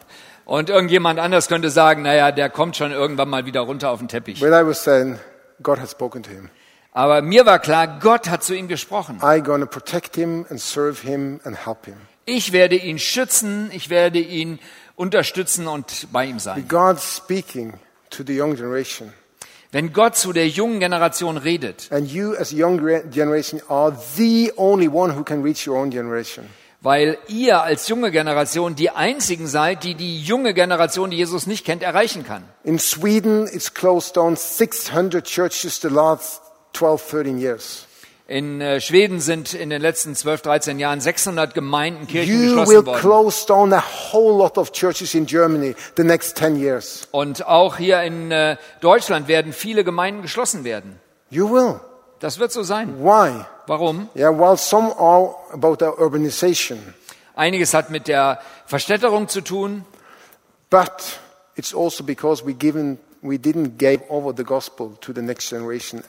Und 0.46 0.70
irgendjemand 0.70 1.20
anders 1.20 1.48
könnte 1.48 1.70
sagen, 1.70 2.02
naja, 2.02 2.32
der 2.32 2.50
kommt 2.50 2.76
schon 2.76 2.92
irgendwann 2.92 3.30
mal 3.30 3.46
wieder 3.46 3.62
runter 3.62 3.92
auf 3.92 4.00
den 4.00 4.08
Teppich. 4.08 4.40
But 4.40 4.50
I 4.50 4.66
was 4.66 4.84
saying, 4.84 5.20
God 5.62 5.80
has 5.80 5.92
spoken 5.92 6.24
to 6.24 6.32
him. 6.32 6.50
Aber 6.94 7.22
mir 7.22 7.46
war 7.46 7.60
klar, 7.60 8.00
Gott 8.00 8.30
hat 8.30 8.44
zu 8.44 8.56
ihm 8.56 8.68
gesprochen. 8.68 9.20
I'm 9.22 9.44
going 9.44 9.62
to 9.62 9.68
protect 9.68 10.16
him 10.16 10.46
and 10.50 10.60
serve 10.60 11.08
him 11.08 11.40
and 11.44 11.66
help 11.66 11.86
him. 11.86 11.96
Ich 12.26 12.52
werde 12.52 12.76
ihn 12.76 12.98
schützen, 13.00 13.70
ich 13.72 13.90
werde 13.90 14.20
ihn 14.20 14.60
unterstützen 14.96 15.68
und 15.68 16.08
bei 16.12 16.26
ihm 16.26 16.40
sein. 16.40 16.68
God 16.68 17.00
speaking 17.00 17.74
to 18.12 18.24
the 18.26 18.38
young 18.38 18.56
generation. 18.56 19.12
Wenn 19.72 19.94
Gott 19.94 20.18
zu 20.18 20.34
der 20.34 20.48
jungen 20.50 20.80
Generation 20.82 21.38
redet, 21.38 21.88
And 21.92 22.08
you 22.12 22.36
as 22.36 22.52
a 22.52 22.56
young 22.58 22.80
re- 22.80 23.04
generation 23.10 23.62
are 23.70 23.96
the 24.18 24.52
only 24.58 24.88
one 24.90 25.16
who 25.18 25.24
can 25.24 25.42
reach 25.44 25.66
your 25.68 25.78
own 25.78 25.90
generation. 25.92 26.46
weil 26.82 27.18
ihr 27.28 27.62
als 27.62 27.88
junge 27.88 28.10
Generation 28.12 28.76
die 28.76 28.90
einzigen 28.90 29.46
seid, 29.48 29.84
die 29.84 29.94
die 29.96 30.20
junge 30.20 30.54
Generation, 30.56 31.12
die 31.12 31.18
Jesus 31.18 31.46
nicht 31.48 31.64
kennt, 31.66 31.84
erreichen 31.84 32.26
kann. 32.26 32.44
In 32.64 32.80
Sweden, 32.80 33.48
it's 33.48 33.74
closed 33.74 34.18
down 34.18 34.36
600 34.36 35.24
churches 35.26 35.80
the 35.80 35.90
last 35.90 36.42
12, 36.74 37.02
13 37.12 37.40
years. 37.40 37.86
In 38.32 38.62
äh, 38.62 38.80
Schweden 38.80 39.20
sind 39.20 39.54
in 39.54 39.70
den 39.70 39.82
letzten 39.82 40.16
12, 40.16 40.44
13 40.44 40.80
Jahren 40.80 41.02
600 41.02 41.54
Gemeinden, 41.54 42.08
Kirchen 42.08 42.34
You 42.34 42.40
will 42.40 42.48
geschlossen 42.60 42.86
worden. 42.86 43.02
close 43.02 43.46
down 43.46 43.74
a 43.74 43.84
whole 44.14 44.38
lot 44.38 44.58
of 44.58 44.72
churches 44.72 45.14
in 45.14 45.26
Germany 45.26 45.76
the 45.98 46.06
next 46.06 46.38
10 46.38 46.56
years. 46.56 47.10
Und 47.12 47.46
auch 47.46 47.76
hier 47.76 48.02
in 48.04 48.32
äh, 48.32 48.56
Deutschland 48.80 49.28
werden 49.28 49.52
viele 49.52 49.84
Gemeinden 49.84 50.22
geschlossen 50.22 50.64
werden. 50.64 50.98
You 51.30 51.52
will. 51.52 51.82
Das 52.22 52.40
wird 52.40 52.54
so 52.54 52.64
sein. 52.64 53.04
Why? 53.04 53.44
Warum? 53.68 54.08
Yeah, 54.16 54.30
while 54.32 54.56
some 54.56 54.94
are 54.98 55.36
about 55.52 55.80
the 55.82 55.92
urbanization, 56.02 56.80
Einiges 57.36 57.74
hat 57.74 57.90
mit 57.90 58.08
der 58.08 58.40
Verstädterung 58.66 59.28
zu 59.28 59.42
tun, 59.42 59.84
but 60.70 61.20
it's 61.56 61.76
also 61.76 62.02
because 62.02 62.46
we 62.46 62.54
given 62.54 62.98
we 63.22 63.36
didn't 63.36 63.78
give 63.78 64.02
over 64.08 64.34
the 64.34 64.46
gospel 64.46 64.96
to 65.02 65.12
the 65.12 65.22
next 65.22 65.50
generation 65.50 66.02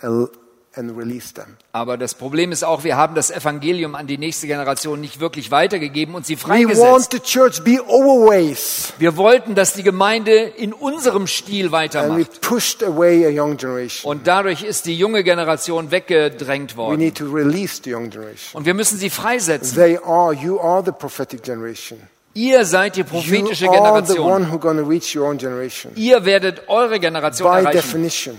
Aber 1.72 1.96
das 1.98 2.14
Problem 2.14 2.50
ist 2.52 2.64
auch, 2.64 2.84
wir 2.84 2.96
haben 2.96 3.14
das 3.14 3.30
Evangelium 3.30 3.94
an 3.94 4.06
die 4.06 4.16
nächste 4.18 4.46
Generation 4.46 5.00
nicht 5.00 5.20
wirklich 5.20 5.50
weitergegeben 5.50 6.14
und 6.14 6.24
sie 6.26 6.36
freigesetzt. 6.36 7.12
the 7.12 7.20
church 7.20 7.62
be 7.62 7.78
always, 7.88 8.92
Wir 8.98 9.16
wollten, 9.16 9.54
dass 9.54 9.74
die 9.74 9.82
Gemeinde 9.82 10.32
in 10.32 10.72
unserem 10.72 11.26
Stil 11.26 11.72
weitermacht. 11.72 12.40
pushed 12.40 12.82
away 12.82 13.26
a 13.26 13.30
young 13.30 13.56
generation. 13.56 14.10
Und 14.10 14.26
dadurch 14.26 14.62
ist 14.62 14.86
die 14.86 14.96
junge 14.96 15.24
Generation 15.24 15.90
weggedrängt 15.90 16.72
We 16.72 16.76
worden. 16.78 16.98
need 16.98 17.16
to 17.16 17.26
release 17.26 17.80
the 17.84 17.92
young 17.94 18.10
generation. 18.10 18.54
Und 18.54 18.64
wir 18.66 18.74
müssen 18.74 18.98
sie 18.98 19.10
freisetzen. 19.10 19.74
They 19.76 19.98
are, 19.98 20.32
you 20.32 20.58
are 20.60 20.82
the 20.84 20.92
prophetic 20.92 21.42
generation. 21.42 21.98
Ihr 22.34 22.64
seid 22.64 22.96
die 22.96 23.02
prophetische 23.04 23.66
You 23.66 23.72
are 23.72 24.00
the 24.06 24.14
Generation. 24.14 24.32
one 24.32 24.50
who's 24.50 24.60
going 24.60 24.78
to 24.78 24.84
reach 24.88 25.14
your 25.14 25.26
own 25.28 25.36
generation. 25.36 25.92
Ihr 25.96 26.24
werdet 26.24 26.66
eure 26.68 26.98
Generation 26.98 27.46
By 27.46 27.58
erreichen. 27.60 27.72
definition. 27.72 28.36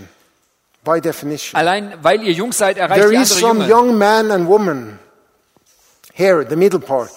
By 0.84 1.00
definition. 1.00 1.58
Allein 1.58 1.94
weil 2.02 2.22
ihr 2.24 2.34
jung 2.34 2.52
seid, 2.52 2.78
erreicht 2.78 3.02
There 3.02 3.14
is 3.14 3.32
andere 3.32 3.40
some 3.40 3.68
Junge. 3.68 3.74
young 3.92 3.98
man 3.98 4.32
and 4.32 4.48
woman 4.48 5.00
here, 6.14 6.46
the 6.48 6.56
middle 6.56 6.80
part. 6.80 7.12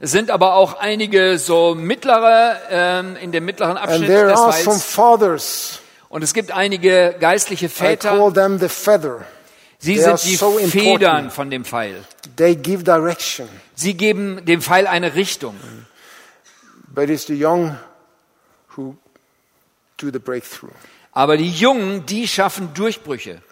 Es 0.00 0.10
sind 0.10 0.30
aber 0.32 0.54
auch 0.54 0.74
einige 0.80 1.38
so 1.38 1.76
mittlere, 1.76 2.56
ähm, 2.70 3.16
in 3.16 3.30
dem 3.30 3.44
mittleren 3.44 3.76
And 3.76 3.88
Abschnitt 3.88 4.08
there 4.08 4.28
des 4.28 4.38
are 4.40 4.52
some 4.52 4.78
fathers. 4.78 5.78
Und 6.08 6.22
es 6.24 6.34
gibt 6.34 6.50
einige 6.50 7.14
geistliche 7.20 7.66
I 7.66 7.68
Väter. 7.68 8.10
call 8.10 8.32
them 8.32 8.58
the 8.58 8.68
feather. 8.68 9.24
Sie 9.78 9.94
they 9.94 10.02
sind 10.04 10.24
die 10.24 10.36
so 10.36 10.58
important. 10.58 10.70
Federn 10.72 11.30
von 11.30 11.50
dem 11.50 11.64
Pfeil. 11.64 12.02
They 12.36 12.56
give 12.56 12.82
direction. 12.84 13.48
Sie 13.74 13.94
geben 13.94 14.44
dem 14.44 14.60
Pfeil 14.60 14.86
eine 14.86 15.14
Richtung. 15.14 15.54
But 16.88 17.08
it's 17.08 17.26
the 17.26 17.34
young 17.34 17.76
who 18.76 18.96
do 19.98 20.10
the 20.12 20.18
breakthrough 20.18 20.70
Aber 21.14 21.36
die 21.36 21.50
Jungen, 21.50 22.06
die 22.06 22.26
schaffen 22.26 22.72
Durchbrüche. 22.72 23.42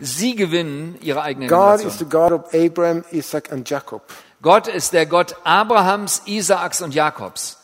Sie 0.00 0.34
gewinnen 0.34 0.98
ihre 1.00 1.22
eigene 1.22 1.46
Generation. 1.46 2.08
Gott 4.42 4.66
ist 4.68 4.92
der 4.92 5.06
Gott 5.06 5.36
Abrahams, 5.44 6.22
Isaaks 6.26 6.82
und 6.82 6.94
Jakobs. 6.94 7.58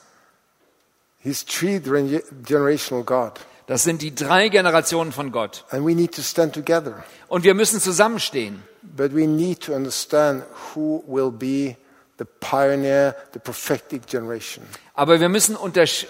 Das 3.66 3.84
sind 3.84 4.02
die 4.02 4.14
drei 4.14 4.48
Generationen 4.48 5.12
von 5.12 5.32
Gott. 5.32 5.64
And 5.70 5.86
we 5.86 5.94
need 5.94 6.14
to 6.14 6.22
stand 6.22 6.54
together. 6.54 7.04
Und 7.28 7.44
wir 7.44 7.54
müssen 7.54 7.80
zusammenstehen. 7.80 8.62
But 8.82 9.14
we 9.14 9.26
need 9.26 9.60
to 9.62 9.74
understand 9.74 10.44
who 10.74 11.02
will 11.06 11.30
be 11.30 11.76
the 12.22 12.28
pioneer, 12.40 13.16
the 13.32 13.40
prophetic 13.40 14.06
generation. 14.06 14.64
Aber 14.94 15.20
wir 15.20 15.28
müssen 15.28 15.56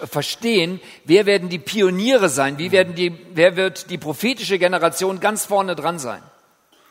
verstehen, 0.09 0.79
wer 1.05 1.25
werden 1.25 1.49
die 1.49 1.59
Pioniere 1.59 2.29
sein, 2.29 2.57
wie 2.57 2.71
werden 2.71 2.95
die, 2.95 3.17
wer 3.33 3.55
wird 3.55 3.89
die 3.89 3.97
prophetische 3.97 4.59
Generation 4.59 5.19
ganz 5.19 5.45
vorne 5.45 5.75
dran 5.75 5.99
sein. 5.99 6.21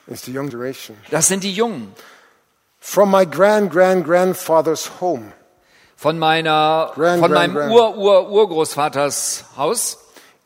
It's 0.08 0.24
the 0.24 0.36
young 0.36 0.48
generation. 0.48 0.96
Das 1.10 1.28
sind 1.28 1.44
die 1.44 1.52
Jungen. 1.52 1.94
From 2.80 3.12
my 3.12 3.24
grand, 3.24 3.70
grand, 3.70 4.04
grandfather's 4.04 4.90
home, 5.00 5.32
Von 5.96 6.18
meiner, 6.18 6.90
Grand, 6.96 7.20
von 7.20 7.30
grand, 7.30 7.54
meinem. 7.54 7.70
Ur, 7.70 7.96
Ur, 7.96 8.28
Urgroßvaters 8.28 9.44
Haus 9.56 9.98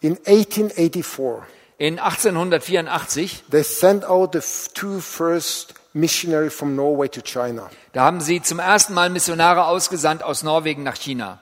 in 0.03 0.19
1884, 0.27 1.45
in 1.79 1.99
1884, 1.99 3.45
they 3.51 3.63
sent 3.63 4.05
out 4.05 4.33
the 4.33 4.43
two 4.75 5.01
first 5.01 5.73
missionary 5.97 6.51
from 6.51 6.77
Norway 6.77 7.09
to 7.09 7.21
China. 7.23 7.71
da 7.93 8.03
haben 8.03 8.21
sie 8.21 8.43
zum 8.43 8.59
ersten 8.59 8.95
Mal 8.95 9.11
Missionare 9.11 9.65
ausgesandt 9.67 10.23
aus 10.23 10.43
Norwegen 10.43 10.83
nach 10.83 10.97
China. 10.97 11.39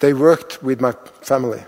They 0.00 0.12
worked 0.18 0.58
with 0.62 0.80
my 0.80 0.92
family. 1.22 1.60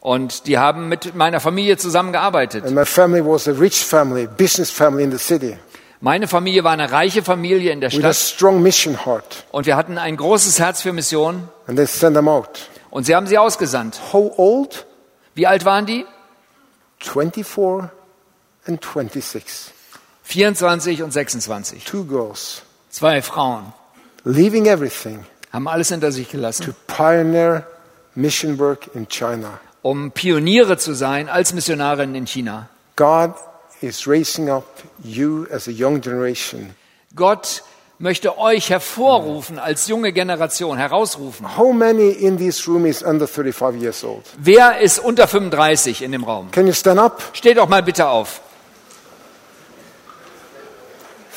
Und 0.00 0.46
die 0.46 0.58
haben 0.58 0.88
mit 0.88 1.14
meiner 1.14 1.40
Familie 1.40 1.76
zusammengearbeitet. 1.76 2.64
And 2.64 2.74
my 2.74 2.84
family 2.84 3.24
was 3.24 3.46
a 3.48 3.52
rich 3.52 3.84
family, 3.84 4.26
business 4.26 4.70
family 4.70 5.04
in 5.04 5.10
the 5.12 5.18
city, 5.18 5.56
Meine 6.00 6.26
Familie 6.26 6.64
war 6.64 6.72
eine 6.72 6.90
reiche 6.90 7.22
Familie 7.22 7.70
in 7.70 7.80
der 7.80 7.92
with 7.92 7.98
a 8.04 8.12
Stadt 8.12 8.16
strong 8.16 8.60
mission 8.62 9.04
heart. 9.06 9.44
und 9.52 9.66
wir 9.66 9.76
hatten 9.76 9.98
ein 9.98 10.16
großes 10.16 10.58
Herz 10.58 10.82
für 10.82 10.92
Mission 10.92 11.48
And 11.68 11.76
they 11.76 11.86
sent 11.86 12.16
them 12.16 12.26
out. 12.28 12.68
und 12.90 13.04
sie 13.04 13.14
haben 13.14 13.26
sie 13.28 13.38
ausgesandt. 13.38 14.00
How 14.12 14.32
old? 14.36 14.86
Wie 15.34 15.46
alt 15.46 15.64
waren 15.64 15.86
die? 15.86 16.04
24 16.98 17.88
and 18.66 18.80
26. 18.84 19.72
24 20.32 21.02
und 21.02 21.12
26. 21.12 21.84
Two 21.84 22.04
girls, 22.04 22.62
Zwei 22.90 23.20
Frauen 23.20 23.72
leaving 24.24 24.64
everything 24.66 25.24
haben 25.52 25.68
alles 25.68 25.88
hinter 25.90 26.10
sich 26.10 26.28
to 26.28 26.32
gelassen, 26.38 26.74
pioneer 26.86 27.66
mission 28.14 28.58
work 28.58 28.88
in 28.94 29.06
China. 29.08 29.60
um 29.82 30.10
Pioniere 30.10 30.78
zu 30.78 30.94
sein 30.94 31.28
als 31.28 31.52
Missionarin 31.52 32.14
in 32.14 32.26
China. 32.26 32.68
God 32.96 33.32
is 33.82 34.06
raising 34.06 34.48
up 34.48 34.64
you 35.02 35.46
as 35.52 35.68
a 35.68 35.70
young 35.70 36.00
generation. 36.00 36.74
Gott 37.14 37.62
möchte 37.98 38.38
euch 38.38 38.70
hervorrufen 38.70 39.58
als 39.58 39.86
junge 39.88 40.12
Generation, 40.14 40.78
herausrufen. 40.78 41.58
How 41.58 41.72
many 41.72 42.08
in 42.10 42.38
this 42.38 42.66
room 42.66 42.86
is 42.86 43.02
under 43.02 43.26
35 43.28 43.82
years 43.82 44.02
old? 44.02 44.24
Wer 44.38 44.80
ist 44.80 44.98
unter 44.98 45.28
35 45.28 46.00
in 46.02 46.12
dem 46.12 46.24
Raum? 46.24 46.50
Can 46.52 46.66
you 46.66 46.72
stand 46.72 46.98
up? 46.98 47.22
Steht 47.34 47.58
doch 47.58 47.68
mal 47.68 47.82
bitte 47.82 48.08
auf. 48.08 48.40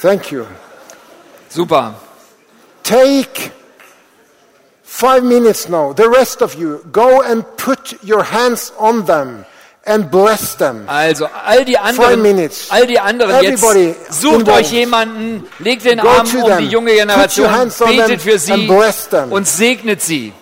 Thank 0.06 0.32
you. 0.32 0.46
Super. 1.50 1.96
Take 2.84 3.52
five 4.84 5.24
minutes 5.24 5.68
now. 5.68 5.94
The 5.94 6.08
rest 6.08 6.44
of 6.44 6.54
you, 6.54 6.86
go 6.92 7.24
and 7.24 7.44
put 7.58 8.04
your 8.04 8.22
hands 8.22 8.72
on 8.78 9.06
them 9.06 9.46
and 9.84 10.12
bless 10.12 10.54
them. 10.54 10.86
Also 10.88 11.26
all 11.26 11.66
die 11.66 11.76
anderen, 11.76 12.22
all 12.70 12.86
die 12.86 13.00
anderen 13.00 13.32
Everybody 13.34 13.96
jetzt, 13.98 14.22
sucht 14.22 14.48
euch 14.48 14.72
jemanden, 14.72 15.48
legt 15.58 15.86
den 15.86 15.98
Go 15.98 16.08
Arm 16.08 16.28
um 16.28 16.50
them. 16.50 16.60
die 16.60 16.68
junge 16.68 16.94
Generation, 16.94 17.50
betet 17.80 18.22
für 18.22 18.34
and 18.34 18.42
sie 18.42 18.68
bless 18.68 19.10
them. 19.10 19.32
und 19.32 19.48
segnet 19.48 20.04
sie. 20.04 20.34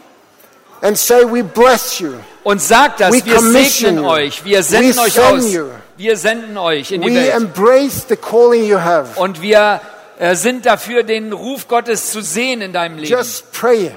And 0.81 0.97
say, 0.97 1.23
We 1.23 1.41
bless 1.41 1.99
you. 1.99 2.15
Und 2.43 2.61
sagt 2.61 2.99
das, 2.99 3.13
We 3.13 3.23
wir 3.23 3.39
segnen 3.39 4.03
you. 4.03 4.09
euch, 4.09 4.43
wir 4.43 4.61
senden 4.61 4.97
We 4.97 5.01
euch 5.03 5.21
aus, 5.21 5.53
you. 5.53 5.67
Wir 5.97 6.17
senden 6.17 6.57
euch 6.57 6.91
in 6.91 7.01
die 7.01 7.09
We 7.09 7.15
Welt. 7.15 7.33
embrace 7.35 8.05
the 8.07 8.15
calling 8.15 8.63
you 8.65 8.79
have. 8.79 9.19
Und 9.19 9.41
wir 9.41 9.81
äh, 10.19 10.35
sind 10.35 10.65
dafür, 10.65 11.03
den 11.03 11.33
Ruf 11.33 11.67
Gottes 11.67 12.11
zu 12.11 12.21
sehen 12.21 12.61
in 12.61 12.73
deinem 12.73 12.97
Leben. 12.97 13.09
Just 13.09 13.51
pray. 13.51 13.91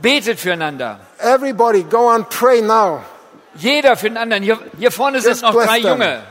Betet 0.00 0.40
füreinander. 0.40 1.00
Everybody, 1.18 1.82
go 1.82 2.08
and 2.10 2.28
pray 2.30 2.62
now. 2.62 3.02
Jeder 3.54 3.96
für 3.96 4.08
den 4.08 4.16
anderen. 4.16 4.42
Hier, 4.42 4.58
hier 4.78 4.90
vorne 4.90 5.20
sind 5.20 5.32
Just 5.32 5.42
noch 5.42 5.52
bless 5.52 5.66
drei 5.66 5.80
them. 5.80 5.90
Junge. 6.00 6.22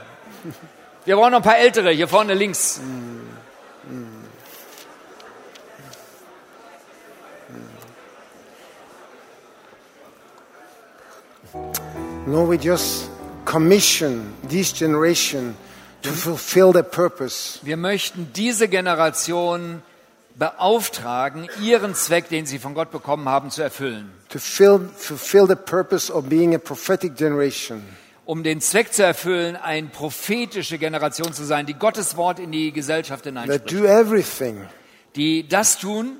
Wir 1.05 1.15
brauchen 1.15 1.31
noch 1.31 1.39
ein 1.39 1.43
paar 1.43 1.57
Ältere, 1.57 1.91
hier 1.91 2.07
vorne 2.07 2.33
links. 2.33 2.79
No, 12.25 12.43
we 12.45 12.57
just 12.57 13.09
commission 13.49 14.33
this 14.47 14.71
generation 14.71 15.55
to 16.03 16.11
fulfill 16.11 16.71
their 16.71 16.83
purpose. 16.83 17.59
Wir 17.63 17.77
möchten 17.77 18.31
diese 18.35 18.67
Generation 18.67 19.81
beauftragen, 20.35 21.49
ihren 21.61 21.95
Zweck, 21.95 22.29
den 22.29 22.45
sie 22.45 22.59
von 22.59 22.73
Gott 22.73 22.91
bekommen 22.91 23.27
haben, 23.27 23.49
zu 23.49 23.61
erfüllen. 23.61 24.11
To 24.29 24.39
fill, 24.39 24.79
fulfill 24.95 25.47
the 25.47 25.55
purpose 25.55 26.13
of 26.13 26.25
being 26.29 26.53
a 26.55 26.59
prophetic 26.59 27.15
generation. 27.15 27.81
Um 28.25 28.43
den 28.43 28.61
Zweck 28.61 28.93
zu 28.93 29.03
erfüllen, 29.03 29.55
eine 29.55 29.87
prophetische 29.87 30.77
Generation 30.77 31.33
zu 31.33 31.43
sein, 31.43 31.65
die 31.65 31.73
Gottes 31.73 32.15
Wort 32.15 32.37
in 32.39 32.51
die 32.51 32.71
Gesellschaft 32.71 33.23
That 33.23 33.33
hineinspricht. 33.33 33.71
do 33.71 33.85
everything 33.85 34.67
Die 35.15 35.47
das 35.47 35.79
tun, 35.79 36.17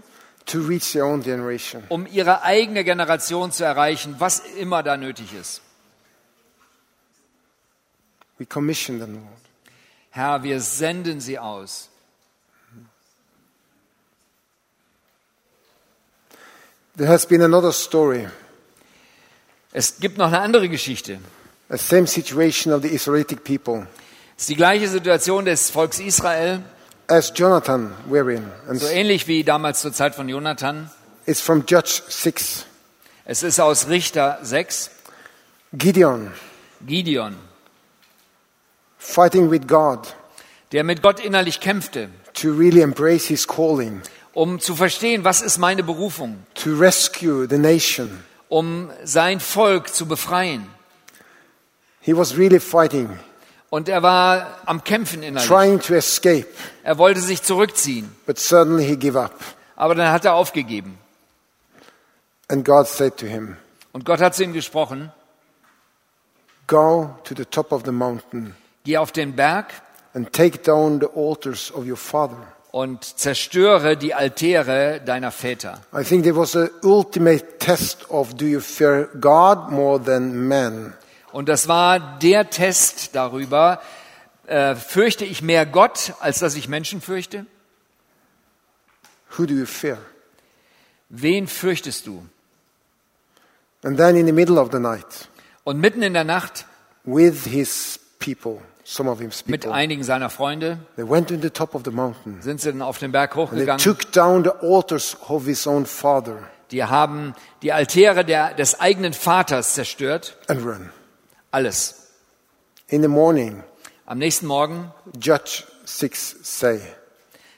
to 0.48 0.60
reach 0.60 0.92
their 0.94 1.06
own 1.06 1.22
generation. 1.22 1.84
um 1.90 2.08
ihre 2.08 2.42
eigene 2.42 2.84
Generation 2.84 3.52
zu 3.52 3.64
erreichen, 3.64 4.16
was 4.18 4.42
immer 4.60 4.82
da 4.82 4.98
nötig 4.98 5.34
ist. 5.40 5.62
We 8.40 8.46
commission 8.46 9.00
them, 9.00 9.16
Lord. 9.16 9.28
Herr, 10.12 10.42
wir 10.44 10.60
senden 10.62 11.20
sie 11.22 11.38
aus. 11.38 11.90
There 16.98 17.08
has 17.08 17.26
been 17.26 17.42
another 17.42 17.72
story, 17.72 18.28
Es 19.72 20.00
gibt 20.00 20.18
noch 20.18 20.28
eine 20.28 20.40
andere 20.40 20.68
Geschichte. 20.68 21.20
a 21.70 21.78
same 21.78 22.08
situation 22.08 22.74
of 22.74 22.82
the 22.82 22.90
Israelitic 22.90 23.44
people. 23.44 23.88
Es 24.36 24.44
ist 24.44 24.50
die 24.50 24.56
gleiche 24.56 24.88
Situation 24.88 25.46
des 25.46 25.70
Volks 25.70 26.00
Israel, 26.00 26.64
As 27.08 27.32
Jonathan 27.36 27.92
were 28.08 28.32
in. 28.34 28.44
So 28.74 28.88
ähnlich 28.88 29.28
wie 29.28 29.44
damals 29.44 29.82
zur 29.82 29.94
Zeit 29.94 30.16
von 30.16 30.28
Jonathan. 30.30 30.90
it's 31.26 31.42
from 31.42 31.64
Judge 31.68 32.02
6. 32.08 32.66
Es 33.26 33.44
ist 33.44 33.60
aus 33.60 33.88
Richter 33.90 34.40
6, 34.42 34.90
Gideon 35.74 36.32
Gideon, 36.86 37.36
fighting 39.00 39.50
with 39.50 39.66
God 39.68 40.16
der 40.72 40.84
mit 40.84 41.02
Gott 41.02 41.20
innerlich 41.20 41.60
kämpfte, 41.62 42.10
to 42.36 42.50
really 42.52 42.82
embrace 42.82 43.26
his 43.26 43.47
calling, 43.47 44.02
um 44.34 44.60
zu 44.60 44.76
verstehen, 44.76 45.24
was 45.24 45.41
ist 45.41 45.58
meine 45.58 45.82
Berufung, 45.82 46.45
to 46.54 46.76
rescue 46.78 47.47
the 47.50 47.58
nation. 47.58 48.24
um 48.50 48.91
sein 49.04 49.39
Volk 49.39 49.91
zu 49.93 50.06
befreien. 50.06 50.68
He 52.02 52.16
was 52.16 52.38
really 52.38 52.60
fighting. 52.60 53.18
Und 53.72 53.89
er 53.89 54.02
war 54.04 54.60
am 54.66 54.84
Kämpfen 54.84 55.24
innerlich. 55.24 55.47
trying 55.50 55.80
to 55.80 55.95
escape, 55.95 56.45
Er 56.84 56.97
wollte 57.00 57.20
sich 57.22 57.41
zurückziehen, 57.41 58.16
but 58.28 58.38
suddenly 58.39 58.86
he 58.86 58.95
gave 58.95 59.20
up. 59.20 59.34
aber 59.76 59.95
dann 59.95 60.12
hat 60.12 60.24
er 60.26 60.36
aufgegeben. 60.36 61.00
And 62.47 62.64
God 62.66 62.88
said 62.88 63.18
to 63.18 63.26
him, 63.26 63.58
Und 63.91 64.06
Gott 64.06 64.22
hat 64.22 64.36
zu 64.36 64.43
ihm 64.43 64.54
gesprochen, 64.54 65.12
Go 66.68 67.16
to 67.24 67.34
the 67.36 67.45
top 67.45 67.72
of 67.72 67.82
the 67.86 67.91
mountain 67.91 68.54
geh 68.90 68.98
auf 68.98 69.12
den 69.12 69.36
Berg 69.36 69.68
and 70.16 70.34
take 70.34 70.64
down 70.64 71.00
the 71.00 71.08
altars 71.16 71.72
of 71.72 71.86
your 71.86 71.98
father. 71.98 72.38
und 72.72 73.04
zerstöre 73.04 73.98
die 73.98 74.14
Altäre 74.14 75.02
deiner 75.04 75.32
Väter. 75.32 75.82
I 75.94 76.04
think 76.04 76.24
there 76.24 76.36
was 76.36 76.56
a 76.56 76.70
ultimate 76.84 77.60
test 77.60 78.10
of 78.10 78.36
do 78.36 78.46
you 78.46 78.60
fear 78.60 79.10
God 79.20 79.72
more 79.72 80.04
than 80.04 80.48
man? 80.48 80.94
Und 81.32 81.50
das 81.50 81.68
war 81.68 82.00
der 82.20 82.50
Test 82.50 83.16
darüber, 83.16 83.80
äh, 84.48 84.76
fürchte 84.76 85.26
ich 85.26 85.42
mehr 85.42 85.66
Gott, 85.66 86.14
als 86.20 86.40
dass 86.40 86.56
ich 86.56 86.68
Menschen 86.68 87.02
fürchte? 87.02 87.46
Who 89.38 89.46
do 89.46 89.54
you 89.54 89.66
fear? 89.66 89.98
Wen 91.10 91.48
fürchtest 91.48 92.08
du? 92.08 92.24
And 93.84 93.98
then 93.98 94.16
in 94.16 94.26
the 94.26 94.32
middle 94.32 94.60
of 94.60 94.70
the 94.72 94.80
night, 94.80 95.30
Und 95.64 95.80
mitten 95.80 96.02
in 96.02 96.14
der 96.14 96.24
Nacht 96.24 96.66
with 97.04 97.46
his 97.46 98.00
people, 98.20 98.62
mit 99.46 99.68
einigen 99.68 100.04
seiner 100.04 100.30
Freunde 100.30 100.80
they 100.96 101.08
went 101.08 101.30
to 101.30 101.36
the 101.40 101.50
top 101.50 101.76
of 101.76 101.84
the 101.86 101.92
mountain. 101.92 102.42
sind 102.42 102.60
sie 102.62 102.72
dann 102.72 102.82
auf 102.82 102.98
den 102.98 103.12
Berg 103.12 103.36
hochgegangen. 103.36 103.84
took 103.84 104.12
down 104.12 104.44
the 104.44 104.52
altars 104.66 105.16
of 105.28 105.46
his 105.46 105.66
own 105.68 105.86
father 105.86 106.38
Die 106.72 106.84
haben 106.84 107.34
die 107.64 107.74
Altäre 107.74 108.24
der, 108.24 108.54
des 108.54 108.80
eigenen 108.80 109.14
Vaters 109.14 109.74
zerstört. 109.74 110.38
and 110.48 110.64
run. 110.66 110.90
Alles. 111.52 112.08
In 112.88 113.02
the 113.02 113.08
morning, 113.08 113.64
Am 114.06 114.18
nächsten 114.18 114.48
Morgen, 114.48 114.92
Judge 115.20 115.64
6 115.86 116.38
say, 116.44 116.80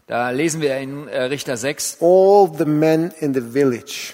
da 0.08 0.30
lesen 0.32 0.60
wir 0.62 0.76
in 0.78 1.08
äh, 1.08 1.24
Richter 1.24 1.56
6, 1.56 1.98
all 2.02 2.50
the 2.58 2.66
men 2.66 3.12
in 3.20 3.34
the 3.34 3.42
village 3.42 4.14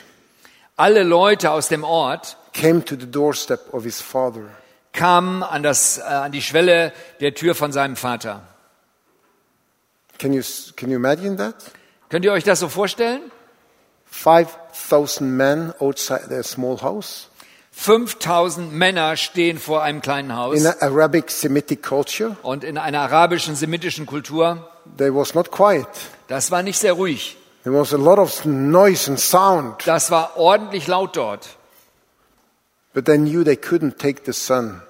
alle 0.76 1.02
Leute 1.02 1.50
aus 1.50 1.70
dem 1.70 1.84
Ort 1.84 2.38
came 2.54 2.86
to 2.86 2.96
the 2.96 3.10
doorstep 3.10 3.74
of 3.74 3.84
his 3.84 4.00
father 4.00 4.44
kamen 4.98 5.44
an, 5.44 5.64
das, 5.64 6.00
äh, 6.00 6.02
an 6.02 6.34
die 6.34 6.42
Schwelle 6.42 6.92
der 7.22 7.34
Tür 7.34 7.56
von 7.56 7.72
seinem 7.72 7.96
Vater. 7.96 8.42
Can 10.20 10.34
you, 10.34 10.42
can 10.76 10.90
you 10.90 10.98
imagine 10.98 11.38
that? 11.38 11.56
Könnt 12.10 12.26
ihr 12.26 12.34
euch 12.34 12.44
das 12.44 12.60
so 12.60 12.68
vorstellen? 12.68 13.32
5,000 14.12 15.22
men 15.38 15.74
outside 15.80 16.28
their 16.28 16.44
small 16.44 16.82
house. 16.82 17.30
5000 17.72 18.74
Männer 18.74 19.16
stehen 19.18 19.60
vor 19.60 19.84
einem 19.84 20.02
kleinen 20.02 20.32
In 20.32 20.36
Haus 20.36 20.66
an 20.66 20.76
Arabic 20.80 21.30
Semitic 21.30 21.84
culture, 21.84 22.36
und 22.42 22.64
in 22.64 22.80
einer 22.80 23.02
arabischen, 23.02 23.56
semitischen 23.56 24.08
Kultur, 24.08 24.68
there 24.98 25.14
was 25.14 25.36
not 25.36 25.52
quiet. 25.52 25.88
das 26.28 26.50
war 26.50 26.64
nicht 26.64 26.80
sehr 26.80 26.94
ruhig. 26.94 27.38
There 27.64 27.76
was 27.80 27.94
a 27.94 27.98
lot 27.98 28.18
of 28.18 28.46
noise 28.46 29.08
and 29.08 29.20
sound, 29.20 29.86
Das 29.86 30.10
war 30.10 30.38
ordentlich 30.38 30.88
laut 30.88 31.16
dort. 31.16 31.50
but 32.96 33.06
they 33.06 33.18
knew 33.18 33.44
they 33.44 33.56
couldn't 33.56 34.00
take 34.00 34.24
the 34.26 34.34
son 34.34 34.82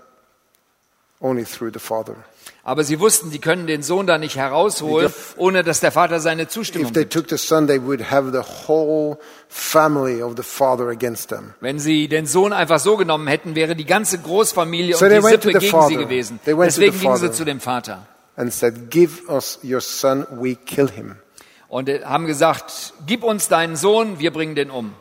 only 1.19 1.43
through 1.45 1.71
the 1.73 1.79
father. 1.79 2.15
Aber 2.63 2.83
sie 2.83 2.99
wussten, 2.99 3.31
die 3.31 3.39
können 3.39 3.65
den 3.65 3.81
Sohn 3.81 4.07
da 4.07 4.17
nicht 4.17 4.35
herausholen, 4.35 5.11
ohne 5.37 5.63
dass 5.63 5.79
der 5.79 5.91
Vater 5.93 6.19
seine 6.19 6.49
Zustimmung 6.49 6.87
If 6.87 6.93
they 6.93 7.03
gibt. 7.03 7.13
took 7.13 7.29
the 7.29 7.37
son, 7.37 7.65
they 7.67 7.81
would 7.81 8.11
have 8.11 8.31
the 8.31 8.43
whole 8.67 9.17
family 9.47 10.21
of 10.21 10.33
the 10.35 10.43
father 10.43 10.89
against 10.89 11.29
them. 11.29 11.53
Wenn 11.61 11.79
sie 11.79 12.07
den 12.09 12.25
Sohn 12.25 12.51
einfach 12.51 12.79
so 12.79 12.97
genommen 12.97 13.27
hätten, 13.27 13.55
wäre 13.55 13.75
die 13.75 13.85
ganze 13.85 14.17
Großfamilie 14.19 14.95
So 14.95 15.05
und 15.05 15.11
die 15.11 15.21
Sippe 15.21 15.47
gegen 15.53 15.59
sie 15.61 15.69
father. 15.69 15.95
gewesen. 15.95 16.39
Went 16.43 16.57
to 16.57 16.63
Deswegen 16.65 16.99
gingen 16.99 17.17
sie 17.17 17.31
zu 17.31 17.45
dem 17.45 17.59
Vater 17.61 18.05
And 18.35 18.53
said, 18.53 18.91
Give 18.91 19.27
us 19.29 19.59
your 19.63 19.81
son, 19.81 20.27
we 20.31 20.55
kill 20.55 20.89
him. 20.91 21.15
und 21.69 21.87
äh, 21.89 22.03
haben 22.03 22.27
gesagt, 22.27 22.93
gib 23.07 23.23
uns 23.23 23.47
deinen 23.47 23.75
Sohn, 23.77 24.19
wir 24.19 24.31
bringen 24.31 24.55
den 24.55 24.69
um. 24.71 24.93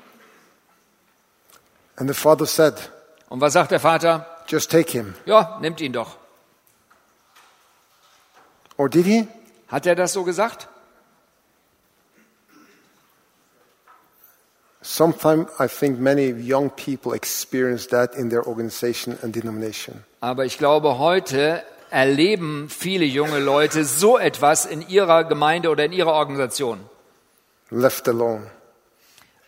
And 1.96 2.08
the 2.08 2.14
father 2.14 2.46
said, 2.46 2.74
Und 3.28 3.40
was 3.40 3.54
sagt 3.54 3.70
der 3.72 3.80
Vater? 3.80 4.26
Just 4.48 4.70
take 4.70 4.90
him. 4.92 5.14
Ja, 5.26 5.58
nimmt 5.60 5.80
ihn 5.80 5.92
doch. 5.92 6.16
Or 8.76 8.88
did 8.88 9.06
he? 9.06 9.26
Hat 9.68 9.86
er 9.86 9.94
das 9.94 10.12
so 10.12 10.22
gesagt? 10.24 10.68
Sometimes 14.82 15.48
I 15.58 15.66
think 15.66 15.98
many 15.98 16.30
young 16.30 16.70
people 16.70 17.12
experience 17.12 17.88
that 17.88 18.14
in 18.14 18.30
their 18.30 18.46
organization 18.46 19.18
and 19.22 19.34
denomination. 19.34 20.04
Aber 20.20 20.44
ich 20.44 20.58
glaube, 20.58 20.98
heute 20.98 21.62
erleben 21.90 22.68
viele 22.68 23.04
junge 23.04 23.40
Leute 23.40 23.84
so 23.84 24.16
etwas 24.18 24.64
in 24.64 24.86
ihrer 24.88 25.24
Gemeinde 25.24 25.70
oder 25.70 25.84
in 25.84 25.92
ihrer 25.92 26.12
Organisation. 26.12 26.78
Left 27.70 28.06
alone, 28.08 28.48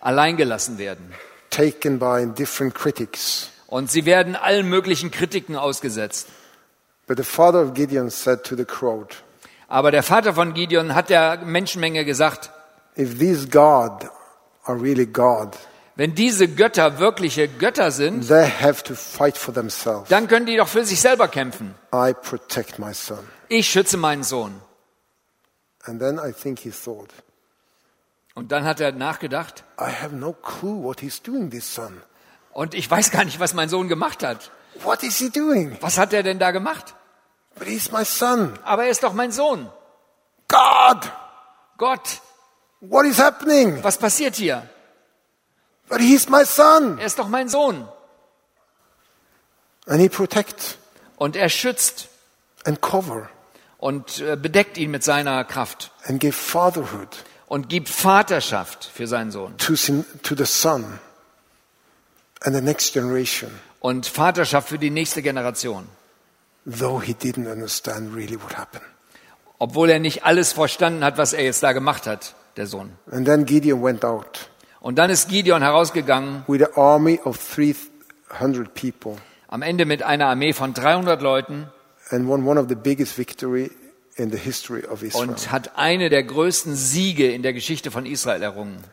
Alleingelassen 0.01 0.79
werden. 0.79 1.15
taken 1.51 1.99
by 2.01 2.27
different 2.27 2.75
critics. 2.75 3.51
Und 3.69 3.91
sie 3.91 4.05
werden 4.07 4.35
allen 4.35 4.69
möglichen 4.69 5.11
Kritiken 5.11 5.55
ausgesetzt. 5.55 6.27
But 7.07 7.19
the 7.19 7.25
father 7.25 7.63
of 7.63 7.75
Gideon 7.75 8.11
said 8.11 8.43
to 8.45 8.57
the 8.57 8.65
crowd, 8.65 9.15
Aber 9.69 9.91
der 9.91 10.03
Vater 10.03 10.35
von 10.35 10.55
Gideon 10.55 10.95
hat 10.95 11.11
der 11.11 11.39
Menschenmenge 11.45 12.05
gesagt, 12.05 12.51
If 12.99 13.19
these 13.19 13.47
God 13.49 14.11
are 14.65 14.81
really 14.81 15.07
God, 15.07 15.57
wenn 15.97 16.15
diese 16.15 16.49
Götter 16.49 16.99
wirkliche 16.99 17.47
Götter 17.49 17.91
sind, 17.91 18.27
they 18.29 18.49
have 18.49 18.83
to 18.85 18.95
fight 18.95 19.37
for 19.37 19.53
themselves. 19.53 20.09
dann 20.09 20.29
können 20.29 20.47
die 20.47 20.57
doch 20.57 20.69
für 20.69 20.85
sich 20.85 21.01
selber 21.01 21.29
kämpfen. 21.29 21.75
I 21.95 22.15
protect 22.15 22.79
my 22.79 22.95
son. 22.95 23.21
Ich 23.49 23.69
schütze 23.69 23.97
meinen 23.97 24.23
Sohn. 24.25 24.61
And 25.85 26.01
then 26.01 26.19
I 26.19 26.33
think 26.33 26.59
he 26.61 26.71
thought, 26.71 27.11
Und 28.35 28.53
dann 28.53 28.65
hat 28.65 28.81
er 28.81 28.93
nachgedacht, 28.93 29.65
I 29.81 29.91
have 29.91 30.15
no 30.15 30.33
clue 30.33 30.83
what 30.83 31.01
he's 31.01 31.21
doing, 31.23 31.51
this 31.51 31.75
son. 31.75 32.03
Und 32.59 32.75
ich 32.75 32.91
weiß 32.91 33.13
gar 33.13 33.25
nicht, 33.25 33.39
was 33.39 33.55
mein 33.55 33.69
Sohn 33.69 33.87
gemacht 33.87 34.25
hat. 34.25 34.51
What 34.83 35.05
is 35.05 35.17
he 35.19 35.31
doing? 35.31 35.77
Was 35.81 35.97
hat 35.97 36.13
er 36.13 36.25
denn 36.25 36.41
da 36.41 36.51
gemacht? 36.51 36.97
But 37.55 37.69
he's 37.69 37.93
my 37.93 38.05
son. 38.05 38.59
Aber 38.65 38.83
er 38.83 38.91
ist 38.91 39.05
doch 39.05 39.13
mein 39.13 39.31
Sohn. 39.31 39.71
God! 40.49 41.13
Gott, 41.77 42.21
What 42.81 43.07
is 43.07 43.21
happening? 43.21 43.85
was 43.85 43.97
passiert 43.97 44.35
hier? 44.35 44.69
But 45.89 46.01
he's 46.01 46.29
my 46.29 46.45
son. 46.45 46.99
Er 46.99 47.07
ist 47.07 47.21
doch 47.21 47.29
mein 47.29 47.49
Sohn. 47.49 47.87
And 49.87 50.01
he 50.01 50.09
protects 50.09 50.79
Und 51.17 51.37
er 51.37 51.51
schützt 51.51 52.09
and 52.65 52.83
cover 52.83 53.29
und 53.77 54.19
äh, 54.19 54.35
bedeckt 54.37 54.79
ihn 54.79 54.91
mit 54.91 55.05
seiner 55.05 55.45
Kraft 55.45 55.93
and 56.07 56.19
give 56.19 56.33
fatherhood 56.33 57.25
und 57.47 57.69
gibt 57.69 57.89
Vaterschaft 57.89 58.85
für 58.85 59.07
seinen 59.07 59.31
Sohn 59.31 59.57
to, 59.59 59.77
sin, 59.77 60.05
to 60.25 60.35
the 60.35 60.45
son 60.45 60.85
and 60.85 60.97
the 60.97 60.99
next 60.99 60.99
generation, 60.99 62.28
und 63.81 64.07
Vaterschaft 64.07 64.69
für 64.69 64.79
die 64.79 64.91
nächste 64.91 65.23
Generation. 65.23 65.87
though 66.67 67.01
he 67.01 67.15
didn't 67.15 67.51
understand 67.51 68.15
really 68.15 68.37
what 68.41 68.57
happened. 68.57 68.85
Obwohl 69.59 69.91
er 69.91 69.99
nicht 69.99 70.25
alles 70.25 70.53
verstanden 70.53 71.03
hat, 71.03 71.19
was 71.19 71.33
er 71.33 71.43
jetzt 71.45 71.63
da 71.63 71.73
gemacht 71.73 72.07
hat, 72.07 72.35
der 72.57 72.67
Sohn. 72.67 72.93
And 73.11 73.27
then 73.27 73.45
Gideon 73.45 73.83
went 73.83 74.05
out 74.05 74.51
Und 74.81 74.97
dann 74.99 75.11
ist 75.11 75.29
Gideon 75.29 75.63
herausgegangen, 75.63 76.45
with 76.47 76.63
an 76.63 76.73
army 76.77 77.21
of 77.25 77.39
300 77.55 78.73
people 78.75 79.17
am 79.49 79.63
Ende 79.63 79.87
mit 79.87 80.03
einer 80.03 80.27
Armee 80.27 80.53
von 80.53 80.75
300 80.75 81.23
Leuten 81.23 81.69
and 82.11 82.29
won 82.29 82.47
one 82.47 82.61
of 82.61 82.69
the 82.69 82.75
biggest 82.75 83.17
victory 83.19 83.71
in 84.17 84.31
the 84.31 84.37
history 84.39 84.85
of 84.85 85.03
Israel. 85.03 85.31
und 85.31 85.51
hat 85.51 85.73
eine 85.77 86.11
der 86.11 86.23
größten 86.23 86.77
Siege 86.77 87.33
in 87.33 87.43
der 87.43 87.53
Geschichte 87.55 87.91
von 87.91 88.05
Israel 88.07 88.43
errungen. 88.43 88.85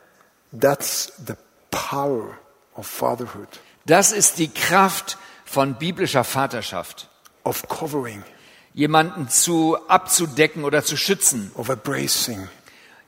That's 0.58 1.12
the 1.26 1.34
power 1.70 2.38
of 2.76 2.86
fatherhood, 2.86 3.48
Das 3.86 4.12
ist 4.12 4.38
die 4.38 4.48
Kraft 4.48 5.18
von 5.44 5.74
biblischer 5.74 6.24
Vaterschaft. 6.24 7.08
of 7.44 7.68
covering, 7.68 8.22
Jemanden 8.74 9.28
zu 9.28 9.78
abzudecken 9.88 10.64
oder 10.64 10.84
zu 10.84 10.96
schützen, 10.96 11.50
of 11.54 11.68
embracing, 11.68 12.48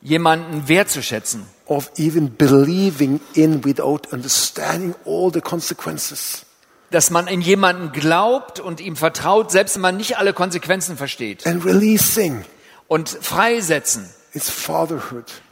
jemanden 0.01 0.69
wertzuschätzen, 0.69 1.45
of 1.67 1.91
even 1.99 2.37
believing 2.37 3.21
in 3.35 3.65
without 3.65 4.09
understanding 4.13 4.95
all 5.05 5.31
the 5.33 5.41
consequences. 5.41 6.45
dass 6.91 7.11
man 7.11 7.27
in 7.27 7.43
jemanden 7.43 7.93
glaubt 7.93 8.61
und 8.61 8.81
ihm 8.81 8.97
vertraut, 8.97 9.51
selbst 9.51 9.75
wenn 9.75 9.83
man 9.83 9.97
nicht 9.99 10.17
alle 10.17 10.33
Konsequenzen 10.33 10.97
versteht. 10.97 11.47
And 11.47 11.65
releasing 11.67 12.45
Und 12.87 13.11
freisetzen, 13.11 14.09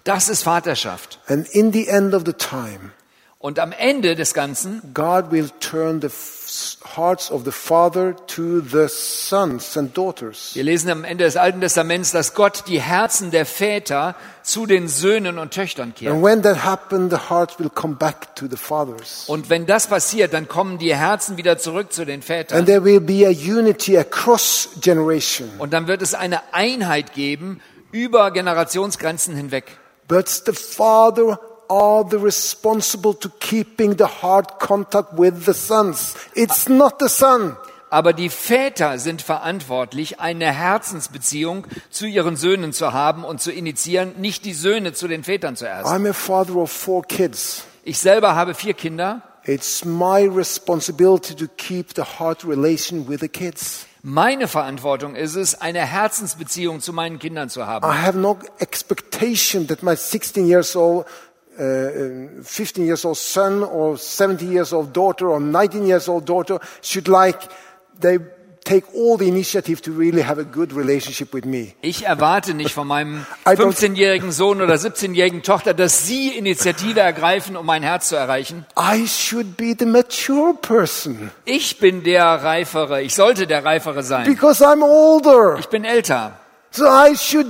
das 0.04 0.28
ist 0.30 0.42
Vaterschaft. 0.44 1.20
And 1.26 1.46
in 1.48 1.72
the 1.74 1.88
end 1.88 2.14
of 2.14 2.22
the 2.24 2.32
time, 2.32 2.92
Und 3.38 3.58
am 3.58 3.72
Ende 3.72 4.14
des 4.14 4.32
Ganzen 4.32 4.80
God 4.94 5.30
will 5.30 5.50
turn 5.60 6.00
the 6.00 6.08
hearts 6.96 7.30
of 7.30 7.44
the 7.44 7.52
father 7.52 8.16
to 8.28 8.60
the 8.60 8.86
sons 8.88 9.76
and 9.76 9.96
daughters. 9.96 10.52
Wir 10.54 10.64
lesen 10.64 10.90
am 10.90 11.04
Ende 11.04 11.24
des 11.24 11.36
Alten 11.36 11.60
Testaments, 11.60 12.12
dass 12.12 12.32
Gott 12.34 12.64
die 12.66 12.80
Herzen 12.80 13.30
der 13.30 13.44
Väter 13.44 14.14
zu 14.42 14.64
den 14.64 14.88
Söhnen 14.88 15.38
und 15.38 15.52
Töchtern 15.52 15.94
kehrt. 15.94 16.14
And 16.14 16.24
when 16.24 16.42
that 16.42 16.64
happens, 16.64 17.12
the 17.12 17.28
hearts 17.28 17.58
will 17.58 17.68
come 17.68 17.96
back 17.96 18.34
to 18.36 18.46
the 18.50 18.56
fathers. 18.56 19.24
Und 19.26 19.50
wenn 19.50 19.66
das 19.66 19.86
passiert, 19.88 20.32
dann 20.32 20.48
kommen 20.48 20.78
die 20.78 20.96
Herzen 20.96 21.36
wieder 21.36 21.58
zurück 21.58 21.92
zu 21.92 22.06
den 22.06 22.16
And 22.16 22.24
Vätern. 22.24 22.64
there 22.64 22.82
will 22.82 23.00
be 23.00 23.26
a 23.26 23.30
unity 23.30 23.98
across 23.98 24.70
generation. 24.80 25.50
Und 25.58 25.74
dann 25.74 25.88
wird 25.88 26.00
es 26.00 26.14
eine 26.14 26.40
Einheit 26.54 27.12
geben 27.12 27.60
über 27.92 28.30
Generationsgrenzen 28.30 29.36
hinweg. 29.36 29.64
But 30.08 30.26
the 30.28 30.52
father 30.52 31.38
are 31.68 32.04
the 32.08 32.16
responsible 32.16 33.14
to 33.14 33.28
keeping 33.40 33.96
the 33.96 34.06
heart 34.22 34.58
contact 34.58 35.18
with 35.18 35.44
the 35.44 35.54
sons. 35.54 36.14
It's 36.34 36.68
not 36.68 36.96
the 37.00 37.08
son. 37.08 37.56
Aber 37.88 38.12
die 38.12 38.30
Väter 38.30 38.98
sind 38.98 39.22
verantwortlich, 39.22 40.18
eine 40.18 40.52
Herzensbeziehung 40.52 41.66
zu 41.90 42.06
ihren 42.06 42.36
Söhnen 42.36 42.72
zu 42.72 42.92
haben 42.92 43.24
und 43.24 43.40
zu 43.40 43.52
initiieren, 43.52 44.20
nicht 44.20 44.44
die 44.44 44.54
Söhne 44.54 44.92
zu 44.92 45.06
den 45.06 45.22
Vätern 45.22 45.56
zuerst. 45.56 45.86
I'm 45.86 46.08
a 46.08 46.12
father 46.12 46.56
of 46.56 46.70
four 46.70 47.02
kids. 47.04 47.64
Ich 47.84 47.98
selber 47.98 48.34
habe 48.34 48.54
vier 48.54 48.74
Kinder. 48.74 49.22
It's 49.44 49.84
my 49.84 50.26
responsibility 50.26 51.36
to 51.36 51.46
keep 51.56 51.94
the 51.94 52.02
heart 52.02 52.44
relation 52.44 53.08
with 53.08 53.20
the 53.20 53.28
kids. 53.28 53.86
Meine 54.08 54.46
Verantwortung 54.46 55.16
ist 55.16 55.34
es, 55.34 55.60
eine 55.60 55.80
Herzensbeziehung 55.80 56.80
zu 56.80 56.92
meinen 56.92 57.18
Kindern 57.18 57.48
zu 57.48 57.66
haben. 57.66 57.84
I 57.84 58.06
have 58.06 58.16
no 58.16 58.38
expectation 58.58 59.66
that 59.68 59.82
my 59.82 59.96
16 59.96 60.46
years 60.46 60.76
old, 60.76 61.06
uh, 61.58 61.62
uh, 61.62 62.42
15 62.42 62.84
years 62.86 63.04
old 63.04 63.16
son 63.16 63.62
or 63.62 63.96
17 63.96 64.50
years 64.52 64.72
old 64.72 64.92
daughter 64.92 65.28
or 65.28 65.40
19 65.40 65.86
years 65.86 66.08
old 66.08 66.24
daughter 66.26 66.58
should 66.82 67.08
like, 67.08 67.38
they 68.00 68.18
take 68.64 68.84
all 68.96 69.16
the 69.16 69.28
initiative 69.28 69.80
to 69.80 69.92
really 69.92 70.22
have 70.22 70.40
a 70.40 70.44
good 70.44 70.72
relationship 70.72 71.32
with 71.32 71.44
me. 71.44 71.74
Ich 71.82 72.04
erwarte 72.04 72.52
nicht 72.52 72.72
von 72.72 72.88
meinem 72.88 73.24
I 73.46 73.50
don't- 73.54 73.72
15-jährigen 73.72 74.32
Sohn 74.32 74.60
oder 74.60 74.74
17-jährigen 74.74 75.42
Tochter, 75.44 75.72
dass 75.72 76.04
sie 76.06 76.36
Initiative 76.36 76.98
ergreifen, 76.98 77.56
um 77.56 77.64
mein 77.64 77.84
Herz 77.84 78.08
zu 78.08 78.16
erreichen. 78.16 78.66
I 78.76 79.06
should 79.06 79.56
be 79.56 79.76
the 79.78 79.86
mature 79.86 80.52
person 80.54 81.30
Ich 81.44 81.78
bin 81.78 82.02
der 82.02 82.24
Reifere. 82.24 83.02
Ich 83.02 83.14
sollte 83.14 83.46
der 83.46 83.64
Reifere 83.64 84.02
sein. 84.02 84.26
because 84.26 84.64
I'm 84.64 84.82
older. 84.82 85.58
Ich 85.60 85.68
bin 85.68 85.84
älter. 85.84 86.32
So 86.72 86.86
I 86.86 87.14
should 87.16 87.46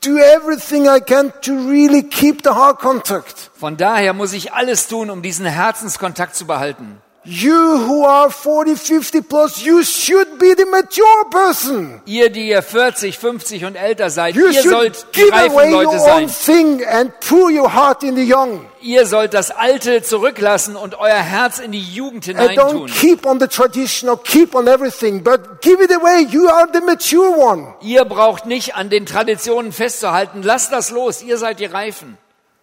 do 0.00 0.18
everything 0.18 0.88
I 0.88 1.00
can 1.00 1.32
to 1.42 1.68
really 1.68 2.02
keep 2.02 2.42
the 2.42 2.54
heart 2.54 2.78
contact. 2.78 3.50
Von 3.54 3.76
daher 3.76 4.12
muss 4.14 4.32
ich 4.32 4.52
alles 4.52 4.88
tun, 4.88 5.10
um 5.10 5.22
diesen 5.22 5.46
Herzenskontakt 5.46 6.34
zu 6.34 6.46
behalten. 6.46 7.00
You 7.22 7.52
who 7.86 8.04
are 8.06 8.30
40, 8.30 8.76
50 8.76 9.20
plus, 9.20 9.62
you 9.62 9.84
should 9.84 10.38
be 10.38 10.54
the 10.54 10.64
mature 10.64 11.28
person. 11.30 12.00
Ihr, 12.06 12.30
die 12.30 12.48
ihr 12.48 12.62
40, 12.62 13.18
50 13.18 13.66
und 13.66 13.74
älter 13.76 14.08
seid, 14.08 14.34
You 14.36 14.46
ihr 14.48 14.62
sollt 14.62 15.06
die 15.14 15.20
give 15.24 15.34
away 15.34 15.70
Leute 15.70 15.88
your 15.88 16.08
own 16.14 16.28
sein. 16.28 16.78
thing 16.78 16.86
and 16.86 17.12
pour 17.20 17.50
your 17.50 17.74
heart 17.74 18.02
in 18.02 18.16
the 18.16 18.24
young. 18.24 18.64
Ihr 18.80 19.04
sollt 19.06 19.34
das 19.34 19.50
Alte 19.50 20.02
zurücklassen 20.02 20.76
und 20.76 20.94
euer 20.98 21.12
Herz 21.20 21.58
in 21.58 21.72
die 21.72 21.82
Jugend 21.82 22.26
And 22.30 22.38
don't 22.38 22.68
hineintun. 22.70 22.86
keep 22.86 23.26
on 23.26 23.38
the 23.38 23.48
tradition 23.48 24.08
or 24.08 24.16
keep 24.22 24.54
on 24.54 24.66
everything, 24.66 25.22
but 25.22 25.60
give 25.60 25.82
it 25.84 25.92
away. 25.92 26.22
You 26.30 26.48
are 26.48 26.68
the 26.72 26.80
mature 26.80 27.36
one. 27.36 27.74
Ihr 27.82 28.06
braucht 28.06 28.46
nicht 28.46 28.76
an 28.76 28.88
den 28.88 29.04
Traditionen 29.04 29.72
festzuhalten. 29.72 30.42
Lasst 30.42 30.72
das 30.72 30.90
los. 30.90 31.20
Ihr 31.20 31.36
seid 31.36 31.60
die 31.60 31.66
Reifen. 31.66 32.16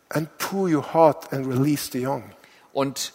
And 0.10 0.28
pour 0.40 0.68
your 0.68 0.94
heart 0.96 1.32
and 1.32 1.46
release 1.46 1.90
the 1.92 2.00
young. 2.04 2.24
Und 2.74 3.12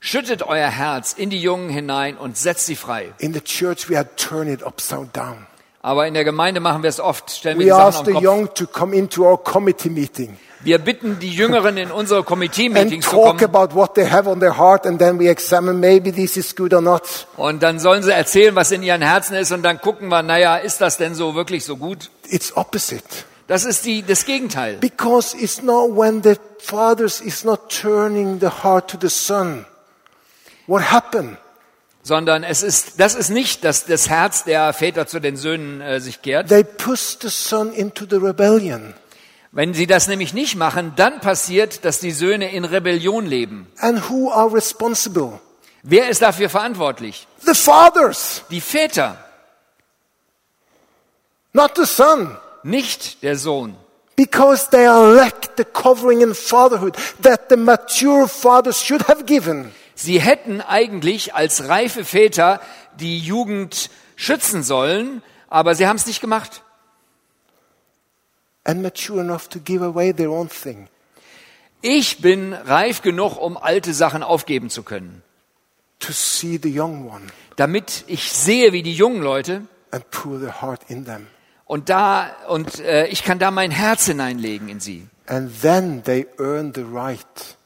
schüttet 0.00 0.42
euer 0.42 0.68
Herz 0.68 1.12
in 1.12 1.30
die 1.30 1.40
Jungen 1.40 1.68
hinein 1.68 2.16
und 2.16 2.36
setzt 2.36 2.66
sie 2.66 2.76
frei. 2.76 3.12
In 3.18 3.32
the 3.34 3.40
church, 3.40 3.88
we 3.88 3.96
had 3.96 4.16
turned 4.16 4.50
it 4.50 4.62
upside 4.62 5.08
down. 5.12 5.46
Aber 5.80 6.06
in 6.06 6.14
der 6.14 6.24
Gemeinde 6.24 6.60
machen 6.60 6.82
wir 6.82 6.90
es 6.90 7.00
oft. 7.00 7.30
Stellen 7.30 7.58
wir 7.58 7.66
We 7.66 7.70
die 7.70 7.92
Sachen 7.92 8.14
auf 8.14 8.20
the 8.20 8.26
young 8.26 8.52
to 8.54 8.66
come 8.66 8.94
into 8.96 9.24
our 9.24 9.42
committee 9.42 9.88
meeting 9.90 10.36
Wir 10.60 10.78
bitten 10.78 11.20
die 11.20 11.30
Jüngeren 11.30 11.76
in 11.76 11.92
unsere 11.92 12.24
Committee-Meetings 12.24 13.04
zu 13.04 13.12
talk 13.12 13.38
kommen. 13.38 13.44
about 13.44 13.76
what 13.76 13.94
they 13.94 14.10
have 14.10 14.28
on 14.28 14.40
their 14.40 14.58
heart, 14.58 14.86
and 14.86 14.98
then 14.98 15.18
we 15.18 15.28
examine 15.28 15.74
maybe 15.78 16.12
this 16.12 16.36
is 16.36 16.56
good 16.56 16.74
or 16.74 16.80
not. 16.80 17.02
Und 17.36 17.62
dann 17.62 17.78
sollen 17.78 18.02
sie 18.02 18.10
erzählen, 18.12 18.56
was 18.56 18.72
in 18.72 18.82
ihren 18.82 19.02
Herzen 19.02 19.36
ist. 19.36 19.52
Und 19.52 19.62
dann 19.62 19.80
gucken 19.80 20.08
wir, 20.08 20.22
naja, 20.24 20.56
ist 20.56 20.80
das 20.80 20.96
denn 20.96 21.14
so 21.14 21.36
wirklich 21.36 21.64
so 21.64 21.76
gut? 21.76 22.10
It's 22.28 22.56
opposite. 22.56 23.04
Das 23.46 23.64
ist 23.64 23.86
die, 23.86 24.02
das 24.02 24.24
Gegenteil. 24.24 24.78
Because 24.78 25.36
it's 25.36 25.62
not 25.62 25.96
when 25.96 26.22
the 26.24 26.34
fathers 26.58 27.20
is 27.20 27.44
not 27.44 27.70
turning 27.70 28.40
the 28.40 28.50
heart 28.62 28.90
to 28.90 28.98
the 29.00 29.08
son. 29.08 29.64
What 30.68 30.92
happened? 30.92 31.36
Sondern 32.04 32.44
es 32.44 32.62
ist, 32.62 33.00
das 33.00 33.16
ist 33.16 33.30
nicht, 33.30 33.64
dass 33.64 33.84
das 33.86 34.08
Herz 34.08 34.44
der 34.44 34.72
Väter 34.72 35.06
zu 35.08 35.18
den 35.18 35.36
Söhnen 35.36 35.80
äh, 35.80 36.00
sich 36.00 36.22
kehrt. 36.22 36.48
They 36.48 36.62
push 36.62 37.18
the 37.20 37.28
son 37.28 37.72
into 37.72 38.06
the 38.08 38.16
rebellion. 38.16 38.94
Wenn 39.50 39.74
sie 39.74 39.86
das 39.86 40.06
nämlich 40.06 40.32
nicht 40.34 40.54
machen, 40.56 40.92
dann 40.94 41.20
passiert, 41.20 41.84
dass 41.84 41.98
die 41.98 42.12
Söhne 42.12 42.52
in 42.52 42.64
Rebellion 42.64 43.26
leben. 43.26 43.66
And 43.78 44.08
who 44.08 44.30
are 44.30 44.52
responsible? 44.54 45.40
Wer 45.82 46.08
ist 46.10 46.22
dafür 46.22 46.48
verantwortlich? 46.50 47.26
The 47.40 47.54
fathers, 47.54 48.42
Die 48.50 48.60
Väter, 48.60 49.16
not 51.52 51.72
the 51.76 51.84
son. 51.86 52.36
nicht 52.62 53.22
der 53.22 53.36
Sohn. 53.36 53.74
Because 54.16 54.68
they 54.70 54.86
lack 54.86 55.56
the 55.56 55.64
covering 55.64 56.20
in 56.20 56.34
fatherhood 56.34 56.96
that 57.22 57.48
the 57.48 57.56
mature 57.56 58.28
fathers 58.28 58.82
should 58.82 59.06
have 59.08 59.24
given. 59.24 59.72
Sie 60.00 60.20
hätten 60.20 60.60
eigentlich 60.60 61.34
als 61.34 61.66
reife 61.66 62.04
Väter 62.04 62.60
die 63.00 63.18
Jugend 63.18 63.90
schützen 64.14 64.62
sollen, 64.62 65.24
aber 65.48 65.74
sie 65.74 65.88
haben 65.88 65.96
es 65.96 66.06
nicht 66.06 66.20
gemacht. 66.20 66.62
Ich 71.80 72.20
bin 72.20 72.52
reif 72.52 73.02
genug, 73.02 73.38
um 73.38 73.56
alte 73.56 73.92
Sachen 73.92 74.22
aufgeben 74.22 74.70
zu 74.70 74.84
können. 74.84 75.24
To 75.98 76.12
see 76.12 76.60
the 76.62 76.78
young 76.78 77.10
one 77.10 77.26
Damit 77.56 78.04
ich 78.06 78.30
sehe, 78.30 78.72
wie 78.72 78.84
die 78.84 78.94
jungen 78.94 79.20
Leute 79.20 79.62
und 81.66 81.88
da 81.88 82.36
und 82.46 82.78
äh, 82.78 83.08
ich 83.08 83.24
kann 83.24 83.40
da 83.40 83.50
mein 83.50 83.72
Herz 83.72 84.06
hineinlegen 84.06 84.68
in 84.68 84.78
sie. 84.78 85.08
And 85.26 85.60
then 85.60 86.04
they 86.04 86.28
earn 86.38 86.72
the 86.72 86.84
right 86.84 87.57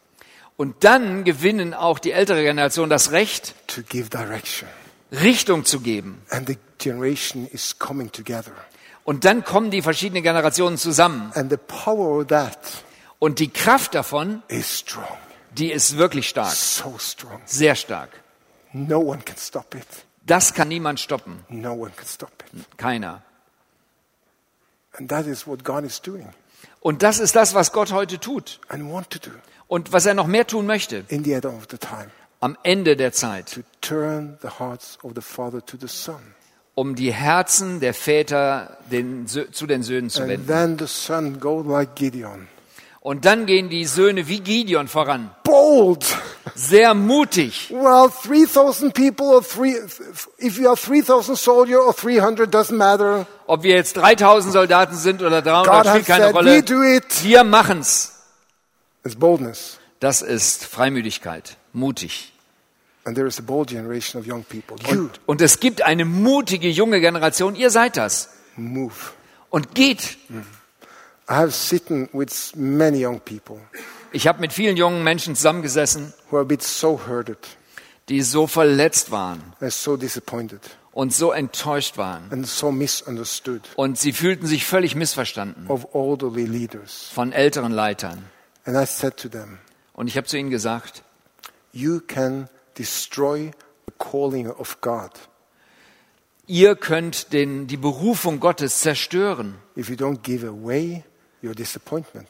Und 0.56 0.84
dann 0.84 1.24
gewinnen 1.24 1.74
auch 1.74 1.98
die 1.98 2.12
ältere 2.12 2.42
Generation 2.42 2.88
das 2.90 3.10
Recht. 3.10 3.54
Richtung 5.10 5.64
zu 5.64 5.80
geben. 5.80 6.22
And 6.30 6.48
the 6.48 6.58
generation 6.78 7.46
is 7.48 7.78
coming 7.78 8.10
together. 8.12 8.52
Und 9.04 9.24
dann 9.24 9.44
kommen 9.44 9.70
die 9.70 9.82
verschiedenen 9.82 10.22
Generationen 10.22 10.78
zusammen. 10.78 11.32
And 11.34 11.50
the 11.50 11.56
power 11.56 12.20
of 12.20 12.26
that 12.28 12.58
Und 13.18 13.38
die 13.38 13.48
Kraft 13.48 13.94
davon, 13.94 14.42
is 14.48 14.78
strong. 14.80 15.18
die 15.56 15.70
ist 15.70 15.96
wirklich 15.96 16.28
stark, 16.28 16.52
So 16.52 16.96
strong. 16.98 17.40
sehr 17.44 17.74
stark. 17.74 18.10
No 18.72 18.98
one 19.00 19.22
can 19.22 19.36
stop 19.36 19.74
it. 19.74 19.86
Das 20.24 20.54
kann 20.54 20.68
niemand 20.68 21.00
stoppen, 21.00 21.44
No 21.48 21.72
one 21.72 21.90
can 21.96 22.06
stop 22.06 22.32
it. 22.52 22.78
keiner. 22.78 23.22
And 24.92 25.08
that 25.10 25.26
is 25.26 25.46
what 25.46 25.64
God 25.64 25.84
is 25.84 26.00
doing 26.00 26.28
Und 26.80 27.02
das 27.02 27.18
ist 27.18 27.34
das, 27.36 27.54
was 27.54 27.72
Gott 27.72 27.92
heute 27.92 28.18
tut 28.20 28.60
und 29.72 29.90
was 29.90 30.04
er 30.04 30.12
noch 30.12 30.26
mehr 30.26 30.46
tun 30.46 30.66
möchte 30.66 31.04
in 31.08 31.24
the 31.24 31.32
end 31.32 31.46
of 31.46 31.66
the 31.70 31.78
time. 31.78 32.08
am 32.40 32.58
Ende 32.62 32.94
der 32.94 33.12
Zeit, 33.12 33.58
um 36.74 36.94
die 36.94 37.12
Herzen 37.12 37.80
der 37.80 37.94
Väter 37.94 38.76
den, 38.90 39.26
zu 39.26 39.66
den 39.66 39.82
Söhnen 39.82 40.10
zu 40.10 40.20
And 40.22 40.30
wenden. 40.30 40.46
then 40.46 40.78
the 40.78 40.84
son 40.86 41.40
go 41.40 41.62
like 41.62 41.94
Gideon. 41.94 42.48
Und 43.00 43.24
dann 43.24 43.46
gehen 43.46 43.70
die 43.70 43.86
Söhne 43.86 44.28
wie 44.28 44.40
Gideon 44.40 44.88
voran, 44.88 45.30
Bold. 45.42 46.04
sehr 46.54 46.92
mutig. 46.92 47.70
Well, 47.70 48.10
3,000 48.24 48.92
people 48.92 49.26
or 49.28 49.42
three, 49.42 49.74
if 50.38 50.58
you 50.58 50.68
are 50.68 50.76
3,000 50.76 51.34
soldier 51.36 51.80
or 51.84 51.94
300 51.96 52.54
doesn't 52.54 52.76
matter. 52.76 53.26
Ob 53.46 53.62
wir 53.62 53.74
jetzt 53.74 53.96
3000 53.96 54.52
Soldaten 54.52 54.94
sind 54.96 55.22
oder 55.22 55.40
300, 55.40 55.66
God 55.82 55.86
spielt 55.88 56.06
keine 56.06 56.24
said, 56.26 56.34
we 56.34 56.38
Rolle. 56.38 56.62
do 56.62 56.82
it. 56.82 57.24
Wir 57.24 57.42
machen's. 57.42 58.11
It's 59.04 59.16
boldness. 59.16 59.78
Das 60.00 60.22
ist 60.22 60.64
Freimütigkeit, 60.64 61.56
mutig. 61.72 62.32
And 63.04 63.16
there 63.16 63.26
is 63.26 63.38
a 63.38 63.42
bold 63.42 63.68
generation 63.68 64.20
of 64.20 64.26
young 64.28 64.44
people. 64.44 64.76
You 64.88 65.08
Und 65.26 65.40
es 65.40 65.58
gibt 65.58 65.82
eine 65.82 66.04
mutige 66.04 66.68
junge 66.68 67.00
Generation, 67.00 67.56
ihr 67.56 67.70
seid 67.70 67.96
das. 67.96 68.28
move. 68.56 68.94
Und 69.50 69.74
geht. 69.74 70.16
I 71.28 71.34
have 71.34 71.50
sitten 71.52 72.08
with 72.12 72.52
many 72.56 73.04
young 73.04 73.20
people 73.20 73.58
Ich 74.12 74.26
habe 74.26 74.40
mit 74.40 74.52
vielen 74.52 74.76
jungen 74.76 75.02
Menschen 75.04 75.34
zusammengesessen, 75.36 76.12
who 76.30 76.36
are 76.36 76.42
a 76.44 76.46
bit 76.46 76.62
so 76.62 77.00
hurted 77.06 77.38
die 78.08 78.20
so 78.22 78.46
verletzt 78.48 79.10
waren 79.12 79.40
and 79.60 79.72
so 79.72 79.96
disappointed 79.96 80.60
und 80.92 81.14
so 81.14 81.30
enttäuscht 81.32 81.96
waren. 81.96 82.24
and 82.30 82.46
so 82.46 82.70
misunderstood 82.72 83.62
Und 83.76 83.98
sie 83.98 84.12
fühlten 84.12 84.46
sich 84.46 84.64
völlig 84.66 84.94
missverstanden 84.96 85.66
of 85.68 85.86
elderly 85.94 86.44
leaders. 86.44 87.08
von 87.14 87.32
älteren 87.32 87.72
Leitern. 87.72 88.24
And 88.64 88.76
I 88.76 88.86
said 88.86 89.16
to 89.18 89.28
them, 89.28 89.58
Und 89.94 90.06
ich 90.08 90.16
habe 90.16 90.26
zu 90.26 90.36
ihnen 90.38 90.50
gesagt, 90.50 91.02
you 91.72 92.00
can 92.00 92.48
destroy 92.78 93.50
the 93.86 93.92
calling 93.98 94.48
of 94.50 94.80
God 94.80 95.10
Ihr 96.48 96.74
könnt 96.74 97.32
den, 97.32 97.66
die 97.68 97.76
Berufung 97.76 98.40
Gottes 98.40 98.80
zerstören, 98.80 99.54
if 99.76 99.88
you 99.88 99.94
don't 99.96 100.22
give 100.22 100.46
away 100.46 101.04
your 101.42 101.54
disappointment, 101.54 102.28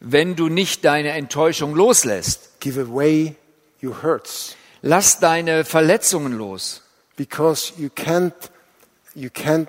wenn 0.00 0.36
du 0.36 0.48
nicht 0.48 0.84
deine 0.84 1.10
Enttäuschung 1.10 1.74
loslässt. 1.74 2.60
give 2.60 2.80
away 2.80 3.34
your 3.82 4.02
hurts, 4.02 4.56
Lass 4.80 5.18
deine 5.18 5.64
Verletzungen 5.64 6.32
los. 6.38 6.82
because 7.16 7.72
you 7.76 7.88
can't, 7.88 8.32
you 9.14 9.28
can't 9.28 9.68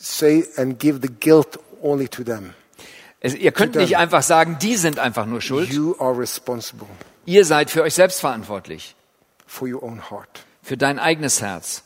say 0.00 0.44
and 0.56 0.78
give 0.78 1.00
the 1.02 1.12
guilt 1.20 1.58
only 1.82 2.08
to 2.08 2.24
them. 2.24 2.54
Es, 3.20 3.34
ihr 3.34 3.52
könnt 3.52 3.74
nicht 3.74 3.96
einfach 3.96 4.22
sagen, 4.22 4.58
die 4.60 4.76
sind 4.76 4.98
einfach 4.98 5.26
nur 5.26 5.40
schuld. 5.40 5.70
Ihr 7.26 7.44
seid 7.44 7.70
für 7.70 7.82
euch 7.82 7.94
selbst 7.94 8.20
verantwortlich, 8.20 8.94
for 9.46 9.68
your 9.68 9.82
own 9.82 10.10
heart. 10.10 10.44
für 10.62 10.76
dein 10.76 10.98
eigenes 10.98 11.40
Herz. 11.40 11.82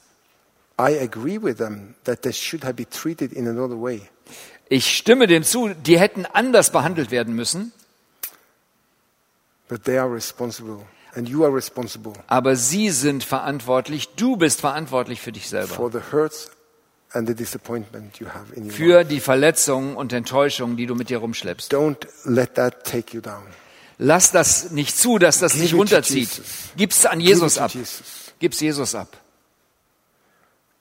I 0.79 0.99
agree 0.99 1.41
with 1.41 1.57
them 1.59 1.95
that 2.05 2.23
they 2.23 2.33
should 2.33 2.65
have 2.65 2.75
been 2.75 2.91
treated 2.91 3.33
in 3.33 3.47
another 3.47 3.81
way. 3.81 4.03
Ich 4.69 4.97
stimme 4.97 5.27
dem 5.27 5.43
zu, 5.45 5.69
die 5.69 5.99
hätten 5.99 6.27
anders 6.27 6.71
behandelt 6.73 7.11
werden 7.11 7.35
müssen, 7.35 7.73
But 9.69 9.85
they 9.85 9.97
are 9.97 10.13
responsible, 10.13 10.85
and 11.15 11.29
you 11.29 11.45
are 11.45 11.55
responsible 11.55 12.13
aber 12.27 12.57
sie 12.57 12.91
sind 12.91 13.25
verantwortlich, 13.25 14.15
du 14.17 14.37
bist 14.37 14.61
verantwortlich 14.61 15.21
für 15.21 15.33
dich 15.33 15.49
selber. 15.49 15.75
Für 18.71 19.05
die 19.05 19.21
Verletzungen 19.21 19.97
und 19.97 20.13
Enttäuschungen, 20.13 20.77
die 20.77 20.87
du 20.87 20.95
mit 20.95 21.11
dir 21.11 21.19
rumschleppst. 21.19 21.73
Don't 21.73 22.07
let 22.25 22.55
that 22.55 22.85
take 22.85 23.15
you 23.15 23.21
down. 23.21 23.47
Lass 23.99 24.33
das 24.33 24.71
nicht 24.71 24.97
zu, 24.97 25.19
dass 25.19 25.39
das 25.39 25.53
Give 25.53 25.65
dich 25.65 25.75
runterzieht. 25.75 26.29
Jesus. 26.29 26.47
Gib's 26.77 27.07
an 27.07 27.21
Jesus 27.21 27.59
ab. 27.59 27.71
Gib's 28.41 28.61
Jesus 28.61 28.95
ab. 28.95 29.17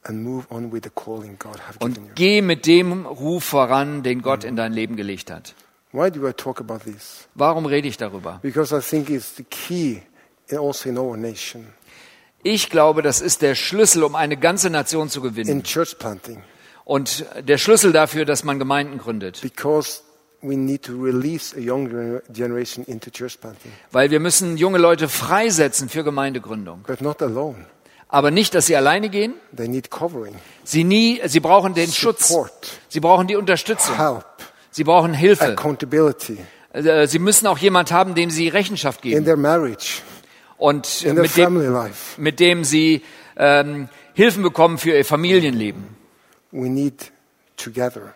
and 0.03 0.23
move 0.23 0.47
on 0.49 0.71
with 0.71 0.83
the 0.83 0.89
calling 0.89 1.37
God 1.37 1.59
have 1.59 1.79
given 1.79 1.95
you. 1.95 2.09
Und 2.09 2.15
geh 2.15 2.41
mit 2.41 2.65
dem 2.65 3.05
Ruf 3.05 3.43
voran, 3.43 4.03
den 4.03 4.21
Gott 4.21 4.43
in 4.43 4.55
dein 4.55 4.73
Leben 4.73 4.95
gelegt 4.95 5.31
hat. 5.31 5.53
Why 5.91 6.09
do 6.09 6.27
I 6.27 6.33
talk 6.33 6.59
about 6.59 6.79
this? 6.85 7.27
Warum 7.35 7.65
rede 7.65 7.87
ich 7.87 7.97
darüber? 7.97 8.39
Because 8.41 8.75
I 8.75 8.81
think 8.81 9.09
it's 9.09 9.35
the 9.35 9.43
key 9.43 10.01
also 10.51 10.89
in 10.89 10.97
our 10.97 11.17
nation 11.17 11.67
Ich 12.43 12.69
glaube, 12.69 13.01
das 13.01 13.21
ist 13.21 13.41
der 13.41 13.55
Schlüssel, 13.55 14.03
um 14.03 14.15
eine 14.15 14.37
ganze 14.37 14.69
Nation 14.69 15.09
zu 15.09 15.19
in 15.19 15.29
gewinnen. 15.29 15.63
church 15.63 15.97
planting 15.99 16.41
Und 16.85 17.25
der 17.39 17.57
Schlüssel 17.57 17.91
dafür, 17.91 18.25
dass 18.25 18.43
man 18.43 18.57
Gemeinden 18.59 18.97
gründet. 18.97 19.39
because 19.41 20.01
we 20.41 20.55
need 20.55 20.81
to 20.83 20.93
release 20.93 21.55
a 21.55 21.59
young 21.59 21.87
gener- 21.87 22.21
generation 22.33 22.83
into 22.85 23.11
church 23.11 23.39
planting, 23.39 23.71
Weil 23.91 24.09
wir 24.09 24.19
müssen 24.19 24.57
junge 24.57 24.79
Leute 24.79 25.07
freisetzen 25.07 25.87
für 25.89 26.03
Gemeindegründung. 26.03 26.83
but 26.87 27.01
not 27.01 27.21
alone. 27.21 27.65
Aber 28.13 28.29
nicht, 28.31 28.53
dass 28.55 28.65
sie 28.65 28.75
alleine 28.75 29.07
gehen. 29.09 29.35
Sie, 30.63 30.83
nie, 30.83 31.21
sie 31.25 31.39
brauchen 31.39 31.73
den 31.75 31.89
Schutz. 31.91 32.33
Sie 32.89 32.99
brauchen 32.99 33.27
die 33.27 33.37
Unterstützung. 33.37 33.95
Sie 34.69 34.83
brauchen 34.83 35.13
Hilfe. 35.13 35.55
Äh, 36.73 37.07
Sie 37.07 37.19
müssen 37.19 37.47
auch 37.47 37.57
jemand 37.57 37.91
haben, 37.93 38.13
dem 38.15 38.29
sie 38.29 38.49
Rechenschaft 38.49 39.01
geben. 39.01 39.25
Und 40.61 41.03
mit 41.05 41.37
dem, 41.37 41.89
mit 42.17 42.39
dem 42.39 42.63
sie 42.63 43.01
ähm, 43.35 43.89
Hilfen 44.13 44.43
bekommen 44.43 44.77
für 44.77 44.95
ihr 44.95 45.03
Familienleben. 45.03 45.97
We 46.51 46.69
need 46.69 47.11
together. 47.57 48.13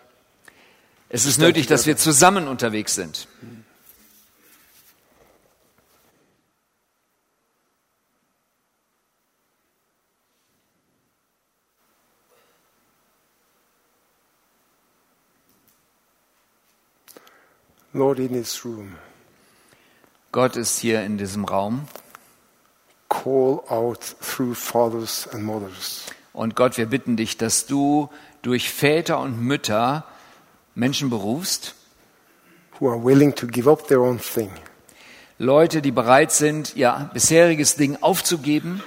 Es 1.08 1.26
ist 1.26 1.40
nötig, 1.40 1.66
dass 1.66 1.86
wir 1.86 1.96
zusammen 1.96 2.46
unterwegs 2.46 2.94
sind. 2.94 3.26
Lord, 17.92 18.20
in 18.20 18.28
this 18.28 18.64
room, 18.64 18.92
Gott 20.30 20.54
ist 20.54 20.78
hier 20.78 21.02
in 21.02 21.18
diesem 21.18 21.44
Raum. 21.44 21.88
Call 23.08 23.64
out 23.68 24.00
through 24.20 24.54
fathers 24.54 25.28
and 25.32 25.44
mothers. 25.44 26.04
Und 26.32 26.54
Gott, 26.54 26.76
wir 26.76 26.86
bitten 26.86 27.16
dich, 27.16 27.36
dass 27.36 27.66
du 27.66 28.10
durch 28.42 28.70
Väter 28.70 29.18
und 29.20 29.40
Mütter 29.40 30.04
Menschen 30.74 31.08
berufst, 31.08 31.74
who 32.78 32.90
are 32.90 33.02
willing 33.02 33.34
to 33.34 33.46
give 33.46 33.70
up 33.70 33.88
their 33.88 34.00
own 34.00 34.20
thing. 34.20 34.50
Leute, 35.38 35.82
die 35.82 35.92
bereit 35.92 36.32
sind, 36.32 36.76
ihr 36.76 37.10
bisheriges 37.12 37.76
Ding 37.76 37.96
aufzugeben, 38.00 38.82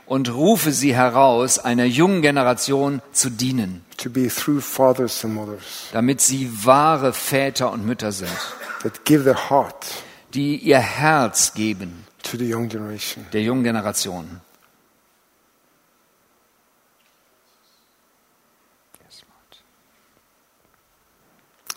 und 0.07 0.35
rufe 0.35 0.73
sie 0.73 0.95
heraus, 0.95 1.59
einer 1.59 1.85
jungen 1.85 2.23
Generation 2.23 3.03
zu 3.13 3.31
dienen, 3.31 3.85
damit 5.93 6.21
sie 6.21 6.51
wahre 6.65 7.13
Väter 7.13 7.73
und 7.73 7.87
Mütter 7.87 8.13
sind, 8.13 8.31
that 8.83 9.05
give 9.05 9.25
their 9.25 9.51
heart 9.51 9.87
die 10.35 10.57
ihr 10.57 10.79
Herz 10.79 11.53
geben 11.55 12.07
to 12.23 12.37
the 12.37 12.53
young 12.53 12.69
generation. 12.69 13.27
der 13.33 13.43
jungen 13.43 13.65
Generation. 13.65 14.41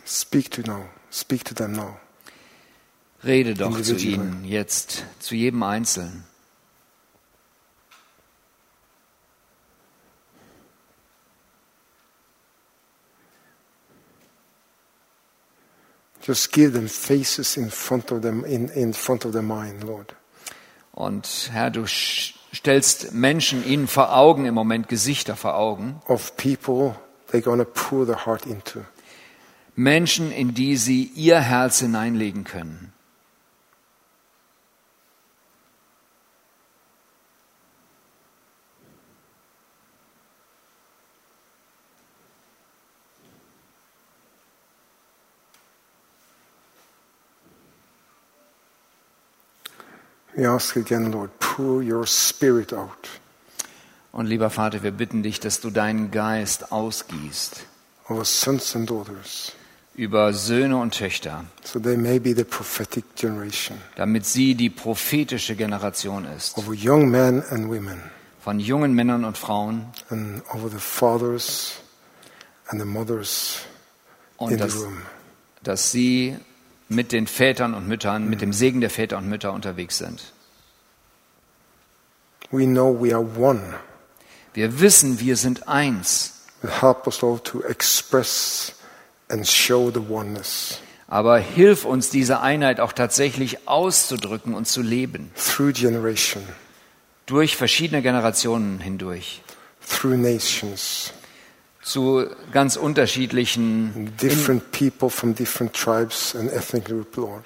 speak 0.06 0.50
to 0.50 0.62
now. 0.62 0.89
Speak 1.10 1.43
to 1.46 1.54
them 1.54 1.74
now 1.74 1.98
Rede 3.26 3.56
doch 3.56 3.82
zu 3.82 3.96
ihnen 3.96 4.46
jetzt, 4.46 5.04
zu 5.20 5.36
jedem 5.36 5.64
Einzelnen. 5.64 6.26
just 16.26 16.52
give 16.52 16.74
them 16.74 16.88
faces 16.88 17.56
in 17.56 17.70
front 17.70 18.12
of 18.12 18.22
them 18.22 18.44
in, 18.46 18.70
in 18.70 18.94
front 18.94 19.26
of 19.26 19.32
their 19.32 19.44
mind 19.44 19.84
lord 19.84 20.16
Und 20.92 21.50
Herr, 21.52 21.72
du 21.72 21.86
stellst 21.88 23.14
Menschen 23.14 23.66
ihnen 23.66 23.88
vor 23.88 24.16
Augen 24.16 24.46
im 24.46 24.54
Moment, 24.54 24.88
Gesichter 24.88 25.36
vor 25.36 25.56
Augen, 25.56 26.02
of 26.08 26.36
people 26.38 26.96
they're 27.32 27.42
going 27.42 27.60
to 27.60 27.66
pour 27.66 28.06
their 28.06 28.26
heart 28.26 28.46
into 28.46 28.86
Menschen, 29.76 30.32
in 30.32 30.54
die 30.54 30.78
sie 30.78 31.04
ihr 31.16 31.40
Herz 31.42 31.80
hineinlegen 31.80 32.46
können. 32.46 32.95
We 50.36 50.46
ask 50.48 50.76
again 50.78 51.12
lord 51.12 51.30
pour 51.40 51.82
your 51.82 52.06
spirit 52.06 52.74
out. 52.74 53.10
Und 54.12 54.28
lieber 54.28 54.50
Vater, 54.50 54.82
wir 54.82 54.92
bitten 54.92 55.24
dich, 55.24 55.40
dass 55.42 55.60
du 55.60 55.70
deinen 55.70 56.10
Geist 56.12 56.72
ausgießt 56.72 57.66
our 58.10 58.24
sons 58.24 58.76
and 58.76 58.90
daughters. 58.90 59.52
über 59.96 60.34
Söhne 60.34 60.78
und 60.78 60.94
Töchter, 60.94 61.46
so 61.64 61.80
they 61.80 61.96
may 61.98 62.20
be 62.20 62.34
the 62.36 62.44
prophetic 62.44 63.04
generation. 63.16 63.78
damit 63.96 64.26
sie 64.26 64.56
die 64.56 64.70
prophetische 64.70 65.56
Generation 65.56 66.26
ist, 66.26 66.58
of 66.58 66.68
young 66.70 67.10
men 67.10 67.44
and 67.50 67.68
women. 67.70 68.02
Von 68.42 68.60
jungen 68.60 68.94
Männern 68.94 69.26
und 69.26 69.38
Frauen. 69.38 69.88
And 70.10 70.44
over 70.54 70.70
the 70.70 70.78
fathers 70.78 71.74
and 72.68 72.80
the 72.80 72.86
mothers 72.86 73.60
in 74.40 74.46
und 74.46 74.52
the 74.52 74.58
dass, 74.58 74.76
room. 74.76 74.98
dass 75.64 75.92
sie 75.92 76.38
mit 76.88 77.12
den 77.12 77.28
Vätern 77.28 77.74
und 77.74 77.88
Müttern, 77.88 78.30
mit 78.30 78.42
dem 78.42 78.54
Segen 78.54 78.82
der 78.82 78.90
Väter 78.90 79.18
und 79.18 79.28
Mütter 79.28 79.54
unterwegs 79.54 79.98
sind. 79.98 80.34
We 82.52 82.66
know 82.66 82.94
we 82.94 83.14
are 83.14 83.26
one. 83.38 83.62
Wir 84.54 84.80
wissen, 84.80 85.20
wir 85.20 85.36
sind 85.36 85.68
eins, 85.68 86.46
help 86.62 87.08
us 87.08 87.24
all 87.24 87.40
to 87.40 87.62
express 87.64 88.74
and 89.30 89.46
show 89.48 89.92
the 89.92 90.00
oneness. 90.10 90.80
Aber 91.08 91.38
hilf 91.38 91.86
uns, 91.86 92.10
diese 92.10 92.42
Einheit 92.42 92.80
auch 92.80 92.94
tatsächlich 92.94 93.68
auszudrücken 93.68 94.54
und 94.54 94.68
zu 94.68 94.82
leben, 94.82 95.32
through 95.36 95.74
generation, 95.74 96.44
durch 97.26 97.56
verschiedene 97.56 98.02
Generationen 98.02 98.80
hindurch, 98.80 99.42
through 99.88 100.16
nations, 100.16 101.14
zu 101.86 102.26
ganz 102.52 102.76
unterschiedlichen, 102.78 103.94
in, 103.96 104.18
different 104.18 104.72
people 104.72 105.10
from 105.10 105.36
different 105.36 105.74
tribes 105.74 106.36
and 106.36 106.52
ethnic 106.52 106.86
group, 106.86 107.16
Lord. 107.16 107.44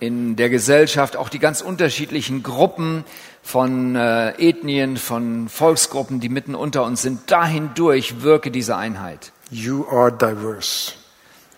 in 0.00 0.34
der 0.34 0.48
Gesellschaft, 0.48 1.16
auch 1.16 1.28
die 1.28 1.38
ganz 1.38 1.60
unterschiedlichen 1.60 2.42
Gruppen 2.42 3.04
von 3.42 3.94
äh, 3.94 4.30
Ethnien, 4.38 4.96
von 4.96 5.48
Volksgruppen, 5.48 6.20
die 6.20 6.28
mitten 6.30 6.54
unter 6.54 6.84
uns 6.84 7.02
sind, 7.02 7.30
dahin 7.30 7.70
durch 7.74 8.22
wirke 8.22 8.50
diese 8.50 8.76
Einheit. 8.76 9.30
You 9.50 9.86
are 9.88 10.10
diverse, 10.10 10.92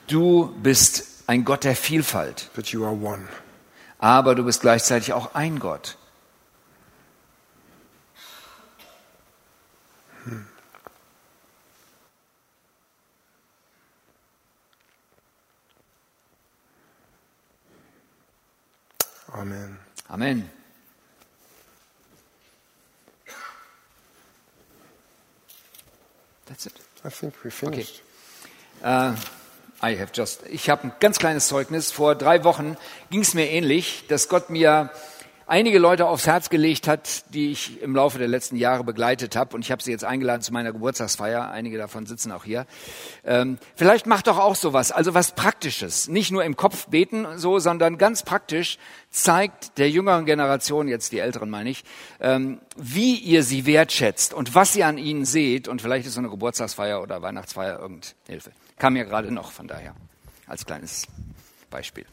Du 0.09 0.53
bist 0.63 1.23
ein 1.29 1.45
Gott 1.45 1.65
der 1.65 1.77
Vielfalt, 1.77 2.51
but 2.55 2.67
you 2.67 2.85
are 2.85 2.93
one. 2.93 3.29
aber 3.99 4.35
du 4.35 4.43
bist 4.45 4.61
gleichzeitig 4.61 5.13
auch 5.13 5.35
ein 5.35 5.61
Gott. 5.61 5.97
Amen. 19.35 19.79
Amen. 20.09 20.49
That's 26.47 26.67
it. 26.67 26.75
I 27.05 27.11
think 27.11 27.35
we 27.43 27.51
finished. 27.51 28.01
Äh, 28.83 29.13
I 29.83 29.99
have 29.99 30.13
just. 30.15 30.47
Ich 30.47 30.71
habe 30.71 30.85
ein 30.85 30.93
ganz 31.01 31.19
kleines 31.19 31.49
Zeugnis. 31.49 31.91
Vor 31.91 32.15
drei 32.15 32.45
Wochen 32.45 32.77
ging 33.11 33.23
es 33.23 33.35
mir 33.35 33.51
ähnlich, 33.51 34.05
dass 34.07 34.29
Gott 34.29 34.51
mir 34.51 34.91
einige 35.47 35.79
Leute 35.79 36.07
aufs 36.07 36.27
Herz 36.27 36.51
gelegt 36.51 36.89
hat, 36.89 37.25
die 37.35 37.53
ich 37.53 37.81
im 37.83 37.95
Laufe 37.95 38.19
der 38.19 38.29
letzten 38.29 38.57
Jahre 38.57 38.85
begleitet 38.85 39.37
habe. 39.37 39.55
Und 39.55 39.63
ich 39.63 39.71
habe 39.71 39.83
sie 39.83 39.91
jetzt 39.91 40.05
eingeladen 40.05 40.43
zu 40.43 40.53
meiner 40.53 40.73
Geburtstagsfeier. 40.73 41.51
Einige 41.51 41.79
davon 41.79 42.07
sitzen 42.07 42.33
auch 42.33 42.45
hier. 42.45 42.67
Ähm, 43.25 43.59
vielleicht 43.77 44.07
macht 44.07 44.27
doch 44.27 44.39
auch 44.39 44.55
sowas, 44.55 44.93
also 44.93 45.15
was 45.15 45.33
Praktisches. 45.33 46.09
Nicht 46.09 46.31
nur 46.31 46.45
im 46.45 46.57
Kopf 46.57 46.87
beten 46.89 47.27
so, 47.37 47.59
sondern 47.59 47.99
ganz 47.99 48.23
praktisch 48.23 48.79
zeigt 49.11 49.79
der 49.79 49.91
jüngeren 49.91 50.27
Generation, 50.27 50.89
jetzt 50.89 51.13
die 51.13 51.19
Älteren 51.19 51.51
meine 51.51 51.71
ich, 51.71 51.85
ähm, 52.21 52.61
wie 52.77 53.17
ihr 53.17 53.43
sie 53.43 53.67
wertschätzt 53.67 54.35
und 54.35 54.55
was 54.55 54.75
ihr 54.75 54.87
an 54.87 54.99
ihnen 54.99 55.25
seht. 55.25 55.69
Und 55.69 55.83
vielleicht 55.83 56.07
ist 56.07 56.15
so 56.15 56.21
eine 56.21 56.31
Geburtstagsfeier 56.31 57.01
oder 57.03 57.23
Weihnachtsfeier 57.23 57.79
irgendeine 57.79 58.15
Hilfe. 58.27 58.51
Kam 58.79 58.95
mir 58.95 59.05
gerade 59.05 59.33
noch, 59.33 59.53
von 59.53 59.69
daher 59.69 59.95
als 60.47 60.67
kleines 60.67 61.07
Beispiel. 61.71 62.07